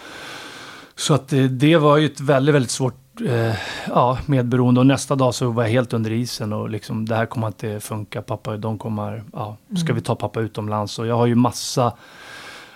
så 0.95 1.13
att 1.13 1.27
det, 1.27 1.47
det 1.47 1.77
var 1.77 1.97
ju 1.97 2.05
ett 2.05 2.19
väldigt, 2.19 2.55
väldigt 2.55 2.71
svårt 2.71 3.04
eh, 3.21 3.55
ja, 3.87 4.17
medberoende 4.25 4.79
och 4.79 4.87
nästa 4.87 5.15
dag 5.15 5.35
så 5.35 5.49
var 5.49 5.63
jag 5.63 5.69
helt 5.69 5.93
under 5.93 6.11
isen 6.11 6.53
och 6.53 6.69
liksom 6.69 7.05
det 7.05 7.15
här 7.15 7.25
kommer 7.25 7.47
inte 7.47 7.79
funka, 7.79 8.21
pappa, 8.21 8.57
de 8.57 8.77
kommer, 8.77 9.23
ja, 9.33 9.57
ska 9.83 9.93
vi 9.93 10.01
ta 10.01 10.15
pappa 10.15 10.41
utomlands? 10.41 10.99
Och 10.99 11.07
jag 11.07 11.15
har 11.15 11.25
ju 11.25 11.35
massa 11.35 11.93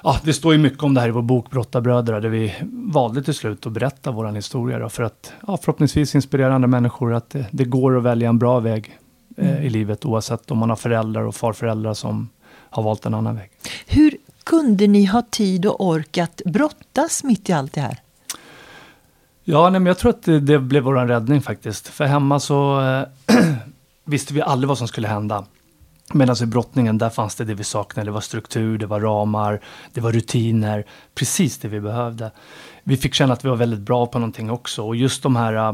ja, 0.04 0.18
det 0.24 0.34
står 0.34 0.54
ju 0.54 0.60
mycket 0.60 0.84
om 0.84 0.94
det 0.94 1.02
här 1.02 1.08
i 1.08 1.12
vår 1.12 1.22
bok 1.22 1.50
Brottarbröder, 1.50 2.22
där 2.22 2.30
vi 2.30 2.56
valde 2.72 3.24
till 3.24 3.34
slut 3.34 3.66
att 3.66 3.72
berätta 3.72 4.12
vår 4.12 4.32
historia 4.32 4.80
då, 4.80 4.90
för 4.90 5.04
att 5.04 5.34
ja, 5.48 5.58
förhoppningsvis 5.58 6.16
inspirera 6.16 6.56
andra 6.56 6.68
människor 6.68 7.14
att 7.14 7.30
det, 7.30 7.46
det 7.52 7.66
går 7.66 7.98
att 7.98 8.04
välja 8.04 8.30
en 8.30 8.40
bra 8.40 8.60
väg 8.60 8.98
eh, 9.38 9.50
mm. 9.52 9.64
i 9.64 9.70
livet 9.70 10.06
oavsett 10.06 10.52
om 10.52 10.58
man 10.58 10.70
har 10.70 10.78
föräldrar 10.78 11.24
och 11.24 11.36
farföräldrar 11.36 11.94
som 11.94 12.30
har 12.70 12.84
valt 12.84 13.06
en 13.06 13.14
annan 13.14 13.36
väg. 13.36 13.52
Hur 13.88 14.18
kunde 14.44 14.88
ni 14.88 15.06
ha 15.06 15.22
tid 15.30 15.66
och 15.66 15.88
ork 15.88 16.18
att 16.18 16.42
brottas 16.46 17.24
mitt 17.24 17.50
i 17.50 17.54
allt 17.54 17.74
det 17.74 17.82
här? 17.82 18.00
Ja, 19.44 19.70
nej, 19.70 19.80
men 19.80 19.86
jag 19.86 19.98
tror 19.98 20.10
att 20.10 20.24
det, 20.24 20.40
det 20.40 20.60
blev 20.60 20.84
vår 20.84 20.96
räddning 20.96 21.42
faktiskt. 21.42 21.88
För 21.88 22.06
hemma 22.06 22.40
så 22.40 22.82
eh, 22.82 23.36
visste 24.06 24.34
vi 24.34 24.42
aldrig 24.42 24.68
vad 24.68 24.78
som 24.78 24.88
skulle 24.88 25.08
hända. 25.08 25.46
Medan 26.14 26.36
i 26.44 26.46
brottningen, 26.46 26.98
där 26.98 27.10
fanns 27.10 27.36
det 27.36 27.46
det 27.46 27.54
vi 27.54 27.64
saknade. 27.64 28.08
Det 28.08 28.12
var 28.12 28.22
struktur, 28.22 28.78
det 28.78 28.86
var 28.86 29.00
ramar, 29.00 29.62
det 29.94 30.02
var 30.02 30.12
rutiner. 30.12 30.86
Precis 31.16 31.58
det 31.58 31.68
vi 31.68 31.80
behövde. 31.80 32.32
Vi 32.84 32.98
fick 32.98 33.14
känna 33.14 33.34
att 33.34 33.46
vi 33.46 33.50
var 33.50 33.56
väldigt 33.56 33.80
bra 33.80 34.06
på 34.06 34.20
någonting 34.20 34.52
också. 34.52 34.88
Och 34.88 34.96
just 34.96 35.24
de 35.24 35.36
här, 35.36 35.54
eh, 35.54 35.74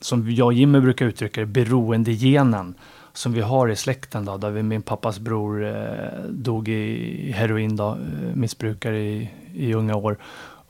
som 0.00 0.30
jag 0.30 0.46
och 0.46 0.52
Jimmy 0.52 0.80
brukar 0.80 1.06
uttrycka 1.06 1.40
det, 1.40 1.46
beroendegenen 1.46 2.74
som 3.12 3.32
vi 3.32 3.40
har 3.40 3.68
i 3.68 3.76
släkten 3.76 4.24
då, 4.24 4.36
där 4.36 4.50
vi, 4.50 4.62
min 4.62 4.82
pappas 4.82 5.18
bror 5.18 5.66
eh, 5.66 6.22
dog 6.28 6.68
i 6.68 7.32
heroin 7.32 7.76
då, 7.76 7.88
eh, 7.88 8.34
missbrukare 8.34 8.98
i, 8.98 9.30
i 9.54 9.74
unga 9.74 9.96
år. 9.96 10.18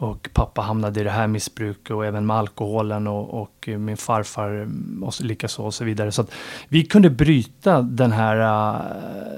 Och 0.01 0.29
pappa 0.33 0.61
hamnade 0.61 1.01
i 1.01 1.05
det 1.05 1.11
här 1.11 1.27
missbruket 1.27 1.91
och 1.91 2.07
även 2.07 2.27
med 2.27 2.37
alkoholen 2.37 3.07
och, 3.07 3.43
och 3.43 3.69
min 3.69 3.97
farfar 3.97 4.69
och 5.03 5.21
likaså 5.21 5.63
och 5.63 5.75
så 5.75 5.85
vidare. 5.85 6.13
Så 6.13 6.23
att 6.23 6.31
vi 6.69 6.85
kunde 6.85 7.11
bryta 7.11 7.83
den 7.83 8.13
här, 8.13 8.37
äh, 8.37 8.81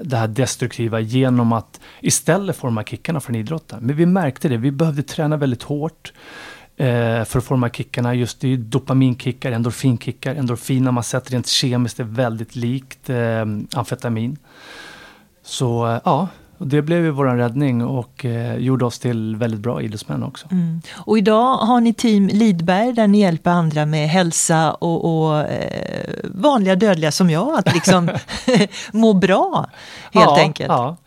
det 0.03 0.17
här 0.17 0.27
destruktiva 0.27 0.99
genom 0.99 1.53
att 1.53 1.79
istället 2.01 2.57
forma 2.57 2.83
kickarna 2.83 3.19
från 3.19 3.35
idrotten. 3.35 3.79
Men 3.81 3.95
vi 3.95 4.05
märkte 4.05 4.49
det, 4.49 4.57
vi 4.57 4.71
behövde 4.71 5.03
träna 5.03 5.37
väldigt 5.37 5.63
hårt 5.63 6.13
äh, 6.77 7.23
för 7.23 7.37
att 7.37 7.43
få 7.43 7.53
de 7.53 7.63
här 7.63 7.69
kickarna. 7.69 8.13
Just 8.13 8.39
det 8.39 8.53
är 8.53 8.57
dopaminkickar, 8.57 9.51
endorfinkickar. 9.51 10.35
Endorfin 10.35 10.85
har 10.85 10.91
man 10.91 11.03
sett 11.03 11.31
rent 11.31 11.47
kemiskt 11.47 11.99
är 11.99 12.03
väldigt 12.03 12.55
likt 12.55 13.09
eh, 13.09 13.45
amfetamin. 13.75 14.37
Så 15.43 15.99
ja, 16.05 16.27
och 16.61 16.67
det 16.67 16.81
blev 16.81 17.03
ju 17.03 17.11
vår 17.11 17.25
räddning 17.25 17.85
och 17.85 18.25
eh, 18.25 18.55
gjorde 18.55 18.85
oss 18.85 18.99
till 18.99 19.35
väldigt 19.35 19.59
bra 19.59 19.81
idrottsmän 19.81 20.23
också. 20.23 20.47
Mm. 20.51 20.81
Och 20.97 21.17
idag 21.17 21.57
har 21.57 21.81
ni 21.81 21.93
Team 21.93 22.27
Lidberg 22.27 22.93
där 22.93 23.07
ni 23.07 23.19
hjälper 23.19 23.51
andra 23.51 23.85
med 23.85 24.09
hälsa 24.09 24.71
och, 24.71 25.25
och 25.25 25.39
eh, 25.39 26.13
vanliga 26.23 26.75
dödliga 26.75 27.11
som 27.11 27.29
jag 27.29 27.57
att 27.57 27.73
liksom 27.73 28.09
må 28.91 29.13
bra 29.13 29.69
helt 30.11 30.25
ja, 30.25 30.39
enkelt. 30.39 30.69
Ja. 30.69 30.97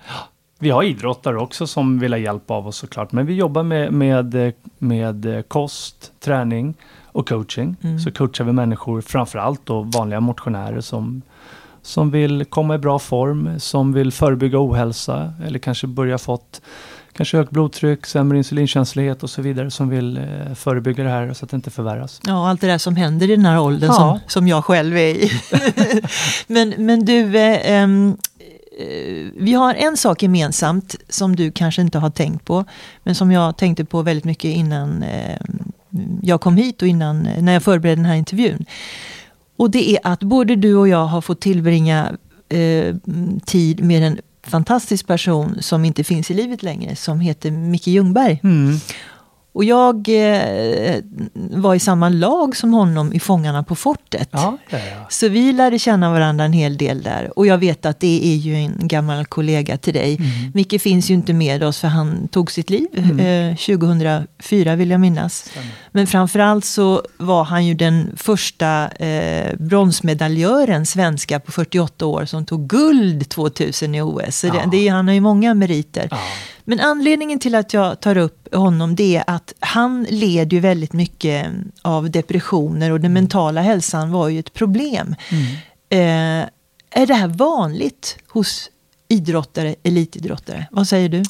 Vi 0.58 0.70
har 0.70 0.82
idrottare 0.82 1.38
också 1.38 1.66
som 1.66 1.98
vill 1.98 2.12
ha 2.12 2.18
hjälp 2.18 2.50
av 2.50 2.66
oss 2.66 2.76
såklart. 2.76 3.12
Men 3.12 3.26
vi 3.26 3.34
jobbar 3.34 3.62
med, 3.62 3.92
med, 3.92 4.52
med 4.78 5.44
kost, 5.48 6.12
träning 6.20 6.74
och 7.04 7.28
coaching. 7.28 7.76
Mm. 7.82 7.98
Så 7.98 8.12
coachar 8.12 8.44
vi 8.44 8.52
människor, 8.52 9.00
framförallt 9.00 9.66
då 9.66 9.82
vanliga 9.82 10.20
motionärer 10.20 10.80
som 10.80 11.22
som 11.85 12.11
vill 12.11 12.44
komma 12.44 12.75
i 12.75 12.79
bra 12.79 12.99
form, 12.99 13.61
som 13.61 13.92
vill 13.92 14.12
förebygga 14.12 14.59
ohälsa 14.59 15.33
eller 15.47 15.59
kanske 15.59 15.87
börja 15.87 16.18
fått 16.18 16.61
kanske 17.12 17.37
högt 17.37 17.51
blodtryck, 17.51 18.07
sämre 18.07 18.38
insulinkänslighet 18.38 19.23
och 19.23 19.31
så 19.31 19.42
vidare 19.42 19.70
som 19.70 19.88
vill 19.88 20.16
eh, 20.16 20.55
förebygga 20.55 21.05
det 21.05 21.11
här 21.11 21.33
så 21.33 21.44
att 21.44 21.51
det 21.51 21.55
inte 21.55 21.70
förvärras. 21.70 22.20
Ja, 22.27 22.49
allt 22.49 22.61
det 22.61 22.66
där 22.66 22.79
som 22.79 22.97
händer 22.97 23.31
i 23.31 23.37
den 23.37 23.47
här 23.47 23.61
åldern 23.61 23.90
ja. 23.90 23.94
som, 23.94 24.18
som 24.27 24.49
jag 24.49 24.64
själv 24.64 24.97
är 24.97 25.14
i. 25.14 25.31
men, 26.47 26.75
men 26.79 27.05
du, 27.05 27.37
eh, 27.37 27.83
eh, 27.83 27.88
vi 29.37 29.53
har 29.53 29.75
en 29.75 29.97
sak 29.97 30.23
gemensamt 30.23 30.97
som 31.09 31.37
du 31.37 31.51
kanske 31.51 31.83
inte 31.83 31.99
har 31.99 32.11
tänkt 32.11 32.44
på, 32.44 32.64
men 33.03 33.14
som 33.14 33.33
jag 33.33 33.57
tänkte 33.57 33.85
på 33.85 34.03
väldigt 34.03 34.25
mycket 34.25 34.51
innan 34.51 35.03
eh, 35.03 35.40
jag 36.23 36.40
kom 36.40 36.57
hit 36.57 36.83
och 36.83 36.88
innan 36.88 37.29
när 37.40 37.53
jag 37.53 37.62
förberedde 37.62 38.03
den 38.03 38.11
här 38.11 38.16
intervjun. 38.16 38.64
Och 39.56 39.70
det 39.70 39.90
är 39.90 39.98
att 40.02 40.20
både 40.20 40.56
du 40.56 40.74
och 40.74 40.88
jag 40.88 41.06
har 41.06 41.20
fått 41.20 41.40
tillbringa 41.40 42.16
eh, 42.48 42.94
tid 43.46 43.84
med 43.84 44.02
en 44.02 44.18
fantastisk 44.46 45.06
person 45.06 45.56
som 45.60 45.84
inte 45.84 46.04
finns 46.04 46.30
i 46.30 46.34
livet 46.34 46.62
längre, 46.62 46.96
som 46.96 47.20
heter 47.20 47.50
Micke 47.50 47.86
Ljungberg. 47.86 48.40
Mm. 48.42 48.76
Och 49.54 49.64
jag 49.64 50.08
eh, 50.08 50.96
var 51.34 51.74
i 51.74 51.78
samma 51.78 52.08
lag 52.08 52.56
som 52.56 52.72
honom 52.72 53.12
i 53.12 53.20
Fångarna 53.20 53.62
på 53.62 53.76
fortet. 53.76 54.28
Ja, 54.32 54.58
ja, 54.70 54.78
ja. 54.78 55.06
Så 55.08 55.28
vi 55.28 55.52
lärde 55.52 55.78
känna 55.78 56.12
varandra 56.12 56.44
en 56.44 56.52
hel 56.52 56.76
del 56.76 57.02
där. 57.02 57.38
Och 57.38 57.46
jag 57.46 57.58
vet 57.58 57.86
att 57.86 58.00
det 58.00 58.26
är 58.26 58.36
ju 58.36 58.54
en 58.54 58.88
gammal 58.88 59.26
kollega 59.26 59.76
till 59.76 59.94
dig. 59.94 60.16
Mm. 60.16 60.52
Micke 60.54 60.82
finns 60.82 61.10
ju 61.10 61.14
inte 61.14 61.32
med 61.32 61.62
oss 61.62 61.78
för 61.78 61.88
han 61.88 62.28
tog 62.28 62.50
sitt 62.50 62.70
liv 62.70 62.86
mm. 62.96 63.50
eh, 63.50 63.56
2004 63.56 64.76
vill 64.76 64.90
jag 64.90 65.00
minnas. 65.00 65.34
Stämmer. 65.34 65.68
Men 65.92 66.06
framförallt 66.06 66.64
så 66.64 67.02
var 67.16 67.44
han 67.44 67.66
ju 67.66 67.74
den 67.74 68.12
första 68.16 68.88
eh, 68.88 69.56
bronsmedaljören 69.58 70.86
svenska 70.86 71.40
på 71.40 71.52
48 71.52 72.06
år 72.06 72.24
som 72.24 72.46
tog 72.46 72.66
guld 72.66 73.28
2000 73.28 73.94
i 73.94 74.02
OS. 74.02 74.38
Så 74.38 74.46
det, 74.46 74.68
det, 74.70 74.88
han 74.88 75.08
har 75.08 75.14
ju 75.14 75.20
många 75.20 75.54
meriter. 75.54 76.08
Men 76.64 76.81
anledningen 76.81 77.38
till 77.38 77.55
att 77.55 77.74
jag 77.74 78.00
tar 78.00 78.16
upp 78.16 78.55
honom 78.55 78.94
det 78.94 79.16
är 79.16 79.24
att 79.27 79.55
han 79.61 80.07
led 80.11 80.53
ju 80.53 80.61
väldigt 80.61 80.92
mycket 80.92 81.46
av 81.83 82.11
depressioner 82.11 82.90
och 82.90 83.00
den 83.00 83.11
mm. 83.11 83.22
mentala 83.22 83.61
hälsan 83.61 84.12
var 84.12 84.29
ju 84.29 84.38
ett 84.38 84.53
problem. 84.53 85.14
Mm. 85.31 85.44
Eh, 85.88 86.48
är 86.90 87.07
det 87.07 87.14
här 87.14 87.29
vanligt 87.29 88.18
hos 88.29 88.70
idrottare, 89.09 89.74
elitidrottare. 89.83 90.66
Vad 90.70 90.88
säger 90.88 91.09
du? 91.09 91.22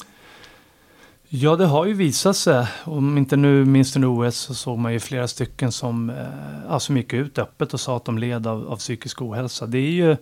Ja, 1.29 1.55
det 1.55 1.65
har 1.65 1.85
ju 1.85 1.93
visat 1.93 2.37
sig. 2.37 2.67
Om 2.83 3.17
inte 3.17 3.35
nu 3.37 3.65
minst 3.65 3.95
under 3.95 4.27
OS 4.27 4.37
så 4.37 4.53
såg 4.53 4.77
man 4.77 4.93
ju 4.93 4.99
flera 4.99 5.27
stycken 5.27 5.71
som, 5.71 6.09
eh, 6.69 6.77
som 6.77 6.97
gick 6.97 7.13
ut 7.13 7.39
öppet 7.39 7.73
och 7.73 7.79
sa 7.79 7.97
att 7.97 8.05
de 8.05 8.17
led 8.17 8.47
av, 8.47 8.67
av 8.67 8.77
psykisk 8.77 9.21
ohälsa. 9.21 9.65
Det 9.65 9.77
är 9.77 9.91
ju 9.91 10.17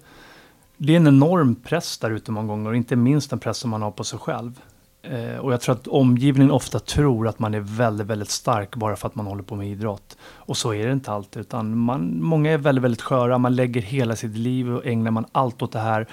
det 0.77 0.93
är 0.93 0.97
en 0.97 1.07
enorm 1.07 1.55
press 1.55 1.97
där 1.97 2.11
ute 2.11 2.31
många 2.31 2.47
gånger, 2.47 2.69
och 2.69 2.75
inte 2.75 2.95
minst 2.95 3.29
den 3.29 3.39
press 3.39 3.57
som 3.57 3.69
man 3.69 3.81
har 3.81 3.91
på 3.91 4.03
sig 4.03 4.19
själv. 4.19 4.59
Eh, 5.03 5.37
och 5.37 5.53
jag 5.53 5.61
tror 5.61 5.75
att 5.75 5.87
omgivningen 5.87 6.51
ofta 6.51 6.79
tror 6.79 7.27
att 7.27 7.39
man 7.39 7.53
är 7.53 7.59
väldigt, 7.59 8.07
väldigt 8.07 8.29
stark 8.29 8.75
bara 8.75 8.95
för 8.95 9.07
att 9.07 9.15
man 9.15 9.25
håller 9.25 9.43
på 9.43 9.55
med 9.55 9.67
idrott. 9.67 10.17
Och 10.23 10.57
så 10.57 10.73
är 10.73 10.87
det 10.87 10.93
inte 10.93 11.11
alltid, 11.11 11.41
utan 11.41 11.77
man, 11.77 12.23
många 12.23 12.51
är 12.51 12.57
väldigt, 12.57 12.83
väldigt 12.83 13.01
sköra, 13.01 13.37
man 13.37 13.55
lägger 13.55 13.81
hela 13.81 14.15
sitt 14.15 14.37
liv 14.37 14.75
och 14.75 14.85
ägnar 14.85 15.11
man 15.11 15.25
allt 15.31 15.61
åt 15.61 15.71
det 15.71 15.79
här. 15.79 16.07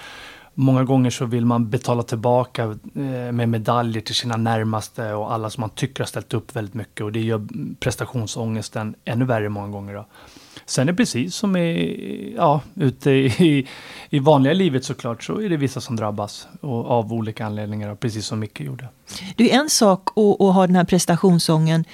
Många 0.54 0.84
gånger 0.84 1.10
så 1.10 1.24
vill 1.24 1.46
man 1.46 1.70
betala 1.70 2.02
tillbaka 2.02 2.64
eh, 2.94 3.32
med 3.32 3.48
medaljer 3.48 4.02
till 4.02 4.14
sina 4.14 4.36
närmaste 4.36 5.12
och 5.12 5.32
alla 5.32 5.50
som 5.50 5.60
man 5.60 5.70
tycker 5.70 6.02
har 6.02 6.06
ställt 6.06 6.34
upp 6.34 6.56
väldigt 6.56 6.74
mycket 6.74 7.04
och 7.04 7.12
det 7.12 7.20
gör 7.20 7.46
prestationsångesten 7.80 8.94
ännu 9.04 9.24
värre 9.24 9.48
många 9.48 9.68
gånger. 9.68 9.94
Då. 9.94 10.06
Sen 10.66 10.88
är 10.88 10.92
det 10.92 10.96
precis 10.96 11.34
som 11.34 11.56
i, 11.56 12.34
ja, 12.36 12.60
ute 12.74 13.10
i, 13.10 13.66
i 14.10 14.18
vanliga 14.18 14.52
livet 14.52 14.84
såklart 14.84 15.24
så 15.24 15.40
är 15.40 15.48
det 15.48 15.56
vissa 15.56 15.80
som 15.80 15.96
drabbas 15.96 16.48
och, 16.60 16.90
av 16.90 17.12
olika 17.12 17.46
anledningar, 17.46 17.94
precis 17.94 18.26
som 18.26 18.38
Micke 18.38 18.60
gjorde. 18.60 18.88
Det 19.36 19.52
är 19.52 19.60
en 19.60 19.70
sak 19.70 20.08
att, 20.08 20.40
att 20.40 20.54
ha 20.54 20.66
den 20.66 20.76
här 20.76 20.84
prestationsången 20.84 21.84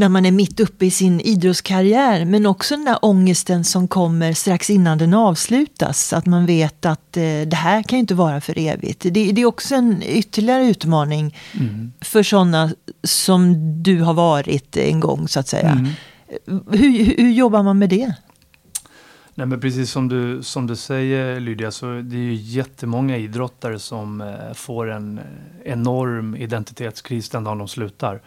när 0.00 0.08
man 0.08 0.26
är 0.26 0.30
mitt 0.30 0.60
uppe 0.60 0.86
i 0.86 0.90
sin 0.90 1.20
idrottskarriär 1.20 2.24
men 2.24 2.46
också 2.46 2.76
den 2.76 2.84
där 2.84 2.98
ångesten 3.02 3.64
som 3.64 3.88
kommer 3.88 4.32
strax 4.32 4.70
innan 4.70 4.98
den 4.98 5.14
avslutas. 5.14 6.12
Att 6.12 6.26
man 6.26 6.46
vet 6.46 6.86
att 6.86 7.16
eh, 7.16 7.22
det 7.22 7.56
här 7.56 7.82
kan 7.82 7.96
ju 7.96 8.00
inte 8.00 8.14
vara 8.14 8.40
för 8.40 8.58
evigt. 8.58 9.00
Det, 9.02 9.32
det 9.32 9.40
är 9.40 9.44
också 9.44 9.74
en 9.74 10.02
ytterligare 10.02 10.64
utmaning 10.64 11.36
mm. 11.60 11.92
för 12.00 12.22
sådana 12.22 12.70
som 13.04 13.54
du 13.82 14.00
har 14.00 14.14
varit 14.14 14.76
en 14.76 15.00
gång 15.00 15.28
så 15.28 15.40
att 15.40 15.48
säga. 15.48 15.70
Mm. 15.70 15.90
Hur, 16.46 17.16
hur 17.16 17.30
jobbar 17.30 17.62
man 17.62 17.78
med 17.78 17.88
det? 17.88 18.14
Nej, 19.34 19.46
men 19.46 19.60
precis 19.60 19.90
som 19.90 20.08
du, 20.08 20.42
som 20.42 20.66
du 20.66 20.76
säger 20.76 21.40
Lydia, 21.40 21.70
så 21.70 21.86
det 21.86 22.16
är 22.16 22.20
ju 22.20 22.34
jättemånga 22.34 23.16
idrottare 23.16 23.78
som 23.78 24.20
eh, 24.20 24.52
får 24.54 24.90
en 24.90 25.20
enorm 25.64 26.36
identitetskris 26.36 27.28
den 27.30 27.44
dagen 27.44 27.58
de 27.58 27.68
slutar. 27.68 28.20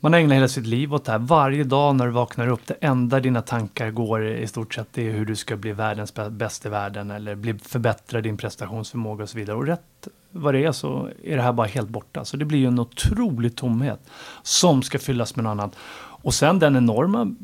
Man 0.00 0.14
ägnar 0.14 0.34
hela 0.34 0.48
sitt 0.48 0.66
liv 0.66 0.94
åt 0.94 1.04
det 1.04 1.12
här. 1.12 1.18
Varje 1.18 1.64
dag 1.64 1.96
när 1.96 2.06
du 2.06 2.12
vaknar 2.12 2.48
upp, 2.48 2.60
det 2.66 2.74
enda 2.80 3.20
dina 3.20 3.42
tankar 3.42 3.90
går 3.90 4.26
i 4.26 4.46
stort 4.46 4.74
sett 4.74 4.88
det 4.92 5.08
är 5.08 5.12
hur 5.12 5.26
du 5.26 5.36
ska 5.36 5.56
bli 5.56 5.72
världens 5.72 6.14
bäst 6.30 6.66
i 6.66 6.68
världen 6.68 7.10
eller 7.10 7.34
bli, 7.34 7.58
förbättra 7.58 8.20
din 8.20 8.36
prestationsförmåga 8.36 9.22
och 9.22 9.28
så 9.28 9.38
vidare. 9.38 9.56
Och 9.56 9.66
rätt 9.66 10.08
vad 10.30 10.54
det 10.54 10.64
är 10.64 10.72
så 10.72 11.08
är 11.24 11.36
det 11.36 11.42
här 11.42 11.52
bara 11.52 11.66
helt 11.66 11.88
borta. 11.88 12.24
Så 12.24 12.36
det 12.36 12.44
blir 12.44 12.58
ju 12.58 12.66
en 12.66 12.78
otrolig 12.78 13.56
tomhet 13.56 14.00
som 14.42 14.82
ska 14.82 14.98
fyllas 14.98 15.36
med 15.36 15.44
något 15.44 15.50
annat. 15.50 15.76
Och 16.28 16.34
sen 16.34 16.58
den 16.58 16.76
enorma 16.76 17.34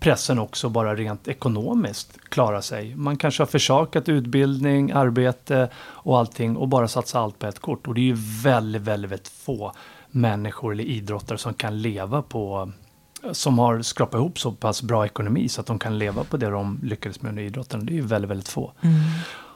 pressen 0.00 0.38
också 0.38 0.68
bara 0.68 0.94
rent 0.94 1.28
ekonomiskt 1.28 2.18
klara 2.28 2.62
sig. 2.62 2.94
Man 2.96 3.16
kanske 3.16 3.42
har 3.42 3.46
försakat 3.46 4.08
utbildning, 4.08 4.92
arbete 4.92 5.68
och 5.76 6.18
allting 6.18 6.56
och 6.56 6.68
bara 6.68 6.88
satsa 6.88 7.20
allt 7.20 7.38
på 7.38 7.46
ett 7.46 7.58
kort. 7.58 7.88
Och 7.88 7.94
det 7.94 8.00
är 8.00 8.02
ju 8.02 8.16
väldigt, 8.42 8.82
väldigt, 8.82 9.10
väldigt 9.10 9.28
få 9.28 9.72
människor 10.10 10.72
eller 10.72 10.84
idrottare 10.84 11.38
som 11.38 11.54
kan 11.54 11.82
leva 11.82 12.22
på 12.22 12.72
som 13.32 13.58
har 13.58 13.82
skrapat 13.82 14.14
ihop 14.14 14.38
så 14.38 14.52
pass 14.52 14.82
bra 14.82 15.06
ekonomi 15.06 15.48
så 15.48 15.60
att 15.60 15.66
de 15.66 15.78
kan 15.78 15.98
leva 15.98 16.24
på 16.24 16.36
det 16.36 16.50
de 16.50 16.80
lyckades 16.82 17.22
med 17.22 17.28
under 17.28 17.42
idrotten. 17.42 17.86
Det 17.86 17.92
är 17.92 17.94
ju 17.94 18.06
väldigt, 18.06 18.30
väldigt 18.30 18.48
få. 18.48 18.72
Mm. 18.80 18.96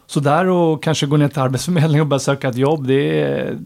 Så 0.06 0.20
där 0.20 0.46
och 0.46 0.82
kanske 0.82 1.06
gå 1.06 1.16
ner 1.16 1.28
till 1.28 1.38
Arbetsförmedlingen 1.38 2.00
och 2.00 2.06
börja 2.06 2.20
söka 2.20 2.48
ett 2.48 2.56
jobb 2.56 2.86
det 2.86 3.22
är, 3.22 3.58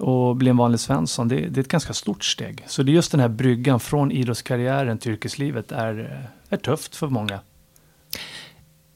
och 0.00 0.36
bli 0.36 0.50
en 0.50 0.56
vanlig 0.56 0.80
Svensson, 0.80 1.28
det, 1.28 1.36
det, 1.36 1.60
är 1.60 1.62
ett 1.62 1.68
ganska 1.68 1.92
stort 1.92 2.24
steg. 2.24 2.64
Så 2.66 2.82
det 2.82 2.92
är 2.92 2.94
just 2.94 3.10
den 3.10 3.20
här 3.20 3.28
bryggan 3.28 3.80
från 3.80 4.12
idrottskarriären 4.12 4.98
till 4.98 5.12
yrkeslivet 5.12 5.72
är, 5.72 6.26
är 6.48 6.56
tufft 6.56 6.96
för 6.96 7.06
många. 7.06 7.40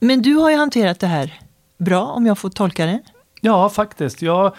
Men 0.01 0.23
du 0.23 0.35
har 0.35 0.51
ju 0.51 0.57
hanterat 0.57 1.01
det 1.01 1.07
här 1.07 1.41
bra, 1.79 2.05
om 2.05 2.27
jag 2.27 2.39
får 2.39 2.51
tolka 2.51 2.87
det. 2.87 3.01
Ja, 3.41 3.69
faktiskt. 3.69 4.23
Jag 4.23 4.55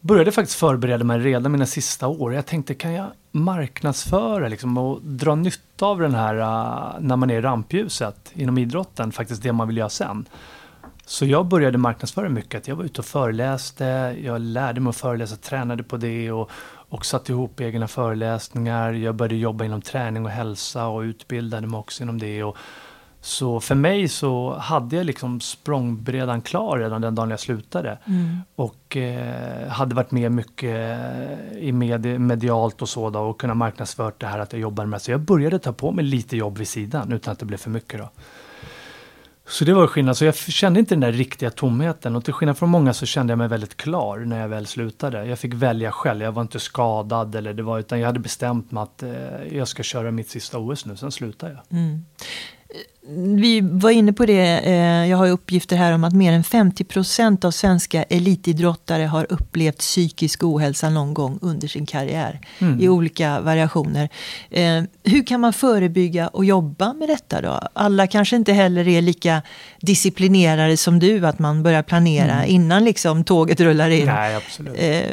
började 0.00 0.32
faktiskt 0.32 0.58
förbereda 0.58 1.04
mig 1.04 1.18
redan 1.18 1.52
mina 1.52 1.66
sista 1.66 2.08
år. 2.08 2.34
Jag 2.34 2.46
tänkte, 2.46 2.74
kan 2.74 2.92
jag 2.92 3.06
marknadsföra 3.32 4.48
liksom, 4.48 4.78
och 4.78 5.02
dra 5.02 5.34
nytta 5.34 5.86
av 5.86 6.00
den 6.00 6.14
här 6.14 6.34
uh, 6.34 7.00
när 7.00 7.16
man 7.16 7.30
är 7.30 7.34
i 7.34 7.40
rampljuset 7.40 8.32
inom 8.34 8.58
idrotten, 8.58 9.12
faktiskt 9.12 9.42
det 9.42 9.52
man 9.52 9.68
vill 9.68 9.76
göra 9.76 9.88
sen. 9.88 10.28
Så 11.08 11.26
jag 11.26 11.46
började 11.46 11.78
marknadsföra 11.78 12.28
mycket. 12.28 12.68
Jag 12.68 12.76
var 12.76 12.84
ute 12.84 13.00
och 13.00 13.04
föreläste, 13.04 14.16
jag 14.22 14.40
lärde 14.40 14.80
mig 14.80 14.90
att 14.90 14.96
föreläsa, 14.96 15.36
tränade 15.36 15.82
på 15.82 15.96
det 15.96 16.32
och, 16.32 16.50
och 16.88 17.06
satte 17.06 17.32
ihop 17.32 17.60
egna 17.60 17.88
föreläsningar. 17.88 18.92
Jag 18.92 19.14
började 19.14 19.36
jobba 19.36 19.64
inom 19.64 19.82
träning 19.82 20.24
och 20.24 20.30
hälsa 20.30 20.86
och 20.86 21.00
utbildade 21.00 21.66
mig 21.66 21.78
också 21.78 22.02
inom 22.02 22.18
det. 22.18 22.44
Och, 22.44 22.56
så 23.20 23.60
för 23.60 23.74
mig 23.74 24.08
så 24.08 24.54
hade 24.58 24.96
jag 24.96 25.06
liksom 25.06 25.40
språngbrädan 25.40 26.40
klar 26.40 26.78
redan 26.78 27.00
den 27.00 27.14
dagen 27.14 27.30
jag 27.30 27.40
slutade. 27.40 27.98
Mm. 28.04 28.38
Och 28.56 28.96
eh, 28.96 29.68
hade 29.68 29.94
varit 29.94 30.10
med 30.10 30.32
mycket 30.32 30.98
i 31.58 31.72
med, 31.72 32.20
medialt 32.20 32.82
och 32.82 32.88
så 32.88 33.10
då, 33.10 33.20
och 33.20 33.40
kunnat 33.40 33.56
marknadsföra 33.56 34.12
det 34.18 34.26
här 34.26 34.38
att 34.38 34.52
jag 34.52 34.62
jobbar 34.62 34.86
med. 34.86 35.02
Så 35.02 35.10
jag 35.10 35.20
började 35.20 35.58
ta 35.58 35.72
på 35.72 35.92
mig 35.92 36.04
lite 36.04 36.36
jobb 36.36 36.58
vid 36.58 36.68
sidan 36.68 37.12
utan 37.12 37.32
att 37.32 37.38
det 37.38 37.46
blev 37.46 37.58
för 37.58 37.70
mycket. 37.70 38.00
Då. 38.00 38.08
Så 39.48 39.64
det 39.64 39.74
var 39.74 39.86
skillnad. 39.86 40.16
Så 40.16 40.24
jag 40.24 40.36
kände 40.36 40.80
inte 40.80 40.94
den 40.94 41.00
där 41.00 41.12
riktiga 41.12 41.50
tomheten. 41.50 42.16
Och 42.16 42.24
till 42.24 42.34
skillnad 42.34 42.58
från 42.58 42.68
många 42.68 42.92
så 42.92 43.06
kände 43.06 43.30
jag 43.30 43.38
mig 43.38 43.48
väldigt 43.48 43.76
klar 43.76 44.18
när 44.18 44.40
jag 44.40 44.48
väl 44.48 44.66
slutade. 44.66 45.26
Jag 45.26 45.38
fick 45.38 45.54
välja 45.54 45.92
själv. 45.92 46.22
Jag 46.22 46.32
var 46.32 46.42
inte 46.42 46.60
skadad 46.60 47.34
eller 47.34 47.54
det 47.54 47.62
var, 47.62 47.78
utan 47.78 48.00
jag 48.00 48.06
hade 48.06 48.20
bestämt 48.20 48.70
mig 48.70 48.82
att 48.82 49.02
eh, 49.02 49.10
jag 49.50 49.68
ska 49.68 49.82
köra 49.82 50.10
mitt 50.10 50.30
sista 50.30 50.58
OS 50.58 50.86
nu. 50.86 50.96
Sen 50.96 51.12
slutar 51.12 51.48
jag. 51.48 51.78
Mm 51.78 52.04
vi 53.14 53.60
var 53.60 53.90
inne 53.90 54.12
på 54.12 54.26
det, 54.26 54.58
eh, 54.58 55.06
jag 55.10 55.16
har 55.16 55.28
uppgifter 55.28 55.76
här 55.76 55.92
om 55.92 56.04
att 56.04 56.12
mer 56.12 56.32
än 56.32 56.44
50 56.44 56.84
procent 56.84 57.44
av 57.44 57.50
svenska 57.50 58.02
elitidrottare 58.02 59.02
har 59.02 59.26
upplevt 59.32 59.78
psykisk 59.78 60.44
ohälsa 60.44 60.90
någon 60.90 61.14
gång 61.14 61.38
under 61.42 61.68
sin 61.68 61.86
karriär. 61.86 62.40
Mm. 62.58 62.80
I 62.80 62.88
olika 62.88 63.40
variationer. 63.40 64.08
Eh, 64.50 64.82
hur 65.04 65.26
kan 65.26 65.40
man 65.40 65.52
förebygga 65.52 66.28
och 66.28 66.44
jobba 66.44 66.92
med 66.92 67.08
detta 67.08 67.40
då? 67.40 67.60
Alla 67.72 68.06
kanske 68.06 68.36
inte 68.36 68.52
heller 68.52 68.88
är 68.88 69.02
lika 69.02 69.42
disciplinerade 69.80 70.76
som 70.76 70.98
du, 70.98 71.26
att 71.26 71.38
man 71.38 71.62
börjar 71.62 71.82
planera 71.82 72.32
mm. 72.32 72.50
innan 72.50 72.84
liksom 72.84 73.24
tåget 73.24 73.60
rullar 73.60 73.90
in. 73.90 74.06
Nej, 74.06 74.36
absolut. 74.36 74.74
Eh, 74.78 75.10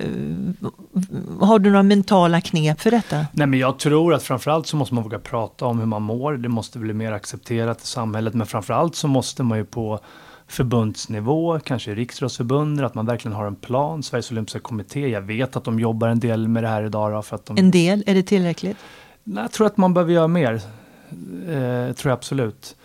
har 1.40 1.60
du 1.60 1.70
några 1.70 1.84
mentala 1.84 2.42
knep 2.42 2.82
för 2.82 2.92
detta? 2.92 3.26
Nej, 3.32 3.48
men 3.48 3.60
jag 3.60 3.80
tror 3.80 4.14
att 4.14 4.24
framförallt 4.24 4.68
så 4.68 4.78
måste 4.78 4.96
man 4.96 5.04
våga 5.04 5.20
prata 5.20 5.66
om 5.66 5.80
hur 5.80 5.86
man 5.86 6.02
mår. 6.02 6.34
Det 6.34 6.50
måste 6.50 6.80
bli 6.80 6.94
mer 6.94 7.12
accepterat 7.12 7.83
samhället. 7.86 8.34
Men 8.34 8.48
framförallt 8.48 8.96
så 8.96 9.08
måste 9.08 9.44
man 9.44 9.58
ju 9.58 9.66
på 9.66 10.00
förbundsnivå, 10.48 11.60
kanske 11.60 11.96
Riksidrottsförbundet, 11.96 12.86
att 12.86 12.96
man 12.96 13.06
verkligen 13.06 13.36
har 13.36 13.46
en 13.46 13.56
plan. 13.56 14.04
Sveriges 14.04 14.32
Olympiska 14.32 14.60
Kommitté, 14.60 15.08
jag 15.08 15.22
vet 15.22 15.56
att 15.56 15.64
de 15.64 15.80
jobbar 15.80 16.08
en 16.08 16.20
del 16.20 16.48
med 16.48 16.64
det 16.64 16.70
här 16.70 16.84
idag. 16.84 17.26
För 17.26 17.36
att 17.36 17.46
de... 17.46 17.58
En 17.58 17.72
del, 17.72 18.04
är 18.06 18.16
det 18.16 18.24
tillräckligt? 18.24 18.78
Nej, 19.24 19.44
jag 19.44 19.52
tror 19.52 19.68
att 19.68 19.78
man 19.78 19.94
behöver 19.94 20.14
göra 20.14 20.28
mer. 20.28 20.54
Eh, 20.54 21.94
tror 21.94 22.10
jag 22.10 22.12
absolut. 22.12 22.76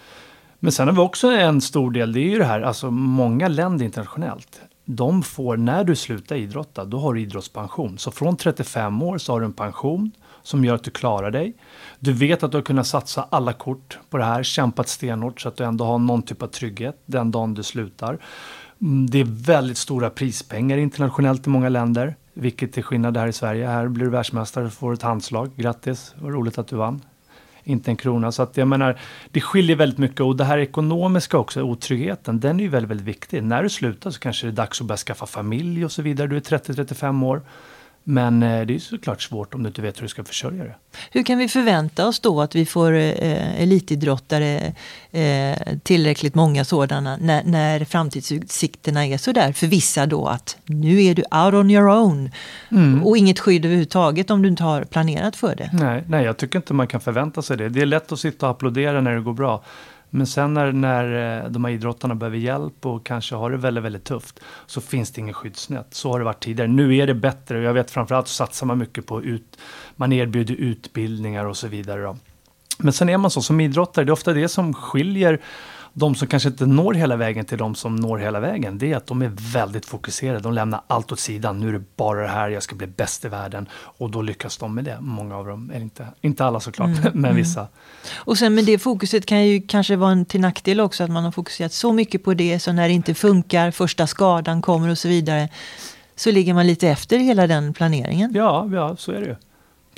Men 0.59 0.73
sen 0.73 0.89
har 0.89 0.95
vi 0.95 1.01
också 1.01 1.29
en 1.31 1.61
stor 1.61 1.91
del, 1.91 2.13
det 2.13 2.21
är 2.21 2.31
ju 2.31 2.39
det 2.39 2.45
här, 2.45 2.61
alltså 2.61 2.91
många 2.91 3.49
länder 3.49 3.85
internationellt 3.85 4.61
de 4.91 5.23
får, 5.23 5.57
när 5.57 5.85
du 5.85 5.97
slutar 5.97 6.37
idrotta, 6.37 6.85
då 6.85 6.99
har 6.99 7.15
du 7.15 7.21
idrottspension. 7.21 7.99
Så 7.99 8.11
från 8.11 8.37
35 8.37 9.03
år 9.03 9.19
så 9.19 9.33
har 9.33 9.41
du 9.41 9.47
en 9.47 9.53
pension 9.53 10.11
som 10.49 10.65
gör 10.65 10.75
att 10.75 10.85
du 10.85 10.91
klarar 10.91 11.31
dig. 11.31 11.55
Du 11.99 12.13
vet 12.13 12.43
att 12.43 12.51
du 12.51 12.57
har 12.57 12.63
kunnat 12.63 12.87
satsa 12.87 13.27
alla 13.31 13.53
kort 13.53 13.99
på 14.11 14.19
det 14.19 14.25
här, 14.25 14.43
kämpat 14.43 14.89
stenhårt 14.89 15.41
så 15.41 15.49
att 15.49 15.57
du 15.57 15.65
ändå 15.65 15.85
har 15.85 15.99
någon 15.99 16.23
typ 16.23 16.43
av 16.43 16.47
trygghet 16.47 17.03
den 17.07 17.31
dagen 17.31 17.55
du 17.55 17.63
slutar. 17.63 18.19
Mm, 18.81 19.11
det 19.11 19.21
är 19.21 19.25
väldigt 19.25 19.79
stora 19.79 20.11
prispengar 20.11 20.79
internationellt 20.79 21.47
i 21.47 21.51
många 21.51 21.69
länder, 21.69 22.17
vilket 22.35 22.79
är 22.79 22.83
skillnad 22.83 23.17
här 23.17 23.27
i 23.27 23.33
Sverige. 23.33 23.67
Här 23.67 23.89
blir 23.89 24.05
du 24.05 24.11
världsmästare 24.11 24.65
och 24.65 24.73
får 24.73 24.93
ett 24.93 25.03
handslag. 25.03 25.51
Grattis, 25.57 26.15
vad 26.19 26.33
roligt 26.33 26.59
att 26.59 26.69
du 26.69 26.77
vann 26.77 27.03
inte 27.65 27.91
en 27.91 27.97
krona. 27.97 28.33
Så 28.33 28.43
att 28.43 28.57
jag 28.57 28.69
menar, 28.69 29.01
det 29.31 29.41
skiljer 29.41 29.77
väldigt 29.77 29.99
mycket 29.99 30.21
och 30.21 30.37
det 30.37 30.45
här 30.45 30.59
ekonomiska 30.59 31.39
också, 31.39 31.63
otryggheten, 31.63 32.41
den 32.41 32.61
är 32.61 32.65
ju 32.65 32.71
väldigt, 32.71 32.91
väldigt 32.91 33.07
viktig. 33.07 33.43
När 33.43 33.63
du 33.63 33.69
slutar 33.69 34.11
så 34.11 34.21
kanske 34.21 34.47
det 34.47 34.51
är 34.51 34.55
dags 34.55 34.81
att 34.81 34.87
börja 34.87 34.97
skaffa 34.97 35.27
familj 35.27 35.85
och 35.85 35.93
så 35.93 36.03
vidare. 36.03 36.29
Du 36.29 36.37
är 36.37 36.41
30-35 36.41 37.25
år. 37.25 37.43
Men 38.11 38.43
eh, 38.43 38.67
det 38.67 38.75
är 38.75 38.79
såklart 38.79 39.23
svårt 39.23 39.55
om 39.55 39.63
du 39.63 39.69
inte 39.69 39.83
vet 39.83 39.97
hur 39.97 40.03
du 40.03 40.09
ska 40.09 40.25
försörja 40.25 40.65
det. 40.65 40.75
Hur 41.11 41.23
kan 41.23 41.39
vi 41.39 41.49
förvänta 41.49 42.07
oss 42.09 42.21
då 42.21 42.41
att 42.41 42.55
vi 42.55 42.67
får 42.67 42.93
eh, 42.93 43.63
elitidrottare, 43.63 44.73
eh, 45.11 45.59
tillräckligt 45.83 46.35
många 46.35 46.65
sådana, 46.65 47.17
när, 47.17 47.45
när 47.45 47.85
framtidsutsikterna 47.85 49.07
är 49.07 49.19
sådär 49.19 49.53
för 49.53 49.67
vissa 49.67 50.07
då 50.07 50.27
att 50.27 50.57
nu 50.65 51.03
är 51.05 51.15
du 51.15 51.23
out 51.23 51.55
on 51.55 51.71
your 51.71 51.89
own 51.89 52.31
mm. 52.71 53.07
och 53.07 53.17
inget 53.17 53.39
skydd 53.39 53.65
överhuvudtaget 53.65 54.31
om 54.31 54.43
du 54.43 54.49
inte 54.49 54.63
har 54.63 54.85
planerat 54.85 55.37
för 55.37 55.57
det? 55.57 55.71
Nej, 55.73 56.05
nej, 56.09 56.25
jag 56.25 56.37
tycker 56.37 56.59
inte 56.59 56.75
man 56.75 56.87
kan 56.87 57.01
förvänta 57.01 57.43
sig 57.43 57.57
det. 57.57 57.69
Det 57.69 57.81
är 57.81 57.87
lätt 57.87 58.13
att 58.13 58.21
sitta 58.21 58.47
och 58.47 58.53
applådera 58.53 59.01
när 59.01 59.15
det 59.15 59.21
går 59.21 59.35
bra. 59.35 59.63
Men 60.11 60.27
sen 60.27 60.55
när, 60.55 60.73
när 60.73 61.39
eh, 61.45 61.51
de 61.51 61.65
här 61.65 61.73
idrottarna 61.73 62.15
behöver 62.15 62.39
hjälp 62.39 62.87
och 62.87 63.07
kanske 63.07 63.35
har 63.35 63.51
det 63.51 63.57
väldigt, 63.57 63.85
väldigt 63.85 64.05
tufft 64.05 64.41
så 64.67 64.81
finns 64.81 65.11
det 65.11 65.21
ingen 65.21 65.35
skyddsnät. 65.35 65.87
Så 65.91 66.13
har 66.13 66.19
det 66.19 66.25
varit 66.25 66.43
tidigare. 66.43 66.69
Nu 66.69 66.97
är 66.97 67.07
det 67.07 67.15
bättre 67.15 67.59
och 67.59 67.65
jag 67.65 67.75
vet 67.75 67.91
framförallt 67.91 68.29
så 68.29 68.35
satsar 68.35 68.67
man 68.67 68.79
mycket 68.79 69.07
på 69.07 69.23
ut, 69.23 69.59
man 69.97 70.13
erbjuder 70.13 70.55
utbildningar 70.55 71.45
och 71.45 71.57
så 71.57 71.69
vidare. 71.69 72.03
Då. 72.03 72.17
Men 72.79 72.93
sen 72.93 73.09
är 73.09 73.19
man 73.19 73.31
så 73.31 73.43
som 73.43 73.61
idrottare, 73.61 74.05
det 74.05 74.11
är 74.11 74.13
ofta 74.13 74.33
det 74.33 74.49
som 74.49 74.75
skiljer 74.75 75.41
de 75.99 76.15
som 76.15 76.29
kanske 76.29 76.49
inte 76.49 76.67
når 76.67 76.95
hela 76.95 77.17
vägen 77.17 77.45
till 77.45 77.59
de 77.59 77.75
som 77.75 77.97
når 77.97 78.19
hela 78.19 78.41
vägen, 78.41 78.79
det 78.79 78.93
är 78.93 78.97
att 78.97 79.07
de 79.07 79.23
är 79.23 79.33
väldigt 79.53 79.87
fokuserade. 79.87 80.41
De 80.41 80.53
lämnar 80.53 80.81
allt 80.87 81.13
åt 81.13 81.21
sidan. 81.21 81.61
Nu 81.61 81.69
är 81.69 81.73
det 81.73 81.85
bara 81.97 82.23
det 82.23 82.29
här, 82.29 82.49
jag 82.49 82.63
ska 82.63 82.77
bli 82.77 82.87
bäst 82.87 83.25
i 83.25 83.29
världen. 83.29 83.69
Och 83.73 84.11
då 84.11 84.23
lyckas 84.23 84.57
de 84.57 84.75
med 84.75 84.85
det. 84.85 84.99
Många 85.01 85.37
av 85.37 85.47
dem, 85.47 85.71
eller 85.71 85.81
inte, 85.81 86.07
inte 86.21 86.45
alla 86.45 86.61
såklart, 86.61 86.89
mm, 86.89 87.03
men 87.03 87.25
mm. 87.25 87.37
vissa. 87.37 87.69
Och 88.17 88.39
sen 88.39 88.55
med 88.55 88.65
det 88.65 88.79
fokuset 88.79 89.27
kan 89.27 89.47
ju 89.47 89.61
kanske 89.61 89.97
vara 89.97 90.13
en 90.13 90.25
till 90.25 90.41
nackdel 90.41 90.81
också, 90.81 91.05
att 91.05 91.11
man 91.11 91.25
har 91.25 91.33
fokuserat 91.33 91.73
så 91.73 91.93
mycket 91.93 92.25
på 92.25 92.35
det, 92.35 92.61
så 92.61 92.73
när 92.73 92.89
det 92.89 92.95
inte 92.95 93.15
funkar, 93.15 93.71
första 93.71 94.07
skadan 94.07 94.63
kommer 94.63 94.89
och 94.89 94.99
så 94.99 95.09
vidare, 95.09 95.49
så 96.17 96.31
ligger 96.31 96.55
man 96.55 96.67
lite 96.67 96.89
efter 96.89 97.19
hela 97.19 97.47
den 97.47 97.75
planeringen. 97.75 98.33
Ja, 98.35 98.69
ja 98.73 98.97
så 98.97 99.13
är 99.13 99.21
det 99.21 99.27
ju. 99.27 99.37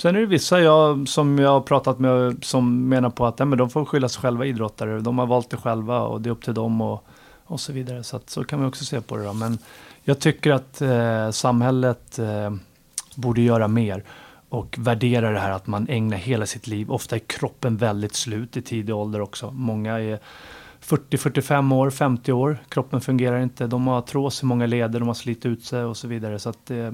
Sen 0.01 0.15
är 0.15 0.19
det 0.19 0.25
vissa 0.25 0.61
jag, 0.61 1.07
som 1.07 1.39
jag 1.39 1.49
har 1.49 1.61
pratat 1.61 1.99
med 1.99 2.43
som 2.43 2.89
menar 2.89 3.09
på 3.09 3.25
att 3.25 3.39
nej, 3.39 3.45
men 3.45 3.57
de 3.57 3.69
får 3.69 3.85
skylla 3.85 4.09
sig 4.09 4.21
själva 4.21 4.45
idrottare. 4.45 4.99
De 4.99 5.17
har 5.17 5.25
valt 5.25 5.49
det 5.49 5.57
själva 5.57 6.01
och 6.01 6.21
det 6.21 6.29
är 6.29 6.31
upp 6.31 6.43
till 6.43 6.53
dem 6.53 6.81
och, 6.81 7.03
och 7.45 7.59
så 7.59 7.73
vidare. 7.73 8.03
Så, 8.03 8.15
att, 8.15 8.29
så 8.29 8.43
kan 8.43 8.59
man 8.59 8.67
också 8.67 8.85
se 8.85 9.01
på 9.01 9.17
det. 9.17 9.23
Då. 9.23 9.33
Men 9.33 9.57
jag 10.03 10.19
tycker 10.19 10.51
att 10.51 10.81
eh, 10.81 11.31
samhället 11.31 12.19
eh, 12.19 12.53
borde 13.15 13.41
göra 13.41 13.67
mer 13.67 14.03
och 14.49 14.75
värdera 14.79 15.31
det 15.31 15.39
här 15.39 15.51
att 15.51 15.67
man 15.67 15.87
ägnar 15.89 16.17
hela 16.17 16.45
sitt 16.45 16.67
liv. 16.67 16.91
Ofta 16.91 17.15
är 17.15 17.19
kroppen 17.19 17.77
väldigt 17.77 18.15
slut 18.15 18.57
i 18.57 18.61
tidig 18.61 18.95
ålder 18.95 19.21
också. 19.21 19.51
Många 19.51 19.99
är 19.99 20.19
40-45 20.83 21.75
år, 21.75 21.89
50 21.89 22.31
år. 22.31 22.57
Kroppen 22.69 23.01
fungerar 23.01 23.39
inte. 23.39 23.67
De 23.67 23.87
har 23.87 23.97
artros 23.97 24.43
i 24.43 24.45
många 24.45 24.65
leder, 24.65 24.99
de 24.99 25.07
har 25.07 25.15
slitit 25.15 25.45
ut 25.45 25.63
sig 25.63 25.83
och 25.83 25.97
så 25.97 26.07
vidare. 26.07 26.39
Så 26.39 26.49
att 26.49 26.71
eh, 26.71 26.91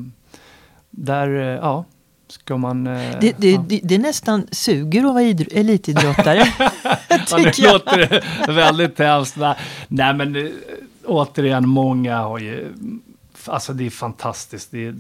där, 0.89 1.29
eh, 1.29 1.45
ja, 1.45 1.85
Ska 2.27 2.57
man... 2.57 2.87
Eh, 2.87 3.19
det, 3.21 3.33
det, 3.37 3.51
ja. 3.51 3.65
det, 3.67 3.79
det, 3.83 3.97
nästan 3.97 4.47
suger 4.51 5.05
att 5.05 5.13
vara 5.13 5.23
elitidrottare. 5.51 6.47
ja, 7.09 7.37
det 7.37 7.59
låter 7.59 8.23
väldigt 8.53 8.99
hemskt. 8.99 9.37
Nej, 9.87 10.13
men 10.13 10.35
eh, 10.35 10.51
återigen, 11.05 11.69
många 11.69 12.17
har 12.17 12.39
ju... 12.39 12.73
Alltså 13.45 13.73
det 13.73 13.85
är 13.85 13.89
fantastiskt. 13.89 14.71
Det 14.71 14.85
är, 14.85 14.95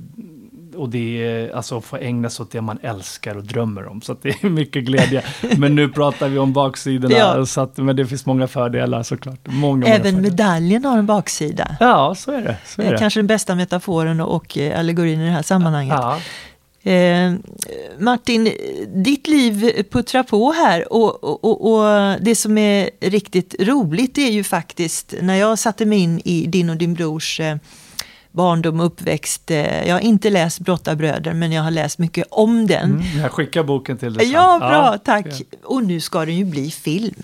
och 0.75 0.89
det 0.89 1.25
är 1.25 1.55
alltså 1.55 1.77
att 1.77 1.85
få 1.85 1.97
ägna 1.97 2.29
sig 2.29 2.43
åt 2.43 2.51
det 2.51 2.61
man 2.61 2.79
älskar 2.81 3.37
och 3.37 3.43
drömmer 3.43 3.87
om. 3.87 4.01
Så 4.01 4.15
det 4.21 4.43
är 4.43 4.49
mycket 4.49 4.83
glädje. 4.83 5.23
men 5.57 5.75
nu 5.75 5.89
pratar 5.89 6.29
vi 6.29 6.39
om 6.39 6.53
baksidorna. 6.53 7.15
Ja. 7.15 7.45
Så 7.45 7.61
att, 7.61 7.77
men 7.77 7.95
det 7.95 8.05
finns 8.05 8.25
många 8.25 8.47
fördelar 8.47 9.03
såklart. 9.03 9.39
Många, 9.43 9.87
Även 9.87 10.15
många 10.15 10.21
medaljen 10.21 10.85
har 10.85 10.97
en 10.97 11.05
baksida. 11.05 11.75
Ja, 11.79 12.15
så 12.15 12.31
är 12.31 12.41
det. 12.41 12.57
Så 12.65 12.81
är 12.81 12.91
det. 12.91 12.97
Kanske 12.97 13.19
den 13.19 13.27
bästa 13.27 13.55
metaforen 13.55 14.21
och 14.21 14.57
allegorin 14.57 15.21
i 15.21 15.25
det 15.25 15.31
här 15.31 15.41
sammanhanget. 15.41 15.97
Ja. 15.97 16.19
Eh, 16.83 17.33
Martin, 17.99 18.53
ditt 18.87 19.27
liv 19.27 19.83
puttrar 19.91 20.23
på 20.23 20.51
här 20.51 20.93
och, 20.93 21.23
och, 21.23 21.73
och, 21.73 22.15
det 22.21 22.35
som 22.35 22.57
är 22.57 22.89
riktigt 22.99 23.55
roligt 23.59 24.17
är 24.17 24.31
ju 24.31 24.43
faktiskt 24.43 25.13
när 25.21 25.35
jag 25.35 25.59
satte 25.59 25.85
mig 25.85 25.99
in 25.99 26.21
i 26.25 26.47
din 26.47 26.69
och 26.69 26.77
din 26.77 26.93
brors 26.93 27.39
eh, 27.39 27.55
barndom 28.31 28.79
och 28.79 28.85
uppväxt. 28.85 29.51
Eh, 29.51 29.87
jag 29.87 29.95
har 29.95 29.99
inte 29.99 30.29
läst 30.29 30.59
Brottarbröder 30.59 31.33
men 31.33 31.51
jag 31.51 31.63
har 31.63 31.71
läst 31.71 31.97
mycket 31.97 32.27
om 32.31 32.67
den. 32.67 32.91
Mm, 32.91 33.19
jag 33.21 33.31
skickar 33.31 33.63
boken 33.63 33.97
till 33.97 34.13
dig 34.13 34.31
Ja, 34.31 34.57
bra, 34.59 34.71
ja, 34.71 34.97
tack. 34.97 35.41
Och 35.63 35.83
nu 35.83 35.99
ska 35.99 36.25
den 36.25 36.35
ju 36.35 36.45
bli 36.45 36.71
film. 36.71 37.23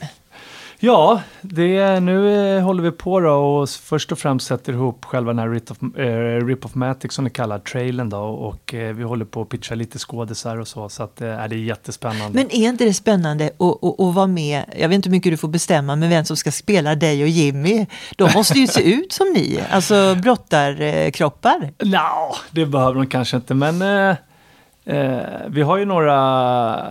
Ja, 0.85 1.21
det, 1.41 1.99
nu 1.99 2.47
eh, 2.57 2.63
håller 2.63 2.83
vi 2.83 2.91
på 2.91 3.19
då 3.19 3.31
och 3.31 3.69
först 3.69 4.11
och 4.11 4.19
främst 4.19 4.47
sätter 4.47 4.73
ihop 4.73 5.05
själva 5.05 5.33
den 5.33 5.39
här 5.39 5.49
Rip 5.49 5.71
of, 5.71 5.77
eh, 5.97 6.45
Rip 6.45 6.65
of 6.65 6.75
Matic 6.75 7.13
som 7.13 7.23
det 7.23 7.29
kallar, 7.29 7.59
trailern 7.59 8.09
då 8.09 8.17
och 8.19 8.73
eh, 8.73 8.93
vi 8.93 9.03
håller 9.03 9.25
på 9.25 9.41
att 9.41 9.49
pitcha 9.49 9.75
lite 9.75 9.99
skådisar 9.99 10.57
och 10.57 10.67
så 10.67 10.89
så 10.89 11.03
att 11.03 11.21
eh, 11.21 11.27
det 11.27 11.33
är 11.33 11.53
jättespännande. 11.53 12.39
Men 12.39 12.55
är 12.55 12.69
inte 12.69 12.85
det 12.85 12.93
spännande 12.93 13.45
att, 13.45 13.83
att, 13.83 13.99
att 13.99 14.15
vara 14.15 14.27
med, 14.27 14.63
jag 14.79 14.89
vet 14.89 14.95
inte 14.95 15.09
hur 15.09 15.11
mycket 15.11 15.33
du 15.33 15.37
får 15.37 15.47
bestämma, 15.47 15.95
men 15.95 16.09
vem 16.09 16.25
som 16.25 16.37
ska 16.37 16.51
spela 16.51 16.95
dig 16.95 17.23
och 17.23 17.29
Jimmy, 17.29 17.85
de 18.15 18.29
måste 18.35 18.59
ju 18.59 18.67
se 18.67 18.93
ut 18.93 19.11
som 19.11 19.27
ni, 19.33 19.59
alltså 19.71 20.15
brottarkroppar. 20.15 21.73
Ja, 21.77 22.35
det 22.51 22.65
behöver 22.65 22.95
de 22.95 23.07
kanske 23.07 23.37
inte 23.37 23.53
men 23.53 24.15
eh, 24.85 25.17
vi 25.47 25.61
har 25.61 25.77
ju 25.77 25.85
några 25.85 26.17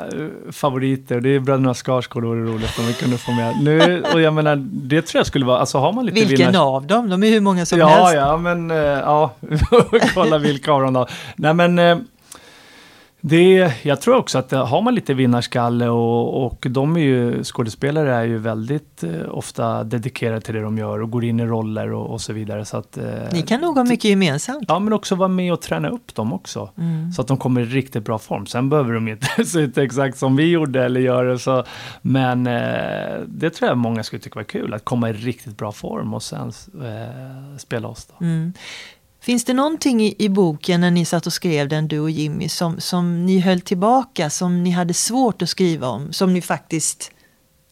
eh, 0.06 0.52
favoriter 0.52 1.16
och 1.16 1.22
det 1.22 1.34
är 1.34 1.40
Bröderna 1.40 1.74
Skarsgård 1.74 2.24
och 2.24 2.36
det 2.36 2.42
är 2.42 2.44
roligt 2.44 2.78
om 2.78 2.86
vi 2.86 2.92
kunde 2.92 3.18
få 3.18 3.32
med. 3.32 3.54
Nu, 3.62 4.02
och 4.14 4.20
jag 4.20 4.34
menar, 4.34 4.56
det 4.72 5.02
tror 5.02 5.18
jag 5.18 5.26
skulle 5.26 5.44
vara, 5.44 5.58
alltså 5.58 5.78
har 5.78 5.92
man 5.92 6.06
lite 6.06 6.20
Vilken 6.20 6.36
vinnars... 6.36 6.56
av 6.56 6.86
dem? 6.86 7.08
De 7.08 7.22
är 7.22 7.30
hur 7.30 7.40
många 7.40 7.66
som 7.66 7.78
ja, 7.78 7.86
helst. 7.86 8.14
Ja, 8.14 8.36
men 8.36 8.70
eh, 8.70 8.76
ja, 8.76 9.34
kolla 10.14 10.38
vilka 10.38 10.72
av 10.72 10.82
dem 10.82 10.92
då. 10.92 11.06
Nej 11.36 11.54
men 11.54 11.78
eh, 11.78 11.98
det, 13.24 13.72
jag 13.82 14.00
tror 14.00 14.16
också 14.16 14.38
att 14.38 14.50
har 14.50 14.82
man 14.82 14.94
lite 14.94 15.14
vinnarskalle 15.14 15.88
och, 15.88 16.46
och 16.46 16.66
de 16.70 16.96
är 16.96 17.00
ju, 17.00 17.44
skådespelare 17.44 18.14
är 18.14 18.24
ju 18.24 18.38
väldigt 18.38 19.04
eh, 19.04 19.10
ofta 19.30 19.84
dedikerade 19.84 20.40
till 20.40 20.54
det 20.54 20.60
de 20.60 20.78
gör 20.78 21.02
och 21.02 21.10
går 21.10 21.24
in 21.24 21.40
i 21.40 21.46
roller 21.46 21.92
och, 21.92 22.10
och 22.10 22.20
så 22.20 22.32
vidare. 22.32 22.64
Så 22.64 22.76
att, 22.76 22.96
eh, 22.96 23.04
Ni 23.32 23.42
kan 23.42 23.60
nog 23.60 23.76
ha 23.76 23.84
mycket 23.84 24.04
gemensamt. 24.04 24.64
Ja, 24.68 24.78
men 24.78 24.92
också 24.92 25.14
vara 25.14 25.28
med 25.28 25.52
och 25.52 25.60
träna 25.60 25.88
upp 25.88 26.14
dem 26.14 26.32
också. 26.32 26.70
Mm. 26.78 27.12
Så 27.12 27.22
att 27.22 27.28
de 27.28 27.36
kommer 27.36 27.60
i 27.60 27.64
riktigt 27.64 28.04
bra 28.04 28.18
form. 28.18 28.46
Sen 28.46 28.68
behöver 28.68 28.92
de 28.94 29.08
inte 29.08 29.44
se 29.44 29.58
ut 29.58 29.78
exakt 29.78 30.18
som 30.18 30.36
vi 30.36 30.50
gjorde 30.50 30.84
eller 30.84 31.00
göra 31.00 31.38
så. 31.38 31.64
Men 32.02 32.46
eh, 32.46 33.20
det 33.26 33.50
tror 33.50 33.68
jag 33.68 33.78
många 33.78 34.02
skulle 34.02 34.22
tycka 34.22 34.38
var 34.38 34.44
kul, 34.44 34.74
att 34.74 34.84
komma 34.84 35.10
i 35.10 35.12
riktigt 35.12 35.56
bra 35.56 35.72
form 35.72 36.14
och 36.14 36.22
sen 36.22 36.52
eh, 36.82 37.56
spela 37.58 37.88
oss. 37.88 38.06
Då. 38.06 38.24
Mm. 38.24 38.52
Finns 39.22 39.44
det 39.44 39.54
någonting 39.54 40.02
i, 40.02 40.14
i, 40.18 40.28
boken 40.28 40.80
när 40.80 40.90
ni 40.90 41.04
satt 41.04 41.26
och 41.26 41.32
skrev 41.32 41.68
den, 41.68 41.88
du 41.88 42.00
och 42.00 42.10
Jimmy, 42.10 42.48
som, 42.48 42.80
som 42.80 43.26
ni 43.26 43.40
höll 43.40 43.60
tillbaka, 43.60 44.30
som 44.30 44.62
ni 44.62 44.70
hade 44.70 44.94
svårt 44.94 45.42
att 45.42 45.48
skriva 45.48 45.88
om, 45.88 46.12
som 46.12 46.32
ni 46.32 46.42
faktiskt 46.42 47.12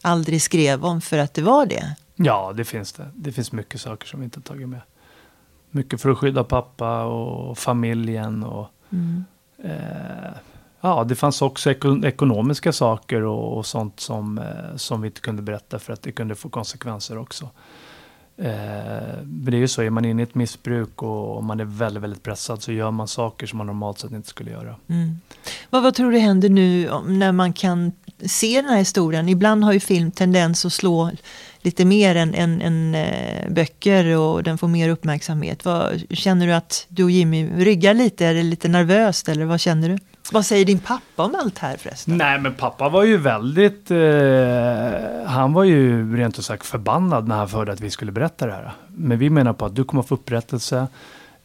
aldrig 0.01 0.41
skrev 0.41 0.85
om 0.85 1.01
för 1.01 1.17
att 1.17 1.33
det 1.33 1.41
var 1.41 1.65
det? 1.65 1.95
Ja, 2.15 2.53
det 2.55 2.65
finns 2.65 2.93
det. 2.93 3.11
Det 3.15 3.31
finns 3.31 3.51
mycket 3.51 3.81
saker 3.81 4.07
som 4.07 4.19
vi 4.19 4.23
inte 4.23 4.41
tagit 4.41 4.69
med. 4.69 4.81
Mycket 5.71 6.01
för 6.01 6.09
att 6.09 6.17
skydda 6.17 6.43
pappa 6.43 7.03
och 7.03 7.57
familjen 7.57 8.43
och 8.43 8.67
mm. 8.91 9.25
eh, 9.63 10.31
Ja, 10.81 11.03
det 11.03 11.15
fanns 11.15 11.41
också 11.41 11.71
ekonomiska 12.03 12.73
saker 12.73 13.21
och, 13.21 13.57
och 13.57 13.65
sånt 13.65 13.99
som, 13.99 14.37
eh, 14.37 14.75
som 14.75 15.01
vi 15.01 15.07
inte 15.07 15.21
kunde 15.21 15.41
berätta 15.41 15.79
för 15.79 15.93
att 15.93 16.01
det 16.01 16.11
kunde 16.11 16.35
få 16.35 16.49
konsekvenser 16.49 17.17
också. 17.17 17.49
Eh, 18.37 18.45
men 19.23 19.45
det 19.45 19.57
är 19.57 19.59
ju 19.59 19.67
så, 19.67 19.81
är 19.81 19.89
man 19.89 20.05
inne 20.05 20.21
i 20.21 20.23
ett 20.23 20.35
missbruk 20.35 21.03
och, 21.03 21.37
och 21.37 21.43
man 21.43 21.59
är 21.59 21.65
väldigt, 21.65 22.03
väldigt 22.03 22.23
pressad 22.23 22.63
så 22.63 22.71
gör 22.71 22.91
man 22.91 23.07
saker 23.07 23.47
som 23.47 23.57
man 23.57 23.67
normalt 23.67 23.99
sett 23.99 24.11
inte 24.11 24.29
skulle 24.29 24.51
göra. 24.51 24.75
Mm. 24.87 25.19
Vad, 25.69 25.83
vad 25.83 25.95
tror 25.95 26.11
du 26.11 26.19
händer 26.19 26.49
nu 26.49 26.89
när 27.07 27.31
man 27.31 27.53
kan 27.53 27.91
se 28.25 28.61
den 28.61 28.69
här 28.69 28.77
historien? 28.77 29.29
Ibland 29.29 29.63
har 29.63 29.73
ju 29.73 29.79
film 29.79 30.11
tendens 30.11 30.65
att 30.65 30.73
slå 30.73 31.11
lite 31.61 31.85
mer 31.85 32.15
än, 32.15 32.33
än, 32.33 32.61
än 32.61 32.95
äh, 32.95 33.49
böcker 33.49 34.17
och 34.17 34.43
den 34.43 34.57
får 34.57 34.67
mer 34.67 34.89
uppmärksamhet. 34.89 35.65
Vad, 35.65 36.03
känner 36.09 36.47
du 36.47 36.53
att 36.53 36.85
du 36.87 37.03
och 37.03 37.11
Jimmy 37.11 37.49
ryggar 37.57 37.93
lite? 37.93 38.25
Är 38.25 38.33
det 38.33 38.43
lite 38.43 38.67
nervöst 38.67 39.29
eller 39.29 39.45
vad 39.45 39.59
känner 39.59 39.89
du? 39.89 39.97
Vad 40.31 40.45
säger 40.45 40.65
din 40.65 40.79
pappa 40.79 41.23
om 41.23 41.35
allt 41.39 41.57
här 41.57 41.77
förresten? 41.77 42.17
Nej 42.17 42.39
men 42.39 42.55
pappa 42.55 42.89
var 42.89 43.03
ju 43.03 43.17
väldigt, 43.17 43.91
eh, 43.91 45.25
han 45.25 45.53
var 45.53 45.63
ju 45.63 46.15
rent 46.17 46.39
ut 46.39 46.45
sagt 46.45 46.65
förbannad 46.65 47.27
när 47.27 47.35
han 47.35 47.49
hörde 47.49 47.71
att 47.71 47.81
vi 47.81 47.89
skulle 47.89 48.11
berätta 48.11 48.45
det 48.45 48.53
här. 48.53 48.71
Men 48.87 49.19
vi 49.19 49.29
menar 49.29 49.53
på 49.53 49.65
att 49.65 49.75
du 49.75 49.83
kommer 49.83 50.03
få 50.03 50.15
upprättelse. 50.15 50.87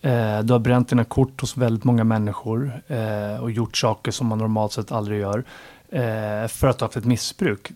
Eh, 0.00 0.38
du 0.40 0.52
har 0.52 0.58
bränt 0.58 0.88
dina 0.88 1.04
kort 1.04 1.40
hos 1.40 1.56
väldigt 1.56 1.84
många 1.84 2.04
människor 2.04 2.80
eh, 2.86 3.42
och 3.42 3.50
gjort 3.50 3.76
saker 3.76 4.12
som 4.12 4.26
man 4.26 4.38
normalt 4.38 4.72
sett 4.72 4.92
aldrig 4.92 5.20
gör. 5.20 5.44
Eh, 5.88 6.48
för 6.48 6.66
att 6.66 6.80
ha 6.80 6.86
haft 6.86 6.96
ett 6.96 7.04
missbruk. 7.04 7.72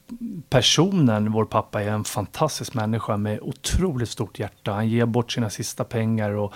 Personen, 0.49 1.33
vår 1.33 1.45
pappa, 1.45 1.83
är 1.83 1.89
en 1.89 2.05
fantastisk 2.05 2.75
människa 2.75 3.17
med 3.17 3.39
otroligt 3.43 4.09
stort 4.09 4.39
hjärta. 4.39 4.73
Han 4.73 4.89
ger 4.89 5.07
bort 5.07 5.33
sina 5.33 5.51
sista 5.51 5.85
pengar 5.85 6.31
och 6.31 6.55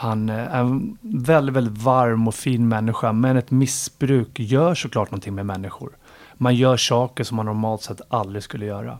han 0.00 0.28
eh, 0.28 0.54
är 0.54 0.60
en 0.60 0.98
väldigt, 1.00 1.56
väldigt 1.56 1.82
varm 1.82 2.28
och 2.28 2.34
fin 2.34 2.68
människa, 2.68 3.12
men 3.12 3.36
ett 3.36 3.50
missbruk 3.50 4.40
gör 4.40 4.74
såklart 4.74 5.10
någonting 5.10 5.34
med 5.34 5.46
människor. 5.46 5.96
Man 6.34 6.54
gör 6.54 6.76
saker 6.76 7.24
som 7.24 7.36
man 7.36 7.46
normalt 7.46 7.82
sett 7.82 8.00
aldrig 8.08 8.42
skulle 8.42 8.66
göra. 8.66 8.98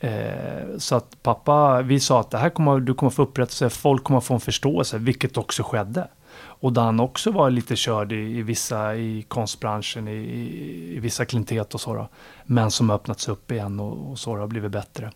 Eh, 0.00 0.78
så 0.78 0.96
att 0.96 1.22
pappa, 1.22 1.82
vi 1.82 2.00
sa 2.00 2.20
att 2.20 2.30
det 2.30 2.38
här 2.38 2.50
kommer, 2.50 2.80
du 2.80 2.94
kommer 2.94 3.10
få 3.10 3.22
upprättelse, 3.22 3.70
folk 3.70 4.04
kommer 4.04 4.20
få 4.20 4.34
en 4.34 4.40
förståelse, 4.40 4.98
vilket 4.98 5.36
också 5.36 5.62
skedde. 5.62 6.08
Och 6.36 6.72
där 6.72 6.82
han 6.82 7.00
också 7.00 7.30
var 7.30 7.50
lite 7.50 7.76
körd 7.76 8.12
i, 8.12 8.38
i 8.38 8.42
vissa, 8.42 8.96
i 8.96 9.22
konstbranschen, 9.22 10.08
i, 10.08 10.12
i, 10.12 10.96
i 10.96 11.00
vissa 11.00 11.24
klintet 11.24 11.74
och 11.74 11.80
så. 11.80 11.94
Då. 11.94 12.08
Men 12.44 12.70
som 12.70 12.90
öppnats 12.90 13.28
upp 13.28 13.52
igen 13.52 13.80
och, 13.80 14.10
och 14.10 14.18
så 14.18 14.36
har 14.36 14.46
blivit 14.46 14.70
bättre. 14.70 15.10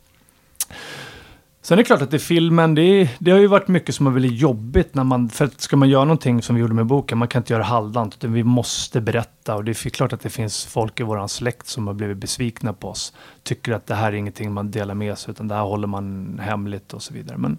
Sen 1.63 1.79
är 1.79 1.83
det 1.83 1.87
klart 1.87 2.03
att 2.03 2.15
i 2.15 2.19
filmen, 2.19 2.75
det, 2.75 2.83
är, 2.83 3.09
det 3.19 3.31
har 3.31 3.39
ju 3.39 3.47
varit 3.47 3.69
mycket 3.69 3.95
som 3.95 4.07
har 4.07 4.13
blivit 4.13 4.41
jobbigt 4.41 4.95
när 4.95 5.05
man, 5.05 5.29
för 5.29 5.45
att 5.45 5.61
ska 5.61 5.77
man 5.77 5.89
göra 5.89 6.05
någonting 6.05 6.43
som 6.43 6.55
vi 6.57 6.61
gjorde 6.61 6.75
med 6.75 6.87
boken, 6.87 7.19
man 7.19 7.29
kan 7.29 7.41
inte 7.41 7.53
göra 7.53 7.63
halvdant, 7.63 8.15
utan 8.15 8.33
vi 8.33 8.45
måste 8.45 9.01
berätta. 9.01 9.55
Och 9.55 9.65
det 9.65 9.71
är 9.71 9.91
klart 9.91 10.13
att 10.13 10.21
det 10.21 10.31
finns 10.31 10.65
folk 10.67 11.01
i 11.01 11.03
vår 11.03 11.27
släkt 11.27 11.67
som 11.67 11.87
har 11.87 11.95
blivit 11.95 12.17
besvikna 12.17 12.73
på 12.73 12.89
oss. 12.89 13.13
Tycker 13.43 13.73
att 13.73 13.87
det 13.87 13.95
här 13.95 14.13
är 14.13 14.17
ingenting 14.17 14.53
man 14.53 14.71
delar 14.71 14.95
med 14.95 15.19
sig, 15.19 15.31
utan 15.31 15.49
det 15.49 15.55
här 15.55 15.63
håller 15.63 15.87
man 15.87 16.39
hemligt 16.43 16.93
och 16.93 17.03
så 17.03 17.15
vidare. 17.15 17.39
Men 17.39 17.59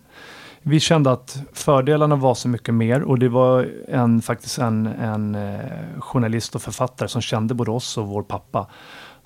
vi 0.61 0.79
kände 0.79 1.11
att 1.11 1.43
fördelarna 1.53 2.15
var 2.15 2.35
så 2.35 2.47
mycket 2.47 2.73
mer 2.73 3.01
och 3.01 3.19
det 3.19 3.29
var 3.29 3.69
en, 3.87 4.21
faktiskt 4.21 4.57
en, 4.57 4.87
en 4.87 5.35
eh, 5.35 5.59
journalist 5.99 6.55
och 6.55 6.61
författare 6.61 7.09
som 7.09 7.21
kände 7.21 7.53
både 7.53 7.71
oss 7.71 7.97
och 7.97 8.07
vår 8.07 8.23
pappa 8.23 8.67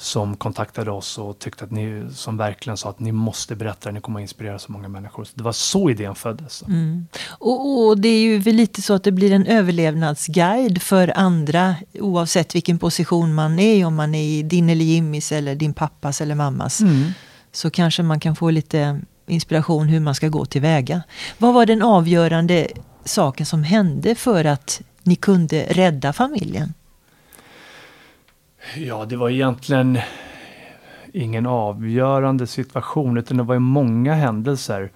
som 0.04 0.38
kontaktade 0.38 0.92
oss 0.92 1.18
och 1.18 1.40
tyckte 1.40 1.64
att 1.64 1.72
ni, 1.72 2.06
som 2.14 2.38
verkligen 2.38 2.78
sa 2.78 2.90
att 2.90 3.00
ni 3.00 3.12
måste 3.12 3.56
berätta 3.56 3.90
det, 3.90 3.94
ni 3.94 4.02
kommer 4.02 4.20
att 4.20 4.22
inspirera 4.22 4.60
så 4.60 4.72
många 4.72 4.88
människor. 4.88 5.24
Så 5.24 5.32
det 5.36 5.44
var 5.44 5.52
så 5.52 5.90
idén 5.90 6.16
föddes. 6.16 6.64
Mm. 6.64 7.08
Och, 7.28 7.88
och, 7.88 7.98
det 7.98 8.08
är 8.08 8.20
ju 8.20 8.40
väl 8.40 8.56
lite 8.56 8.82
så 8.82 8.94
att 8.94 9.04
det 9.04 9.12
blir 9.12 9.32
en 9.32 9.46
överlevnadsguide 9.46 10.82
för 10.82 11.18
andra 11.18 11.76
oavsett 11.94 12.56
vilken 12.56 12.80
position 12.80 13.34
man 13.34 13.60
är 13.60 13.86
om 13.86 13.96
man 13.96 14.16
är 14.16 14.24
i 14.24 14.44
din 14.44 14.70
eller 14.70 14.86
Jimmys 14.86 15.32
eller 15.32 15.56
din 15.56 15.74
pappas 15.74 16.22
eller 16.22 16.36
mammas. 16.36 16.82
Mm. 16.82 17.12
Så 17.52 17.70
kanske 17.70 18.04
man 18.04 18.20
kan 18.20 18.36
få 18.36 18.50
lite 18.50 19.02
inspiration 19.28 19.88
hur 19.88 20.00
man 20.00 20.16
ska 20.16 20.28
gå 20.28 20.46
tillväga. 20.46 21.02
Vad 21.38 21.54
var 21.54 21.66
den 21.66 21.82
avgörande 21.82 22.68
saken 23.06 23.46
som 23.46 23.64
hände 23.64 24.16
för 24.16 24.46
att 24.46 24.82
ni 25.04 25.16
kunde 25.16 25.66
rädda 25.70 26.14
familjen? 26.14 26.74
Ja, 28.78 29.06
det 29.06 29.16
var 29.16 29.30
egentligen 29.30 30.00
ingen 31.14 31.46
avgörande 31.46 32.48
situation, 32.48 33.18
utan 33.18 33.38
det 33.38 33.44
var 33.44 33.56
ju 33.56 33.60
många 33.60 34.14
händelser 34.14 34.92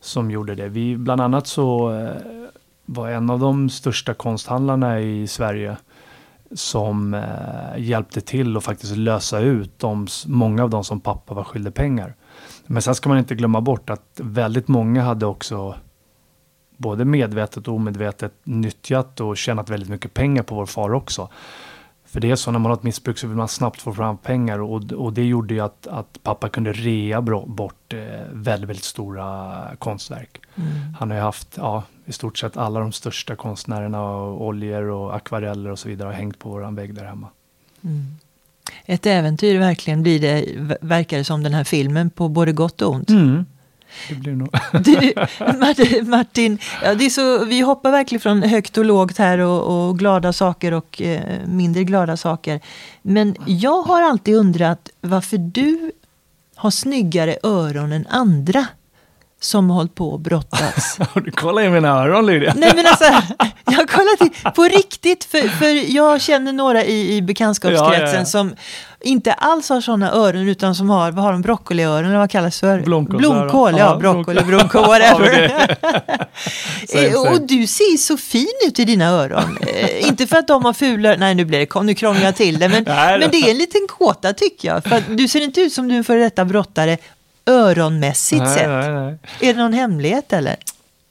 som 0.00 0.30
gjorde 0.30 0.54
det. 0.54 0.68
Vi, 0.68 0.96
bland 0.96 1.20
annat 1.20 1.46
så 1.46 1.92
eh, 1.92 2.12
var 2.86 3.08
en 3.08 3.30
av 3.30 3.38
de 3.38 3.70
största 3.70 4.14
konsthandlarna 4.14 5.00
i 5.00 5.26
Sverige 5.26 5.76
som 6.54 7.14
eh, 7.14 7.78
hjälpte 7.78 8.20
till 8.20 8.56
att 8.56 8.64
faktiskt 8.64 8.96
lösa 8.96 9.40
ut 9.40 9.78
de, 9.78 10.06
många 10.26 10.62
av 10.62 10.70
de 10.70 10.84
som 10.84 11.00
pappa 11.00 11.34
var 11.34 11.44
skyldig 11.44 11.74
pengar. 11.74 12.14
Men 12.66 12.82
sen 12.82 12.94
ska 12.94 13.08
man 13.08 13.18
inte 13.18 13.34
glömma 13.34 13.60
bort 13.60 13.90
att 13.90 14.20
väldigt 14.22 14.68
många 14.68 15.02
hade 15.02 15.26
också 15.26 15.74
både 16.76 17.04
medvetet 17.04 17.68
och 17.68 17.74
omedvetet 17.74 18.32
nyttjat 18.44 19.20
och 19.20 19.36
tjänat 19.36 19.70
väldigt 19.70 19.88
mycket 19.88 20.14
pengar 20.14 20.42
på 20.42 20.54
vår 20.54 20.66
far 20.66 20.92
också. 20.92 21.28
För 22.10 22.20
det 22.20 22.30
är 22.30 22.36
så 22.36 22.50
när 22.50 22.58
man 22.58 22.70
har 22.70 22.76
ett 22.76 22.82
missbruk 22.82 23.18
så 23.18 23.26
vill 23.26 23.36
man 23.36 23.48
snabbt 23.48 23.82
få 23.82 23.94
fram 23.94 24.18
pengar 24.18 24.58
och, 24.58 24.92
och 24.92 25.12
det 25.12 25.24
gjorde 25.24 25.54
ju 25.54 25.60
att, 25.60 25.86
att 25.86 26.18
pappa 26.22 26.48
kunde 26.48 26.72
rea 26.72 27.20
bort 27.20 27.92
eh, 27.92 27.98
väldigt, 28.32 28.68
väldigt 28.68 28.84
stora 28.84 29.56
konstverk. 29.78 30.40
Mm. 30.54 30.70
Han 30.98 31.10
har 31.10 31.16
ju 31.16 31.22
haft, 31.22 31.48
ja, 31.56 31.82
i 32.04 32.12
stort 32.12 32.38
sett 32.38 32.56
alla 32.56 32.80
de 32.80 32.92
största 32.92 33.36
konstnärerna 33.36 34.02
och 34.02 34.46
oljor 34.46 34.82
och 34.82 35.16
akvareller 35.16 35.70
och 35.70 35.78
så 35.78 35.88
vidare 35.88 36.06
har 36.06 36.12
hängt 36.12 36.38
på 36.38 36.48
våran 36.48 36.74
vägg 36.74 36.94
där 36.94 37.04
hemma. 37.04 37.26
Mm. 37.84 38.04
Ett 38.84 39.06
äventyr 39.06 39.58
verkligen 39.58 40.02
blir 40.02 40.20
det, 40.20 40.44
verkar 40.80 41.18
det 41.18 41.24
som 41.24 41.42
den 41.42 41.54
här 41.54 41.64
filmen 41.64 42.10
på 42.10 42.28
både 42.28 42.52
gott 42.52 42.82
och 42.82 42.92
ont. 42.92 43.10
Mm. 43.10 43.46
Det 44.08 44.14
blir 44.14 44.32
nog. 44.32 44.48
du, 44.84 46.02
Martin, 46.02 46.58
ja, 46.82 46.94
det 46.94 47.06
är 47.06 47.10
så, 47.10 47.44
vi 47.44 47.60
hoppar 47.60 47.90
verkligen 47.90 48.20
från 48.20 48.42
högt 48.42 48.78
och 48.78 48.84
lågt 48.84 49.18
här 49.18 49.38
och, 49.38 49.88
och 49.88 49.98
glada 49.98 50.32
saker 50.32 50.72
och 50.72 51.02
eh, 51.02 51.46
mindre 51.46 51.84
glada 51.84 52.16
saker. 52.16 52.60
Men 53.02 53.36
jag 53.46 53.82
har 53.82 54.02
alltid 54.02 54.36
undrat 54.36 54.88
varför 55.00 55.38
du 55.38 55.92
har 56.54 56.70
snyggare 56.70 57.36
öron 57.42 57.92
än 57.92 58.06
andra 58.06 58.66
som 59.40 59.70
har 59.70 59.76
hållit 59.76 59.94
på 59.94 60.08
och 60.08 60.20
brottats. 60.20 60.98
du 61.24 61.30
kollar 61.30 61.62
i 61.62 61.70
mina 61.70 61.88
öron 61.88 62.26
Lydia. 62.26 62.54
Nej 62.56 62.72
men 62.76 62.86
alltså, 62.86 63.04
jag 63.64 63.72
har 63.72 63.86
kollat 63.86 64.32
i, 64.32 64.50
på 64.54 64.64
riktigt, 64.64 65.24
för, 65.24 65.48
för 65.48 65.94
jag 65.94 66.20
känner 66.20 66.52
några 66.52 66.84
i, 66.84 67.16
i 67.16 67.22
bekantskapskretsen 67.22 68.02
ja, 68.02 68.12
ja, 68.12 68.18
ja. 68.18 68.24
som 68.24 68.54
inte 69.04 69.32
alls 69.32 69.68
har 69.68 69.80
sådana 69.80 70.12
öron 70.12 70.48
utan 70.48 70.74
som 70.74 70.90
har, 70.90 71.12
vad 71.12 71.24
har 71.24 71.32
de, 71.32 71.42
broccoliöron 71.42 72.04
eller 72.04 72.18
vad 72.18 72.30
kallas 72.30 72.60
för? 72.60 72.80
Blomkål, 72.80 73.74
ja, 73.78 73.96
broccoli, 73.96 74.42
broccoli, 74.42 74.86
whatever. 74.86 75.76
Eh, 76.94 77.20
och 77.20 77.40
du 77.46 77.66
ser 77.66 77.96
så 77.96 78.16
fin 78.16 78.46
ut 78.66 78.78
i 78.78 78.84
dina 78.84 79.06
öron. 79.06 79.58
Eh, 79.60 80.08
inte 80.08 80.26
för 80.26 80.36
att 80.36 80.48
de 80.48 80.64
har 80.64 80.72
fula, 80.72 81.16
nej 81.16 81.34
nu 81.34 81.44
blir 81.44 81.58
det, 81.58 81.82
nu 81.82 81.94
krånglar 81.94 82.24
jag 82.24 82.36
till 82.36 82.58
det, 82.58 82.68
men, 82.68 82.84
men 83.20 83.30
det 83.30 83.36
är 83.36 83.50
en 83.50 83.58
liten 83.58 83.86
kåta 83.88 84.32
tycker 84.32 84.68
jag. 84.68 84.84
För 84.84 85.02
du 85.16 85.28
ser 85.28 85.40
inte 85.40 85.60
ut 85.60 85.72
som 85.72 85.88
du 85.88 85.94
är 85.94 85.98
en 85.98 86.04
före 86.04 86.20
detta 86.20 86.44
brottare 86.44 86.98
öronmässigt 87.50 88.42
nej, 88.42 88.54
sett. 88.54 88.68
Nej, 88.68 88.92
nej. 88.92 89.18
Är 89.40 89.54
det 89.54 89.62
någon 89.62 89.72
hemlighet 89.72 90.32
eller? 90.32 90.56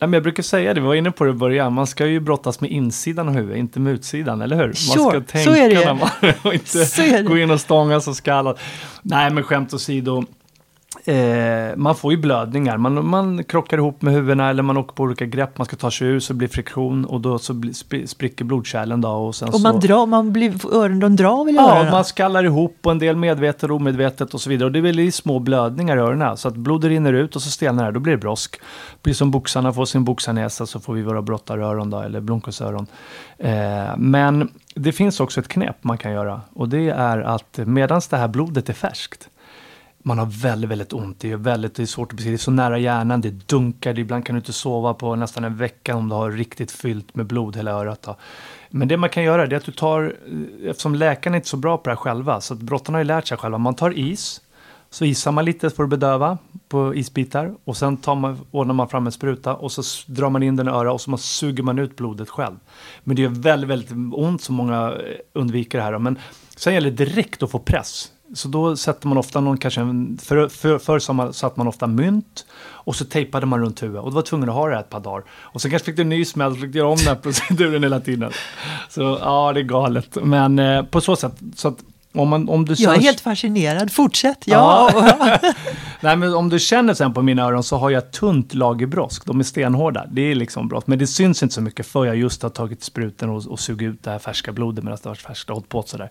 Nej, 0.02 0.08
men 0.08 0.14
jag 0.14 0.24
brukar 0.24 0.44
säga 0.44 0.74
det, 0.74 0.82
vi 0.82 0.88
var 0.88 0.96
inne 0.96 1.12
på 1.12 1.24
det 1.24 1.30
i 1.30 1.34
början, 1.34 1.74
man 1.74 1.88
ska 1.88 2.06
ju 2.06 2.20
brottas 2.20 2.62
med 2.62 2.72
insidan 2.72 3.28
av 3.28 3.34
huvudet, 3.34 3.58
inte 3.58 3.80
med 3.80 3.94
utsidan, 3.94 4.42
eller 4.42 4.56
hur? 4.56 4.66
Man 4.66 4.74
sure, 4.74 5.10
ska 5.10 5.22
tänka 5.22 5.52
så 5.52 5.56
är 5.56 5.70
det. 5.70 5.86
när 5.86 5.94
man, 5.94 6.10
och 6.44 6.54
inte 6.54 7.24
gå 7.24 7.38
in 7.38 7.52
och 7.52 7.62
stångas 7.62 8.08
och 8.08 8.16
skalla. 8.16 8.56
Nej, 9.02 9.32
men 9.32 9.44
skämt 9.44 9.74
åsido, 9.74 10.24
Eh, 11.10 11.76
man 11.76 11.96
får 11.96 12.12
ju 12.12 12.18
blödningar. 12.18 12.78
Man, 12.78 13.08
man 13.08 13.44
krockar 13.44 13.78
ihop 13.78 14.02
med 14.02 14.14
huvudena 14.14 14.50
eller 14.50 14.64
man 14.64 14.78
åker 14.78 14.94
på 14.94 15.04
olika 15.04 15.26
grepp. 15.26 15.58
Man 15.58 15.66
ska 15.66 15.76
ta 15.76 15.92
sig 15.92 16.08
ur 16.08 16.20
så 16.20 16.34
det 16.34 16.38
blir 16.38 16.48
friktion 16.48 17.06
och 17.06 17.22
då 17.22 17.40
så 17.40 17.54
bli, 17.54 17.74
spricker 18.08 18.46
blodkärlen. 18.46 19.02
Då, 19.02 19.10
och 19.10 19.36
sen 19.36 19.50
och 19.50 19.62
man 19.62 19.82
så, 19.82 19.88
drar, 19.88 20.06
man 20.06 20.34
blir, 20.34 20.76
öronen 20.76 21.16
drar 21.16 21.46
väl 21.46 21.54
i 21.54 21.58
Ja, 21.58 21.76
öronen? 21.76 21.92
man 21.92 22.06
skallar 22.06 22.44
ihop 22.44 22.78
och 22.84 22.92
en 22.92 23.00
del 23.00 23.16
medvetet 23.16 23.64
och 23.70 23.76
omedvetet 23.76 24.34
och 24.34 24.42
så 24.42 24.50
vidare. 24.50 24.66
Och 24.66 24.72
det 24.72 24.80
är 24.80 24.84
väldigt 24.84 25.16
små 25.16 25.40
blödningar 25.40 25.98
i 25.98 26.00
öronen. 26.00 26.38
Så 26.38 26.48
att 26.48 26.56
blodet 26.56 26.90
rinner 26.90 27.14
ut 27.14 27.36
och 27.36 27.42
så 27.42 27.50
stelnar 27.50 27.86
det. 27.86 27.92
Då 27.92 28.00
blir 28.00 28.14
det 28.14 28.20
brosk. 28.20 28.62
Precis 29.02 29.18
som 29.18 29.32
boxarna 29.32 29.74
får 29.74 29.86
sin 29.86 30.04
boxarnäsa 30.04 30.66
så 30.66 30.80
får 30.80 30.94
vi 30.94 31.02
våra 31.02 31.22
brottaröron 31.22 31.90
då, 31.90 32.00
eller 32.00 32.22
blomkålsöron. 32.22 32.88
Eh, 33.38 33.98
men 33.98 34.50
det 34.76 34.92
finns 34.92 35.20
också 35.20 35.40
ett 35.40 35.48
knep 35.48 35.84
man 35.84 35.98
kan 35.98 36.12
göra. 36.12 36.42
Och 36.54 36.70
det 36.70 36.90
är 36.90 37.18
att 37.18 37.60
medan 37.66 38.02
det 38.10 38.18
här 38.18 38.28
blodet 38.28 38.70
är 38.70 38.74
färskt 38.74 39.30
man 40.04 40.18
har 40.18 40.26
väldigt, 40.26 40.70
väldigt 40.70 40.94
ont. 40.94 41.20
Det 41.20 41.32
är, 41.32 41.38
väldigt, 41.38 41.76
det 41.76 41.82
är 41.82 41.86
svårt 41.86 42.12
att 42.12 42.16
beskriva. 42.16 42.32
Det 42.32 42.36
är 42.36 42.38
så 42.38 42.52
nära 42.52 42.78
hjärnan, 42.78 43.22
det 43.22 43.30
dunkar. 43.30 44.00
Ibland 44.00 44.26
kan 44.26 44.36
du 44.36 44.40
inte 44.40 44.54
sova 44.54 44.94
på 44.94 45.16
nästan 45.16 45.44
en 45.44 45.58
vecka 45.58 45.96
om 45.96 46.10
du 46.10 46.16
har 46.16 46.32
riktigt 46.32 46.72
fyllt 46.72 47.16
med 47.16 47.26
blod 47.26 47.56
hela 47.56 47.72
örat. 47.72 48.02
Då. 48.02 48.16
Men 48.70 48.88
det 48.88 48.98
man 48.98 49.10
kan 49.10 49.24
göra 49.24 49.44
är 49.44 49.54
att 49.54 49.66
du 49.66 49.72
tar, 49.72 50.04
eh, 50.04 50.70
eftersom 50.70 50.96
läkarna 50.96 51.36
är 51.36 51.38
inte 51.38 51.50
så 51.50 51.58
bra 51.58 51.78
på 51.78 51.84
det 51.84 51.90
här 51.90 51.96
själva, 51.96 52.42
så 52.42 52.54
att 52.54 52.60
brottarna 52.60 52.98
har 52.98 53.04
ju 53.04 53.08
lärt 53.08 53.28
sig 53.28 53.38
själva. 53.38 53.58
Man 53.58 53.76
tar 53.76 53.98
is, 53.98 54.42
så 54.90 55.06
isar 55.06 55.32
man 55.32 55.46
lite 55.46 55.70
för 55.70 55.84
att 55.84 55.90
bedöva 55.90 56.38
på 56.70 56.96
isbitar 56.96 57.56
och 57.64 57.78
sen 57.78 57.98
tar 57.98 58.16
man, 58.16 58.38
ordnar 58.52 58.74
man 58.74 58.90
fram 58.90 59.06
en 59.06 59.12
spruta 59.12 59.56
och 59.56 59.72
så 59.72 59.82
drar 60.12 60.30
man 60.30 60.44
in 60.44 60.56
den 60.56 60.68
i 60.68 60.72
örat 60.72 60.94
och 60.94 61.02
så 61.02 61.10
man 61.10 61.20
suger 61.20 61.64
man 61.64 61.80
ut 61.80 61.96
blodet 61.96 62.30
själv. 62.30 62.56
Men 63.04 63.16
det 63.16 63.22
gör 63.22 63.30
väldigt, 63.30 63.70
väldigt 63.70 63.92
ont 64.14 64.42
så 64.42 64.52
många 64.52 64.92
eh, 64.92 65.16
undviker 65.34 65.78
det 65.78 65.84
här. 65.84 65.98
Men 65.98 66.20
sen 66.56 66.74
gäller 66.74 66.92
det 66.92 67.06
direkt 67.06 67.44
att 67.44 67.52
få 67.52 67.60
press. 67.60 68.12
Så 68.34 68.48
då 68.48 68.76
sätter 68.76 69.08
man 69.08 69.18
ofta 69.18 69.42
någon, 69.42 69.58
kanske 69.58 69.82
en, 69.82 70.18
för, 70.18 70.48
för, 70.48 70.78
förr 70.78 71.00
så 71.00 71.34
satt 71.34 71.58
man 71.58 71.68
ofta 71.68 71.88
mynt 71.88 72.46
och 72.62 72.96
så 72.96 73.06
tejpade 73.06 73.46
man 73.46 73.60
runt 73.60 73.84
huvudet 73.84 74.04
och 74.04 74.12
då 74.12 74.16
var 74.16 74.22
tvungen 74.22 74.50
att 74.50 74.56
ha 74.56 74.68
det 74.68 74.74
här 74.74 74.82
ett 74.82 74.90
par 74.90 75.00
dagar. 75.00 75.24
Och 75.32 75.62
sen 75.62 75.72
kanske 75.72 75.86
fick 75.86 75.96
du 75.96 76.02
en 76.02 76.10
ny 76.10 76.26
smäll 76.26 76.52
och 76.52 76.60
fick 76.60 76.76
göra 76.76 76.88
om 76.88 76.98
den 76.98 77.08
här 77.08 77.16
proceduren 77.16 77.84
hela 77.84 78.00
tiden. 78.00 78.32
Så 78.90 79.02
ja, 79.22 79.54
det 79.54 79.60
är 79.60 79.64
galet. 79.64 80.18
Men 80.24 80.60
eh, 80.60 80.84
på 80.84 81.02
så 81.02 81.16
sätt, 81.16 81.34
så 81.56 81.68
att 81.68 81.78
om 82.14 82.30
man, 82.30 82.50
om 82.50 82.66
du 82.66 82.74
jag 82.78 82.96
är 82.96 83.00
helt 83.00 83.22
fascinerad, 83.22 83.92
fortsätt. 83.92 84.44
Ja. 84.46 84.92
ja. 84.94 85.38
Nej, 86.02 86.16
men 86.16 86.34
om 86.34 86.50
du 86.50 86.60
känner 86.60 86.94
sen 86.94 87.14
på 87.14 87.22
mina 87.22 87.44
öron 87.44 87.64
så 87.64 87.78
har 87.78 87.90
jag 87.90 88.12
tunt 88.12 88.54
lager 88.54 88.86
brosk. 88.86 89.26
De 89.26 89.40
är 89.40 89.44
stenhårda. 89.44 90.06
Det 90.12 90.22
är 90.22 90.36
liksom 90.36 90.68
brott. 90.68 90.88
Men 90.88 91.00
det 91.00 91.08
syns 91.08 91.44
inte 91.44 91.56
så 91.56 91.62
mycket 91.62 91.86
för 91.86 92.06
jag 92.06 92.16
just 92.16 92.44
har 92.44 92.50
tagit 92.50 92.84
spruten 92.84 93.30
och, 93.30 93.48
och 93.48 93.60
sugit 93.60 93.94
ut 93.94 94.04
det 94.04 94.12
här 94.12 94.20
färska 94.20 94.52
blodet 94.52 94.84
medan 94.84 94.98
det 95.04 95.10
har 95.10 95.12
varit 95.12 95.22
färskt 95.22 95.50
och 95.50 95.56
hållit 95.56 95.70
på 95.70 95.84
sådär. 95.84 96.10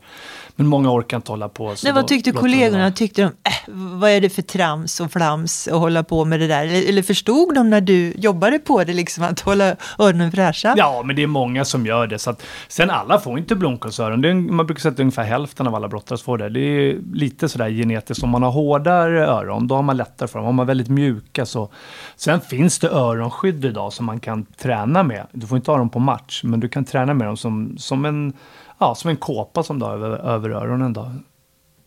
Men 0.57 0.67
många 0.67 0.93
orkar 0.93 1.17
inte 1.17 1.33
hålla 1.33 1.49
på. 1.49 1.75
Nej, 1.85 1.93
vad 1.93 2.09
tyckte 2.09 2.33
kollegorna? 2.33 2.93
Tyckte 2.93 3.23
de, 3.23 3.27
äh, 3.27 3.53
vad 3.75 4.11
är 4.11 4.21
det 4.21 4.31
för 4.31 4.43
trams 4.43 5.01
och 5.01 5.13
flams 5.13 5.69
att 5.69 5.79
hålla 5.79 6.05
på 6.05 6.25
med 6.25 6.41
det 6.41 6.47
där? 6.47 6.65
Eller, 6.65 6.89
eller 6.89 7.03
förstod 7.03 7.55
de 7.55 7.71
när 7.71 7.81
du 7.81 8.13
jobbade 8.17 8.59
på 8.59 8.85
det, 8.85 8.93
liksom 8.93 9.25
att 9.25 9.41
hålla 9.41 9.77
öronen 9.99 10.33
fräscha? 10.33 10.75
Ja, 10.77 11.03
men 11.05 11.17
det 11.17 11.23
är 11.23 11.27
många 11.27 11.65
som 11.65 11.87
gör 11.87 12.07
det. 12.07 12.19
Så 12.19 12.31
att, 12.31 12.43
sen 12.69 12.91
alla 12.91 13.21
får 13.21 13.39
inte 13.39 13.55
blomkålsöron. 13.55 14.55
Man 14.57 14.67
brukar 14.67 14.81
säga 14.81 14.93
att 14.93 15.01
ungefär 15.01 15.25
hälften 15.25 15.67
av 15.67 15.75
alla 15.75 15.88
alla 15.89 15.91
brottare 15.91 16.19
får 16.19 16.39
det. 16.39 16.49
Det 16.49 16.61
är 16.61 16.99
lite 17.13 17.49
sådär 17.49 17.71
genetiskt. 17.71 18.25
Om 18.25 18.31
man 18.31 18.43
har 18.43 18.51
hårdare 18.51 19.27
öron, 19.27 19.67
då 19.67 19.75
har 19.75 19.83
man 19.83 19.97
lättare 19.97 20.29
för 20.29 20.39
dem. 20.39 20.49
Om 20.49 20.55
man 20.55 20.67
har 20.67 20.67
väldigt 20.67 20.89
mjuka 20.89 21.47
så... 21.47 21.69
Sen 22.17 22.41
finns 22.41 22.79
det 22.79 22.89
öronskydd 22.89 23.65
idag 23.65 23.93
som 23.93 24.07
man 24.07 24.21
kan 24.21 24.45
träna 24.45 25.03
med. 25.03 25.27
Du 25.33 25.47
får 25.47 25.57
inte 25.57 25.71
ha 25.71 25.79
dem 25.79 25.91
på 25.91 25.99
match, 25.99 26.43
men 26.45 26.61
du 26.61 26.69
kan 26.69 26.85
träna 26.85 27.15
med 27.15 27.27
dem 27.27 27.37
som, 27.37 27.79
som, 27.79 28.05
en, 28.05 28.33
ja, 28.79 28.95
som 28.95 29.11
en 29.11 29.17
kåpa 29.17 29.63
som 29.63 29.79
du 29.79 29.85
har 29.85 29.93
över, 29.93 30.19
över 30.19 30.51
öronen. 30.51 30.93
Då. 30.93 31.13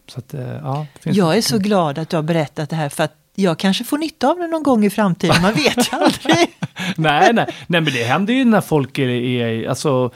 Så 0.08 0.20
att, 0.20 0.34
eh, 0.34 0.58
ja, 0.63 0.86
jag 1.04 1.38
är 1.38 1.42
så 1.42 1.58
glad 1.58 1.98
att 1.98 2.10
du 2.10 2.15
har 2.15 2.23
berättat 2.23 2.69
det 2.69 2.75
här, 2.75 2.90
för 2.90 3.04
att 3.04 3.15
jag 3.36 3.60
kanske 3.60 3.84
får 3.84 3.98
nytta 3.98 4.30
av 4.30 4.38
det 4.38 4.48
någon 4.48 4.63
gång 4.63 4.86
i 4.86 4.90
framtiden, 4.90 5.42
man 5.42 5.54
vet 5.54 5.78
ju 5.78 5.92
aldrig. 5.98 6.58
nej, 6.98 7.34
nej, 7.34 7.46
nej, 7.67 7.82
men 7.82 7.86
det 7.86 8.04
händer 8.04 8.34
ju 8.34 8.46
när 8.46 8.62
folk 8.62 9.00
är, 9.00 9.10
är 9.10 9.69
alltså 9.69 10.12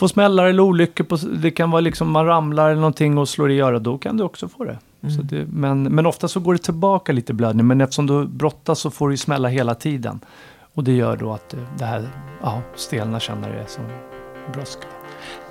får 0.00 0.08
smällar 0.08 0.46
eller 0.46 0.62
olyckor, 0.62 1.04
på, 1.04 1.16
det 1.16 1.50
kan 1.50 1.70
vara 1.70 1.80
liksom 1.80 2.10
man 2.10 2.26
ramlar 2.26 2.70
eller 2.70 2.80
någonting 2.80 3.18
och 3.18 3.28
slår 3.28 3.50
i 3.50 3.60
örat, 3.60 3.84
då 3.84 3.98
kan 3.98 4.16
du 4.16 4.24
också 4.24 4.48
få 4.48 4.64
det. 4.64 4.78
Mm. 5.02 5.26
Det, 5.26 5.46
men, 5.52 5.82
men 5.82 6.06
ofta 6.06 6.28
så 6.28 6.40
går 6.40 6.52
det 6.52 6.58
tillbaka 6.58 7.12
lite 7.12 7.32
blödning, 7.32 7.66
men 7.66 7.80
eftersom 7.80 8.06
du 8.06 8.26
brottas 8.26 8.80
så 8.80 8.90
får 8.90 9.08
du 9.08 9.16
smälla 9.16 9.48
hela 9.48 9.74
tiden. 9.74 10.20
Och 10.74 10.84
det 10.84 10.92
gör 10.92 11.16
då 11.16 11.32
att 11.32 11.56
det 11.78 11.84
här 11.84 12.08
ja, 12.42 12.62
stelna 12.76 13.20
känner 13.20 13.48
det 13.48 13.66
som 13.66 13.84
broska. 14.52 14.86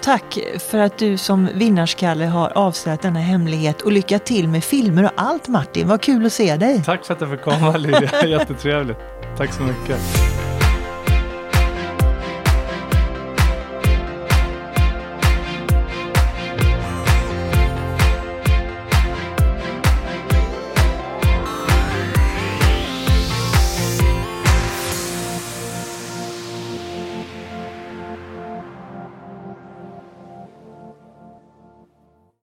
Tack 0.02 0.40
för 0.60 0.78
att 0.78 0.98
du 0.98 1.18
som 1.18 1.50
vinnarskalle 1.56 2.26
har 2.26 2.58
avslöjat 2.58 3.02
denna 3.02 3.20
hemlighet 3.20 3.82
och 3.82 3.92
lycka 3.92 4.20
till 4.20 4.48
med 4.48 4.64
filmer 4.64 5.04
och 5.04 5.12
allt 5.16 5.48
Martin. 5.48 5.88
Vad 5.88 6.02
kul 6.02 6.26
att 6.26 6.34
se 6.34 6.56
dig. 6.56 6.84
Tack 6.86 7.06
för 7.06 7.14
att 7.14 7.22
jag 7.22 7.30
fick 7.30 7.42
komma 7.42 7.78
Lydia, 7.78 8.26
jättetrevligt. 8.26 9.00
Tack 9.38 9.54
så 9.54 9.64
mycket. 9.64 10.00